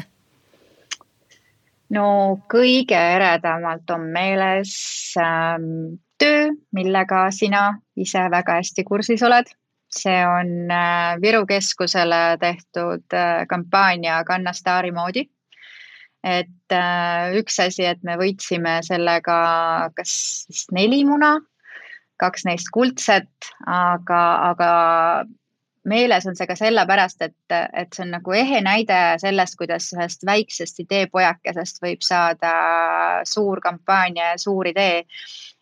no 1.95 2.07
kõige 2.51 2.99
eredamalt 2.99 3.91
on 3.95 4.09
meeles 4.11 4.75
ähm, 5.23 6.01
töö, 6.19 6.49
millega 6.75 7.27
sina 7.35 7.67
ise 7.97 8.27
väga 8.31 8.59
hästi 8.61 8.85
kursis 8.85 9.23
oled. 9.23 9.51
see 9.95 10.25
on 10.27 10.71
äh, 10.75 11.21
Viru 11.23 11.45
Keskusele 11.47 12.37
tehtud 12.41 13.15
äh, 13.15 13.47
kampaania 13.47 14.25
Kanna 14.25 14.53
staari 14.53 14.91
moodi. 14.93 15.29
et 16.25 16.73
äh, 16.73 17.37
üks 17.39 17.61
asi, 17.61 17.85
et 17.85 18.03
me 18.03 18.17
võitsime 18.17 18.81
sellega 18.83 19.91
kas 19.95 20.47
vist 20.49 20.73
neli 20.73 21.05
muna, 21.05 21.37
kaks 22.19 22.45
neist 22.45 22.71
kuldset, 22.73 23.31
aga, 23.67 24.23
aga 24.51 24.71
meeles 25.85 26.27
on 26.27 26.37
see 26.37 26.49
ka 26.49 26.57
sellepärast, 26.59 27.23
et, 27.23 27.37
et 27.53 27.93
see 27.93 28.07
on 28.07 28.15
nagu 28.17 28.35
ehe 28.35 28.61
näide 28.65 28.99
sellest, 29.23 29.59
kuidas 29.61 29.91
ühest 29.95 30.25
väiksest 30.27 30.81
ideepojakesest 30.81 31.83
võib 31.85 32.03
saada 32.03 32.55
suur 33.29 33.61
kampaania 33.61 34.33
ja 34.33 34.39
suur 34.41 34.73
idee 34.73 35.05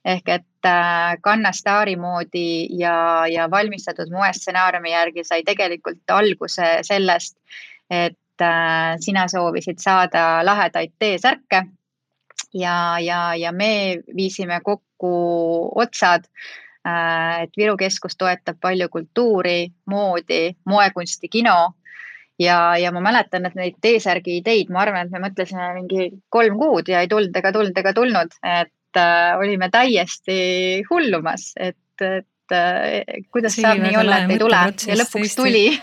ehk 0.05 0.29
et 0.29 0.67
äh, 0.67 1.17
Kanna 1.23 1.53
staari 1.53 1.97
moodi 1.97 2.69
ja, 2.79 3.27
ja 3.31 3.51
valmistatud 3.51 4.11
moestsenaariumi 4.11 4.91
järgi 4.93 5.25
sai 5.25 5.43
tegelikult 5.47 6.11
alguse 6.11 6.79
sellest, 6.83 7.37
et 7.91 8.43
äh, 8.43 8.97
sina 9.01 9.29
soovisid 9.29 9.79
saada 9.79 10.43
lahedaid 10.45 10.97
T-särke 10.99 11.63
ja, 12.55 12.99
ja, 12.99 13.35
ja 13.35 13.53
me 13.53 14.03
viisime 14.17 14.61
kokku 14.65 15.13
otsad 15.75 16.27
äh, 16.87 17.43
et 17.43 17.57
Viru 17.57 17.77
keskus 17.77 18.17
toetab 18.19 18.59
palju 18.61 18.89
kultuuri, 18.89 19.73
moodi, 19.87 20.57
moekunsti, 20.65 21.29
kino. 21.29 21.75
Ja, 22.39 22.75
ja 22.81 22.91
ma 22.91 23.01
mäletan, 23.05 23.45
et 23.47 23.55
neid 23.55 23.77
T-särgi 23.85 24.39
ideid, 24.41 24.71
ma 24.73 24.81
arvan, 24.83 25.07
et 25.07 25.13
me 25.13 25.21
mõtlesime 25.23 25.69
mingi 25.77 26.09
kolm 26.33 26.57
kuud 26.59 26.89
ja 26.91 27.03
ei 27.05 27.09
tulnud 27.09 27.37
ega 27.39 27.53
tulnud 27.55 27.77
ega 27.79 27.93
tulnud, 27.95 28.33
et 28.43 28.73
äh, 28.99 29.33
olime 29.39 29.71
täiesti 29.73 30.83
hullumas, 30.91 31.53
et, 31.57 31.77
et 32.01 32.55
äh, 32.57 33.23
kuidas 33.33 33.57
See 33.57 33.65
saab 33.65 33.83
nii 33.83 33.97
olla, 34.01 34.23
et 34.25 34.35
ei 34.37 34.43
tule 34.43 34.63
ja 34.89 34.99
lõpuks 35.03 35.39
tuli. 35.39 35.67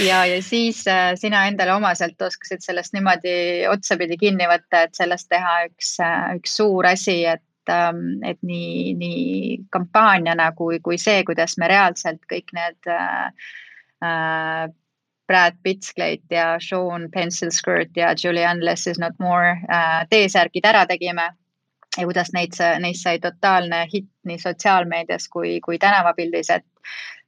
Ja, 0.00 0.24
ja 0.24 0.38
siis 0.42 0.80
äh, 0.88 1.12
sina 1.20 1.42
endale 1.46 1.74
omaselt 1.74 2.22
oskasid 2.22 2.62
sellest 2.64 2.94
niimoodi 2.96 3.66
otsapidi 3.68 4.16
kinni 4.20 4.46
võtta, 4.48 4.86
et 4.86 4.96
sellest 4.96 5.28
teha 5.28 5.66
üks, 5.68 5.90
üks 6.40 6.54
suur 6.56 6.88
asi, 6.88 7.18
et 7.28 7.72
ähm, 7.72 8.20
et 8.26 8.40
nii, 8.46 8.94
nii 8.98 9.58
kampaaniana 9.74 10.50
kui, 10.56 10.80
kui 10.80 10.98
see, 10.98 11.20
kuidas 11.28 11.58
me 11.60 11.68
reaalselt 11.70 12.24
kõik 12.30 12.54
need 12.56 12.90
äh, 12.90 14.70
Brad 15.30 15.60
Pittsglade 15.62 16.34
ja 16.34 16.56
Sean 16.58 17.10
Pencil 17.10 17.52
Skirt 17.54 17.96
ja 17.96 18.14
Julianne 18.18 18.64
Less 18.64 18.86
is 18.86 18.98
not 18.98 19.18
more 19.18 19.52
äh, 19.68 20.00
T-särgid 20.10 20.66
ära 20.66 20.86
tegime 20.90 21.30
ja 21.96 22.06
kuidas 22.06 22.32
neid, 22.34 22.54
neist 22.82 23.06
sai 23.06 23.18
totaalne 23.22 23.84
hitt 23.92 24.10
nii 24.26 24.38
sotsiaalmeedias 24.38 25.28
kui, 25.32 25.58
kui 25.64 25.78
tänavapildis, 25.82 26.50
et 26.54 26.66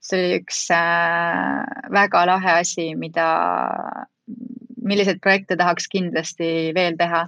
see 0.02 0.18
oli 0.18 0.40
üks 0.40 0.64
äh, 0.74 1.62
väga 1.94 2.24
lahe 2.30 2.58
asi, 2.62 2.92
mida, 2.98 3.26
milliseid 4.82 5.22
projekte 5.22 5.58
tahaks 5.58 5.88
kindlasti 5.90 6.72
veel 6.74 6.98
teha. 6.98 7.26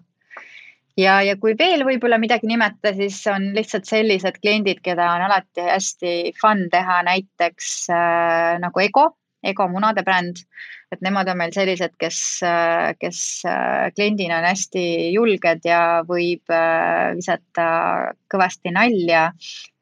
ja, 0.99 1.18
ja 1.26 1.37
kui 1.41 1.57
veel 1.59 1.82
võib-olla 1.87 2.18
midagi 2.22 2.47
nimetada, 2.51 2.95
siis 2.95 3.18
on 3.30 3.51
lihtsalt 3.57 3.91
sellised 3.91 4.39
kliendid, 4.41 4.82
keda 4.82 5.11
on 5.16 5.26
alati 5.26 5.66
hästi 5.66 6.14
fun 6.41 6.68
teha, 6.70 7.03
näiteks 7.11 7.74
äh, 7.91 8.55
nagu 8.62 8.87
Ego 8.87 9.11
Ego 9.45 9.66
munade 9.68 10.03
bränd, 10.05 10.41
et 10.95 11.03
nemad 11.05 11.28
on 11.30 11.38
meil 11.38 11.53
sellised, 11.55 11.95
kes, 12.01 12.18
kes 13.01 13.20
kliendina 13.97 14.38
on 14.40 14.49
hästi 14.49 14.84
julged 15.14 15.64
ja 15.66 15.80
võib 16.09 16.53
äh, 16.55 17.14
visata 17.18 17.68
kõvasti 18.30 18.74
nalja 18.74 19.28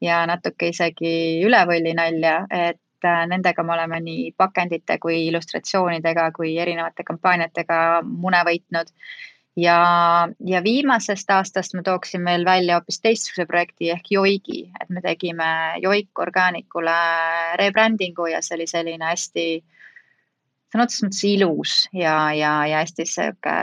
ja 0.03 0.23
natuke 0.29 0.71
isegi 0.73 1.43
üle 1.45 1.63
võlli 1.69 1.93
nalja, 1.97 2.43
et 2.49 3.07
äh, 3.07 3.25
nendega 3.29 3.65
me 3.65 3.75
oleme 3.77 4.01
nii 4.03 4.31
pakendite 4.37 4.97
kui 5.03 5.27
illustratsioonidega 5.27 6.31
kui 6.35 6.55
erinevate 6.59 7.05
kampaaniatega 7.07 7.77
mune 8.07 8.41
võitnud. 8.49 8.91
Ja, 9.53 9.77
ja 10.49 10.63
viimasest 10.65 11.29
aastast 11.29 11.75
ma 11.77 11.83
tooksin 11.85 12.23
veel 12.25 12.41
välja 12.45 12.79
hoopis 12.79 12.97
teistsuguse 13.03 13.45
projekti 13.45 13.91
ehk 13.93 14.09
Joigi, 14.15 14.63
et 14.81 14.89
me 14.89 15.03
tegime 15.05 15.45
Joik 15.83 16.17
Organicule 16.17 16.95
rebrandingu 17.61 18.31
ja 18.31 18.41
see 18.41 18.57
oli 18.57 18.65
selline 18.71 19.11
hästi 19.11 19.45
sõna 20.73 20.87
otseses 20.87 21.05
mõttes 21.05 21.23
ilus 21.29 21.77
ja, 21.93 22.17
ja, 22.33 22.51
ja 22.69 22.81
hästi 22.81 23.05
sihuke 23.07 23.55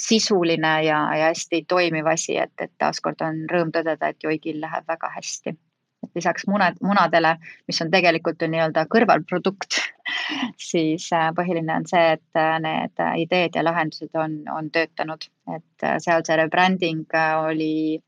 sisuline 0.00 0.72
ja, 0.86 1.02
ja 1.16 1.30
hästi 1.30 1.64
toimiv 1.68 2.08
asi, 2.12 2.36
et, 2.42 2.52
et 2.60 2.72
taaskord 2.78 3.24
on 3.24 3.44
rõõm 3.50 3.72
tõdeda, 3.74 4.12
et 4.12 4.24
Joigil 4.24 4.60
läheb 4.60 4.88
väga 4.88 5.10
hästi. 5.16 5.56
Et 6.02 6.18
lisaks 6.18 6.44
munad, 6.50 6.76
munadele, 6.82 7.36
mis 7.70 7.78
on 7.80 7.90
tegelikult 7.90 8.42
ju 8.42 8.50
nii-öelda 8.50 8.84
kõrvalprodukt 8.90 9.78
siis 10.70 11.08
äh, 11.14 11.30
põhiline 11.36 11.74
on 11.76 11.88
see, 11.88 12.16
et 12.18 12.38
äh, 12.38 12.54
need 12.62 13.02
ideed 13.24 13.56
ja 13.56 13.64
lahendused 13.64 14.14
on, 14.18 14.40
on 14.52 14.70
töötanud, 14.74 15.28
et 15.56 15.86
äh, 15.86 15.98
seal 16.02 16.24
see 16.26 16.38
rebranding 16.40 17.06
oli 17.46 18.00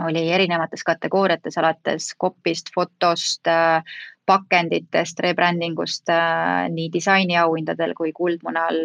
oli 0.00 0.22
erinevates 0.32 0.80
kategooriates, 0.82 1.58
alates 1.60 2.06
kopist, 2.18 2.70
fotost, 2.74 3.44
pakenditest, 4.26 5.20
rebrandingust 5.20 6.10
nii 6.72 6.88
disainiauhindadel 6.92 7.92
kui 7.96 8.12
Kuldmunal 8.16 8.80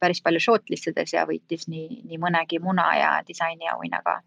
päris 0.00 0.22
palju 0.24 0.40
shortlist 0.40 0.88
ides 0.88 1.12
ja 1.12 1.26
võitis 1.28 1.68
nii, 1.68 2.02
nii 2.08 2.20
mõnegi 2.20 2.62
muna 2.64 2.88
ja 2.96 3.12
disainiauhinna 3.28 4.00
ka 4.04 4.20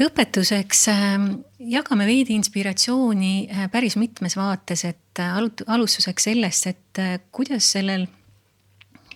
lõpetuseks 0.00 0.88
ähm, 0.90 1.26
jagame 1.58 2.06
veidi 2.08 2.36
inspiratsiooni 2.38 3.34
äh, 3.46 3.66
päris 3.72 3.96
mitmes 4.00 4.36
vaates, 4.38 4.84
et 4.88 5.22
äh, 5.22 5.36
alustuseks 5.66 6.30
sellest, 6.30 6.70
et 6.70 7.02
äh, 7.02 7.16
kuidas 7.32 7.70
sellel 7.76 8.06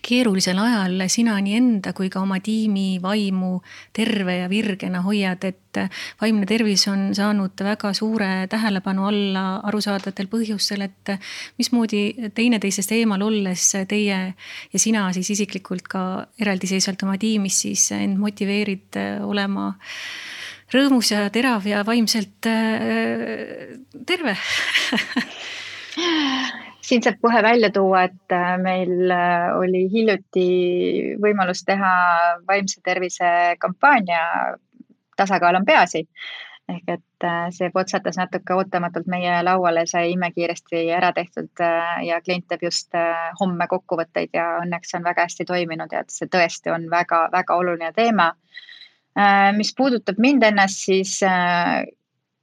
keerulisel 0.09 0.57
ajal 0.61 1.03
sina 1.11 1.35
nii 1.43 1.57
enda 1.59 1.93
kui 1.97 2.09
ka 2.09 2.21
oma 2.23 2.39
tiimi 2.43 2.97
vaimu 3.01 3.59
terve 3.95 4.39
ja 4.39 4.47
virgena 4.49 5.03
hoiad, 5.05 5.43
et 5.45 5.79
vaimne 6.21 6.47
tervis 6.49 6.87
on 6.89 7.09
saanud 7.15 7.61
väga 7.65 7.91
suure 7.97 8.29
tähelepanu 8.49 9.05
alla 9.09 9.43
arusaadavatel 9.69 10.29
põhjustel, 10.31 10.87
et 10.87 11.13
mismoodi 11.61 12.31
teineteisest 12.35 12.95
eemal 12.97 13.21
olles 13.27 13.67
teie 13.89 14.19
ja 14.73 14.81
sina 14.81 15.05
siis 15.15 15.29
isiklikult 15.35 15.89
ka 15.91 16.03
eraldiseisvalt 16.41 17.05
oma 17.05 17.19
tiimis 17.21 17.61
siis 17.67 17.85
end 17.97 18.17
motiveerid 18.21 18.97
olema 19.25 19.69
rõõmus 20.73 21.13
ja 21.13 21.27
terav 21.33 21.65
ja 21.69 21.83
vaimselt 21.85 22.49
äh, 22.49 23.77
terve 24.09 24.37
siin 26.89 27.03
saab 27.05 27.19
kohe 27.21 27.41
välja 27.45 27.69
tuua, 27.73 28.03
et 28.09 28.35
äh, 28.35 28.55
meil 28.61 29.11
äh, 29.13 29.49
oli 29.57 29.85
hiljuti 29.93 30.49
võimalus 31.21 31.63
teha 31.67 31.93
vaimse 32.47 32.81
tervise 32.85 33.55
kampaania 33.61 34.57
Tasakaal 35.19 35.59
on 35.59 35.65
peaasi 35.67 36.05
ehk 36.69 36.91
et 36.93 37.25
see 37.51 37.71
potsatas 37.73 38.19
natuke 38.19 38.53
ootamatult 38.53 39.07
meie 39.09 39.39
lauale, 39.43 39.87
sai 39.89 40.11
imekiiresti 40.13 40.83
ära 40.93 41.09
tehtud 41.17 41.63
ja 42.05 42.19
klient 42.21 42.45
teeb 42.51 42.67
just 42.67 42.93
homme 43.39 43.65
kokkuvõtteid 43.71 44.37
ja 44.37 44.45
õnneks 44.61 44.93
on 44.95 45.07
väga 45.07 45.25
hästi 45.25 45.47
toiminud 45.49 45.91
ja 45.91 46.03
et 46.05 46.13
see 46.13 46.29
tõesti 46.29 46.69
on 46.69 46.85
väga-väga 46.91 47.57
oluline 47.57 47.89
teema. 47.97 48.29
mis 49.57 49.73
puudutab 49.75 50.21
mind 50.21 50.45
ennast, 50.45 50.85
siis 50.85 51.17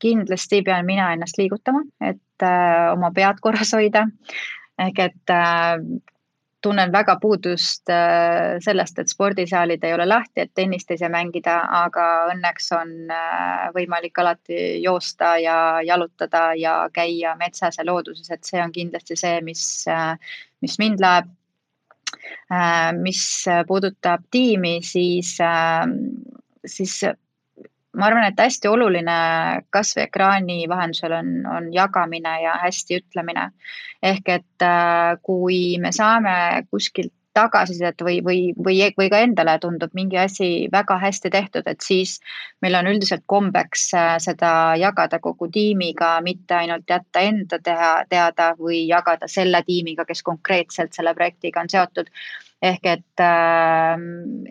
kindlasti 0.02 0.62
pean 0.62 0.86
mina 0.86 1.12
ennast 1.14 1.38
liigutama, 1.38 1.82
et 2.00 2.44
oma 2.92 3.10
pead 3.16 3.40
korras 3.40 3.72
hoida 3.72 4.04
ehk 4.78 4.98
et 4.98 5.32
äh, 5.32 5.78
tunnen 6.64 6.92
väga 6.92 7.16
puudust 7.20 7.90
äh, 7.92 8.56
sellest, 8.64 8.98
et 8.98 9.12
spordisaalid 9.12 9.84
ei 9.84 9.94
ole 9.94 10.06
lahti, 10.08 10.42
et 10.42 10.52
tennist 10.54 10.90
ei 10.90 11.00
saa 11.00 11.12
mängida, 11.12 11.58
aga 11.84 12.06
õnneks 12.32 12.70
on 12.76 12.92
äh, 13.12 13.66
võimalik 13.76 14.18
alati 14.20 14.60
joosta 14.82 15.36
ja 15.42 15.56
jalutada 15.86 16.48
ja 16.58 16.78
käia 16.92 17.36
metsas 17.40 17.78
ja 17.78 17.86
looduses, 17.86 18.30
et 18.30 18.44
see 18.44 18.62
on 18.62 18.74
kindlasti 18.74 19.18
see, 19.18 19.40
mis, 19.46 19.64
mis 20.64 20.78
mind 20.82 21.02
läheb. 21.04 21.34
mis 23.02 23.20
puudutab 23.66 24.22
tiimi, 24.30 24.78
siis, 24.82 25.36
siis 26.66 26.94
ma 27.96 28.06
arvan, 28.10 28.28
et 28.28 28.40
hästi 28.40 28.68
oluline 28.68 29.18
kasvõi 29.74 30.06
ekraani 30.06 30.64
vahendusel 30.70 31.16
on, 31.16 31.34
on 31.50 31.68
jagamine 31.74 32.36
ja 32.42 32.56
hästi 32.62 33.00
ütlemine. 33.00 33.50
ehk 34.02 34.28
et 34.28 34.62
äh, 34.62 35.16
kui 35.24 35.78
me 35.80 35.92
saame 35.92 36.66
kuskilt 36.70 37.12
tagasisidet 37.36 38.00
või, 38.04 38.20
või, 38.24 38.40
või, 38.64 38.78
või 38.96 39.10
ka 39.12 39.20
endale 39.24 39.58
tundub 39.60 39.92
mingi 39.96 40.18
asi 40.20 40.48
väga 40.72 40.96
hästi 41.02 41.30
tehtud, 41.32 41.68
et 41.68 41.84
siis 41.84 42.16
meil 42.64 42.78
on 42.78 42.88
üldiselt 42.92 43.26
kombeks 43.26 43.90
äh, 43.96 44.14
seda 44.22 44.50
jagada 44.80 45.20
kogu 45.24 45.50
tiimiga, 45.52 46.16
mitte 46.24 46.56
ainult 46.62 46.88
jätta 46.88 47.24
enda 47.28 47.60
teha, 47.62 47.92
teada 48.08 48.52
või 48.60 48.86
jagada 48.88 49.28
selle 49.28 49.62
tiimiga, 49.66 50.08
kes 50.08 50.24
konkreetselt 50.24 50.96
selle 50.96 51.14
projektiga 51.14 51.64
on 51.64 51.72
seotud 51.72 52.12
ehk 52.62 52.88
et 52.88 53.22
äh, 53.22 54.04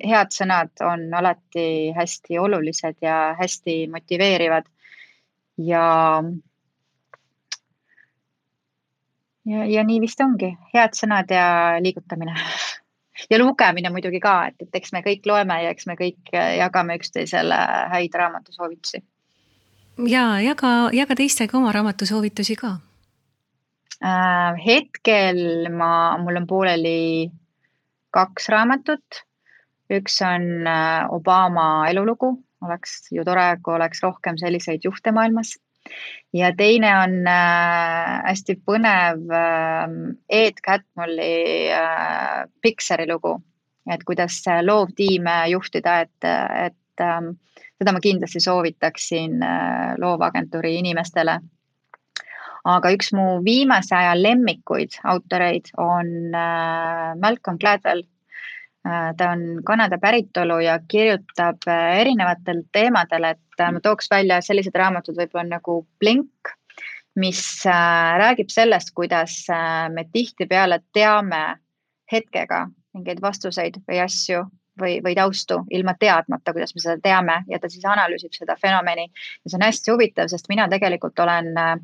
head 0.05 0.33
sõnad 0.33 0.83
on 0.85 1.07
alati 1.17 1.91
hästi 1.95 2.39
olulised 2.39 3.01
ja 3.01 3.35
hästi 3.39 3.85
motiveerivad. 3.91 4.65
ja, 5.57 6.23
ja, 9.45 9.65
ja 9.65 9.83
nii 9.83 10.01
vist 10.03 10.21
ongi, 10.21 10.51
head 10.73 10.97
sõnad 10.97 11.31
ja 11.31 11.47
liigutamine 11.81 12.35
ja 13.31 13.39
lugemine 13.39 13.89
muidugi 13.89 14.19
ka, 14.19 14.37
et, 14.51 14.67
et 14.67 14.81
eks 14.81 14.93
me 14.93 15.01
kõik 15.05 15.25
loeme 15.25 15.61
ja 15.63 15.73
eks 15.73 15.87
me 15.89 15.97
kõik 15.99 16.33
jagame 16.33 16.99
üksteisele 16.99 17.61
häid 17.93 18.13
raamatusoovitusi. 18.21 19.01
ja 20.11 20.27
jaga, 20.43 20.75
jaga 20.93 21.15
teistega 21.15 21.57
oma 21.57 21.71
raamatusoovitusi 21.73 22.59
ka 22.61 22.75
äh,. 24.03 24.61
hetkel 24.65 25.71
ma, 25.73 26.19
mul 26.21 26.43
on 26.43 26.47
pooleli 26.47 27.31
kaks 28.15 28.49
raamatut. 28.53 29.23
üks 29.91 30.15
on 30.25 30.65
äh, 30.65 31.05
Obama 31.13 31.85
elulugu, 31.89 32.31
oleks 32.65 33.11
ju 33.13 33.21
tore, 33.23 33.51
kui 33.61 33.75
oleks 33.75 34.01
rohkem 34.01 34.39
selliseid 34.41 34.85
juhte 34.87 35.11
maailmas. 35.13 35.55
ja 36.33 36.49
teine 36.57 36.89
on 36.97 37.27
äh, 37.29 38.13
hästi 38.25 38.55
põnev 38.65 39.29
äh, 39.29 39.97
Ed 40.29 40.61
Catmulli 40.65 41.69
Pixari 42.61 43.05
lugu, 43.11 43.35
et 43.91 44.03
kuidas 44.03 44.41
loovtiime 44.65 45.43
juhtida, 45.53 45.99
et, 46.07 46.29
et 46.65 47.01
ähm, 47.05 47.35
seda 47.77 47.93
ma 47.93 48.01
kindlasti 48.01 48.39
soovitaksin 48.41 49.37
loovagentuuri 50.01 50.79
inimestele 50.79 51.37
aga 52.65 52.91
üks 52.95 53.11
mu 53.13 53.39
viimase 53.45 53.95
aja 53.95 54.15
lemmikuid 54.17 54.99
autoreid 55.05 55.69
on 55.77 56.33
äh, 56.33 57.13
Malcolm 57.21 57.59
Gladwell. 57.61 58.03
Äh, 58.85 59.11
ta 59.17 59.31
on 59.33 59.61
Kanada 59.65 59.97
päritolu 60.01 60.59
ja 60.65 60.79
kirjutab 60.87 61.67
äh, 61.69 62.01
erinevatel 62.01 62.63
teemadel, 62.73 63.31
et 63.35 63.65
ma 63.71 63.81
tooks 63.81 64.09
välja 64.11 64.41
sellised 64.45 64.75
raamatud 64.75 65.17
võib-olla 65.17 65.57
nagu 65.57 65.83
Blink, 66.01 66.53
mis 67.15 67.41
räägib 67.63 68.49
sellest, 68.51 68.91
kuidas 68.91 69.45
me 69.95 70.03
tihtipeale 70.11 70.81
teame 70.93 71.61
hetkega 72.11 72.65
mingeid 72.95 73.21
vastuseid 73.23 73.77
või 73.87 74.01
asju 74.03 74.41
või, 74.81 74.97
või 75.03 75.15
taustu 75.15 75.61
ilma 75.71 75.95
teadmata, 75.99 76.53
kuidas 76.53 76.75
me 76.75 76.83
seda 76.83 76.97
teame 77.03 77.37
ja 77.47 77.59
ta 77.59 77.69
siis 77.71 77.85
analüüsib 77.87 78.35
seda 78.35 78.57
fenomeni. 78.61 79.07
ja 79.43 79.49
see 79.49 79.59
on 79.59 79.65
hästi 79.65 79.93
huvitav, 79.93 80.27
sest 80.31 80.49
mina 80.51 80.67
tegelikult 80.71 81.19
olen 81.19 81.51
äh, 81.57 81.77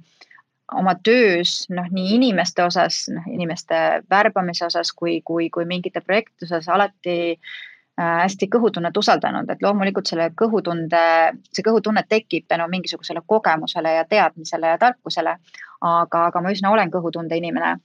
oma 0.78 0.95
töös 1.03 1.65
noh, 1.69 1.89
nii 1.91 2.15
inimeste 2.15 2.63
osas, 2.63 3.03
noh 3.11 3.28
inimeste 3.32 3.76
värbamise 4.09 4.65
osas 4.65 4.93
kui, 4.95 5.19
kui, 5.26 5.49
kui 5.49 5.67
mingite 5.67 6.01
projektide 6.05 6.47
osas 6.47 6.69
alati 6.72 7.17
äh, 7.34 8.17
hästi 8.24 8.47
kõhutunnet 8.55 8.97
usaldanud, 8.97 9.49
et 9.51 9.61
loomulikult 9.63 10.11
selle 10.11 10.30
kõhutunde, 10.38 11.03
see 11.51 11.65
kõhutunne 11.65 12.05
tekib 12.09 12.47
tänu 12.47 12.67
mingisugusele 12.72 13.24
kogemusele 13.28 13.97
ja 13.99 14.07
teadmisele 14.09 14.76
ja 14.76 14.82
tarkusele. 14.82 15.38
aga, 15.82 16.26
aga 16.30 16.41
ma 16.41 16.51
üsna 16.53 16.72
olen 16.72 16.91
kõhutunde 16.93 17.38
inimene 17.38 17.76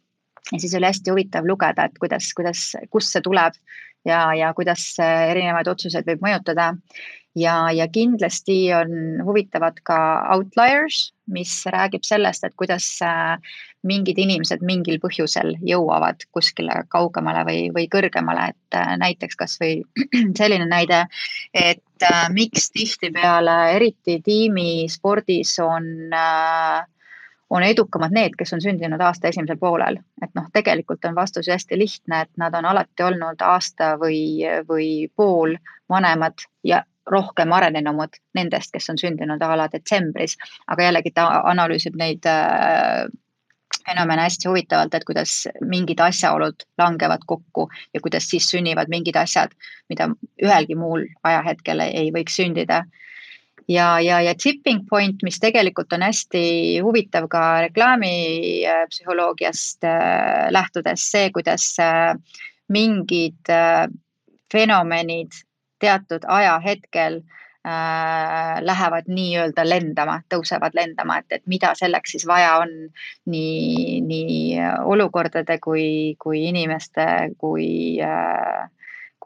ja 0.52 0.58
siis 0.60 0.74
oli 0.74 0.86
hästi 0.86 1.10
huvitav 1.10 1.46
lugeda, 1.48 1.84
et 1.84 1.98
kuidas, 1.98 2.30
kuidas, 2.36 2.76
kust 2.90 3.12
see 3.12 3.22
tuleb 3.24 3.54
ja, 4.04 4.34
ja 4.34 4.52
kuidas 4.54 4.94
erinevaid 5.00 5.68
otsuseid 5.68 6.06
võib 6.06 6.22
mõjutada 6.22 6.74
ja, 7.36 7.56
ja 7.72 7.88
kindlasti 7.88 8.58
on 8.76 9.22
huvitavad 9.26 9.80
ka 9.86 9.98
outliers, 10.36 11.10
mis 11.26 11.52
räägib 11.66 12.04
sellest, 12.06 12.44
et 12.44 12.54
kuidas 12.56 12.86
äh, 13.02 13.36
mingid 13.86 14.18
inimesed 14.18 14.62
mingil 14.66 15.00
põhjusel 15.02 15.54
jõuavad 15.66 16.26
kuskile 16.34 16.82
kaugemale 16.92 17.44
või, 17.48 17.60
või 17.74 17.86
kõrgemale, 17.92 18.50
et 18.54 18.78
äh, 18.78 18.94
näiteks 19.02 19.38
kasvõi 19.42 19.80
selline 20.38 20.68
näide, 20.70 21.04
et 21.54 22.06
äh, 22.10 22.26
miks 22.34 22.70
tihtipeale, 22.74 23.56
eriti 23.76 24.20
tiimispordis 24.24 25.58
on 25.64 26.12
on 27.50 27.62
edukamad 27.62 28.10
need, 28.10 28.34
kes 28.34 28.56
on 28.56 28.62
sündinud 28.62 29.00
aasta 29.00 29.28
esimesel 29.30 29.58
poolel, 29.60 30.00
et 30.22 30.32
noh, 30.34 30.48
tegelikult 30.52 31.04
on 31.06 31.14
vastus 31.14 31.46
hästi 31.46 31.78
lihtne, 31.78 32.24
et 32.24 32.42
nad 32.42 32.54
on 32.58 32.66
alati 32.66 33.04
olnud 33.06 33.42
aasta 33.46 33.92
või, 34.00 34.42
või 34.66 35.06
pool 35.14 35.54
vanemad 35.88 36.42
ja 36.66 36.82
rohkem 37.10 37.52
arenenumad 37.52 38.10
nendest, 38.34 38.72
kes 38.74 38.90
on 38.90 38.98
sündinud 38.98 39.42
a 39.42 39.56
la 39.56 39.68
detsembris, 39.72 40.36
aga 40.66 40.82
jällegi 40.88 41.10
ta 41.14 41.42
analüüsib 41.52 41.94
neid 41.98 42.26
äh, 42.30 43.06
fenomene 43.86 44.22
hästi 44.26 44.48
huvitavalt, 44.48 44.94
et 44.94 45.04
kuidas 45.06 45.48
mingid 45.60 46.00
asjaolud 46.02 46.54
langevad 46.78 47.20
kokku 47.26 47.68
ja 47.94 48.00
kuidas 48.02 48.30
siis 48.30 48.50
sünnivad 48.50 48.86
mingid 48.90 49.16
asjad, 49.16 49.50
mida 49.90 50.08
ühelgi 50.42 50.74
muul 50.78 51.06
ajahetkel 51.26 51.80
ei 51.86 52.10
võiks 52.14 52.36
sündida. 52.40 52.84
ja, 53.68 54.00
ja, 54.00 54.20
ja 54.22 54.34
tipping 54.34 54.88
point, 54.90 55.22
mis 55.22 55.40
tegelikult 55.42 55.92
on 55.92 56.02
hästi 56.02 56.80
huvitav 56.82 57.28
ka 57.28 57.60
reklaamipsühholoogiast 57.68 59.84
äh, 59.84 59.90
äh, 59.90 60.50
lähtudes, 60.50 61.10
see, 61.10 61.30
kuidas 61.30 61.76
mingid 62.68 63.38
fenomenid 64.52 65.32
teatud 65.82 66.26
ajahetkel 66.28 67.20
äh, 67.20 68.60
lähevad 68.60 69.10
nii-öelda 69.10 69.66
lendama, 69.68 70.20
tõusevad 70.32 70.76
lendama, 70.78 71.18
et, 71.22 71.40
et 71.40 71.46
mida 71.46 71.74
selleks 71.78 72.16
siis 72.16 72.26
vaja 72.28 72.56
on 72.62 72.72
nii, 73.32 74.00
nii 74.06 74.38
olukordade 74.84 75.58
kui, 75.62 76.16
kui 76.22 76.46
inimeste, 76.48 77.06
kui 77.38 77.68
äh, 78.04 78.66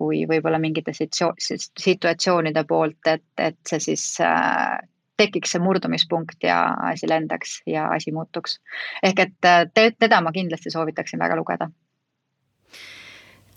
kui 0.00 0.22
võib-olla 0.24 0.56
mingite 0.56 0.94
situatsioonide 0.96 2.62
poolt, 2.64 3.04
et, 3.10 3.26
et 3.36 3.58
see 3.68 3.82
siis 3.90 4.04
äh, 4.24 4.78
tekiks 5.20 5.52
see 5.54 5.60
murdumispunkt 5.60 6.46
ja 6.46 6.62
asi 6.88 7.08
lendaks 7.10 7.58
ja 7.68 7.88
asi 7.92 8.12
muutuks. 8.16 8.58
ehk 9.02 9.26
et 9.26 9.48
äh, 9.50 9.66
te, 9.74 9.90
teda 9.98 10.22
ma 10.24 10.32
kindlasti 10.32 10.72
soovitaksin 10.72 11.20
väga 11.20 11.36
lugeda 11.36 11.68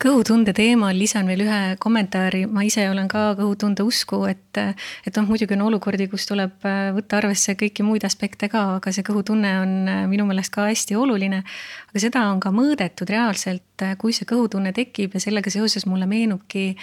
kõhutunde 0.02 0.54
teemal 0.56 0.96
lisan 0.98 1.28
veel 1.30 1.44
ühe 1.46 1.60
kommentaari, 1.82 2.44
ma 2.50 2.64
ise 2.66 2.86
olen 2.90 3.08
ka 3.12 3.34
kõhutunde 3.40 3.86
usku, 3.88 4.24
et, 4.30 4.60
et 5.06 5.20
noh, 5.20 5.28
muidugi 5.30 5.56
on 5.58 5.66
olukordi, 5.68 6.08
kus 6.12 6.28
tuleb 6.30 6.66
äh, 6.68 6.92
võtta 6.96 7.20
arvesse 7.22 7.56
kõiki 7.60 7.86
muid 7.86 8.06
aspekte 8.08 8.50
ka, 8.52 8.64
aga 8.80 8.94
see 8.96 9.06
kõhutunne 9.08 9.54
on 9.62 9.76
äh, 9.92 10.04
minu 10.12 10.28
meelest 10.30 10.54
ka 10.54 10.68
hästi 10.70 10.98
oluline. 11.00 11.44
aga 11.90 12.04
seda 12.06 12.26
on 12.32 12.42
ka 12.44 12.54
mõõdetud 12.56 13.10
reaalselt, 13.10 13.76
äh, 13.82 13.98
kui 14.00 14.16
see 14.16 14.28
kõhutunne 14.30 14.74
tekib 14.76 15.16
ja 15.16 15.24
sellega 15.24 15.54
seoses 15.54 15.88
mulle 15.90 16.10
meenubki 16.10 16.74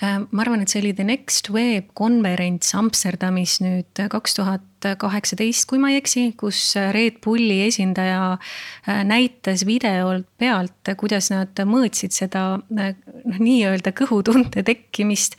ma 0.00 0.40
arvan, 0.40 0.62
et 0.64 0.72
see 0.72 0.80
oli 0.80 0.94
The 0.96 1.04
Next 1.04 1.50
Web 1.52 1.90
konverents 1.92 2.72
Amsterdamis 2.72 3.58
nüüd 3.60 4.00
kaks 4.08 4.38
tuhat 4.38 4.64
kaheksateist, 5.00 5.66
kui 5.70 5.80
ma 5.82 5.90
ei 5.92 5.98
eksi, 6.00 6.30
kus 6.40 6.60
Red 6.94 7.20
Bulli 7.24 7.60
esindaja 7.66 8.32
äh, 8.34 9.02
näitas 9.06 9.64
videolt 9.68 10.28
pealt, 10.40 10.92
kuidas 11.00 11.30
nad 11.32 11.62
mõõtsid 11.68 12.14
seda 12.16 12.44
noh, 12.58 13.38
nii-öelda 13.38 13.92
kõhutunde 13.96 14.64
tekkimist. 14.66 15.36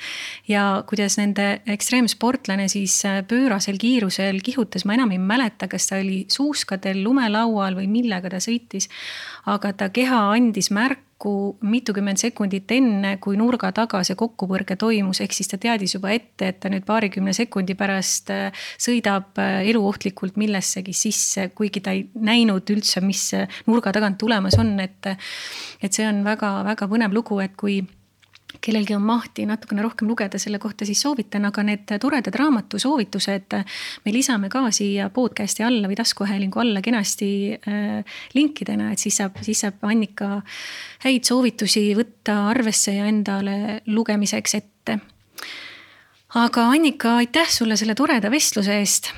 ja 0.47 0.83
kuidas 0.87 1.17
nende 1.17 1.61
ekstreemsportlane 1.65 2.67
siis 2.71 2.99
äh, 3.05 3.21
pöörasel 3.27 3.79
kiirusel 3.81 4.41
kihutas, 4.43 4.85
ma 4.85 4.97
enam 4.97 5.13
ei 5.15 5.21
mäleta, 5.21 5.67
kas 5.71 5.89
ta 5.89 6.01
oli 6.01 6.25
suuskadel, 6.29 7.03
lumelaual 7.03 7.77
või 7.79 7.87
millega 7.91 8.29
ta 8.29 8.41
sõitis. 8.43 8.89
aga 9.45 9.73
ta 9.73 9.89
keha 9.89 10.27
andis 10.35 10.71
märku 10.71 11.09
märku 11.21 11.57
mitukümmend 11.61 12.17
sekundit 12.17 12.71
enne, 12.71 13.17
kui 13.21 13.37
nurga 13.37 13.71
taga 13.71 14.03
see 14.03 14.15
kokkupõrge 14.15 14.75
toimus, 14.75 15.21
ehk 15.21 15.33
siis 15.33 15.47
ta 15.47 15.57
teadis 15.57 15.93
juba 15.95 16.11
ette, 16.11 16.47
et 16.47 16.59
ta 16.59 16.69
nüüd 16.69 16.85
paarikümne 16.85 17.33
sekundi 17.33 17.75
pärast 17.75 18.29
äh, 18.31 18.51
sõidab 18.77 19.30
äh, 19.39 19.61
eluohtlikult 19.71 20.37
millessegi 20.41 20.93
sisse, 20.95 21.49
kuigi 21.55 21.83
ta 21.83 21.95
ei 21.95 22.07
näinud 22.13 22.67
üldse, 22.73 23.03
mis 23.05 23.29
nurga 23.67 23.93
tagant 23.95 24.19
tulemas 24.21 24.57
on, 24.59 24.77
et. 24.79 25.13
et 25.81 25.93
see 25.93 26.05
on 26.07 26.21
väga-väga 26.25 26.87
põnev 26.91 27.13
lugu, 27.15 27.39
et 27.41 27.55
kui 27.57 27.81
kellelgi 28.61 28.95
on 28.95 29.03
mahti 29.05 29.45
natukene 29.47 29.83
rohkem 29.85 30.09
lugeda 30.09 30.39
selle 30.41 30.59
kohta, 30.59 30.85
siis 30.85 31.01
soovitan, 31.01 31.45
aga 31.47 31.63
need 31.65 31.93
toredad 32.01 32.35
raamatusoovitused 32.41 33.55
me 34.05 34.13
lisame 34.13 34.49
ka 34.51 34.63
siia 34.75 35.09
podcast'i 35.13 35.65
alla 35.65 35.89
või 35.89 35.97
taskuhäälingu 35.99 36.61
alla 36.61 36.83
kenasti 36.83 37.31
äh, 37.55 38.17
linkidena, 38.35 38.91
et 38.91 38.99
siis 38.99 39.21
saab, 39.21 39.39
siis 39.45 39.63
saab 39.65 39.81
Annika 39.87 40.41
häid 41.05 41.27
soovitusi 41.27 41.91
võtta 41.97 42.41
arvesse 42.51 42.97
ja 42.97 43.07
endale 43.09 43.81
lugemiseks 43.87 44.59
ette. 44.59 44.99
Aga 46.35 46.61
Annika, 46.69 47.15
aitäh 47.15 47.49
sulle 47.49 47.75
selle 47.75 47.95
toreda 47.95 48.31
vestluse 48.31 48.77
eest. 48.79 49.11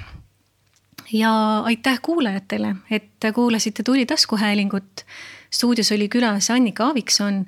ja 1.14 1.60
aitäh 1.60 2.00
kuulajatele, 2.02 2.76
et 2.92 3.34
kuulasite 3.34 3.84
Tuli 3.84 4.06
taskuhäälingut. 4.06 5.06
stuudios 5.52 5.92
oli 5.92 6.10
külas 6.10 6.52
Annika 6.52 6.86
Aavikson 6.86 7.46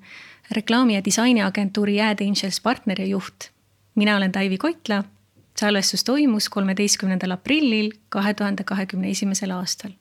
reklaami- 0.51 0.93
ja 0.93 1.05
disainiagentuuri 1.05 2.01
Ad 2.01 2.21
Angels 2.27 2.61
partneri 2.61 3.09
juht. 3.09 3.49
mina 3.95 4.17
olen 4.17 4.31
Taivi 4.31 4.57
Koitla. 4.57 5.03
salvestus 5.59 6.03
toimus 6.03 6.49
kolmeteistkümnendal 6.49 7.31
aprillil 7.31 7.91
kahe 8.09 8.33
tuhande 8.33 8.63
kahekümne 8.63 9.09
esimesel 9.09 9.51
aastal 9.51 9.91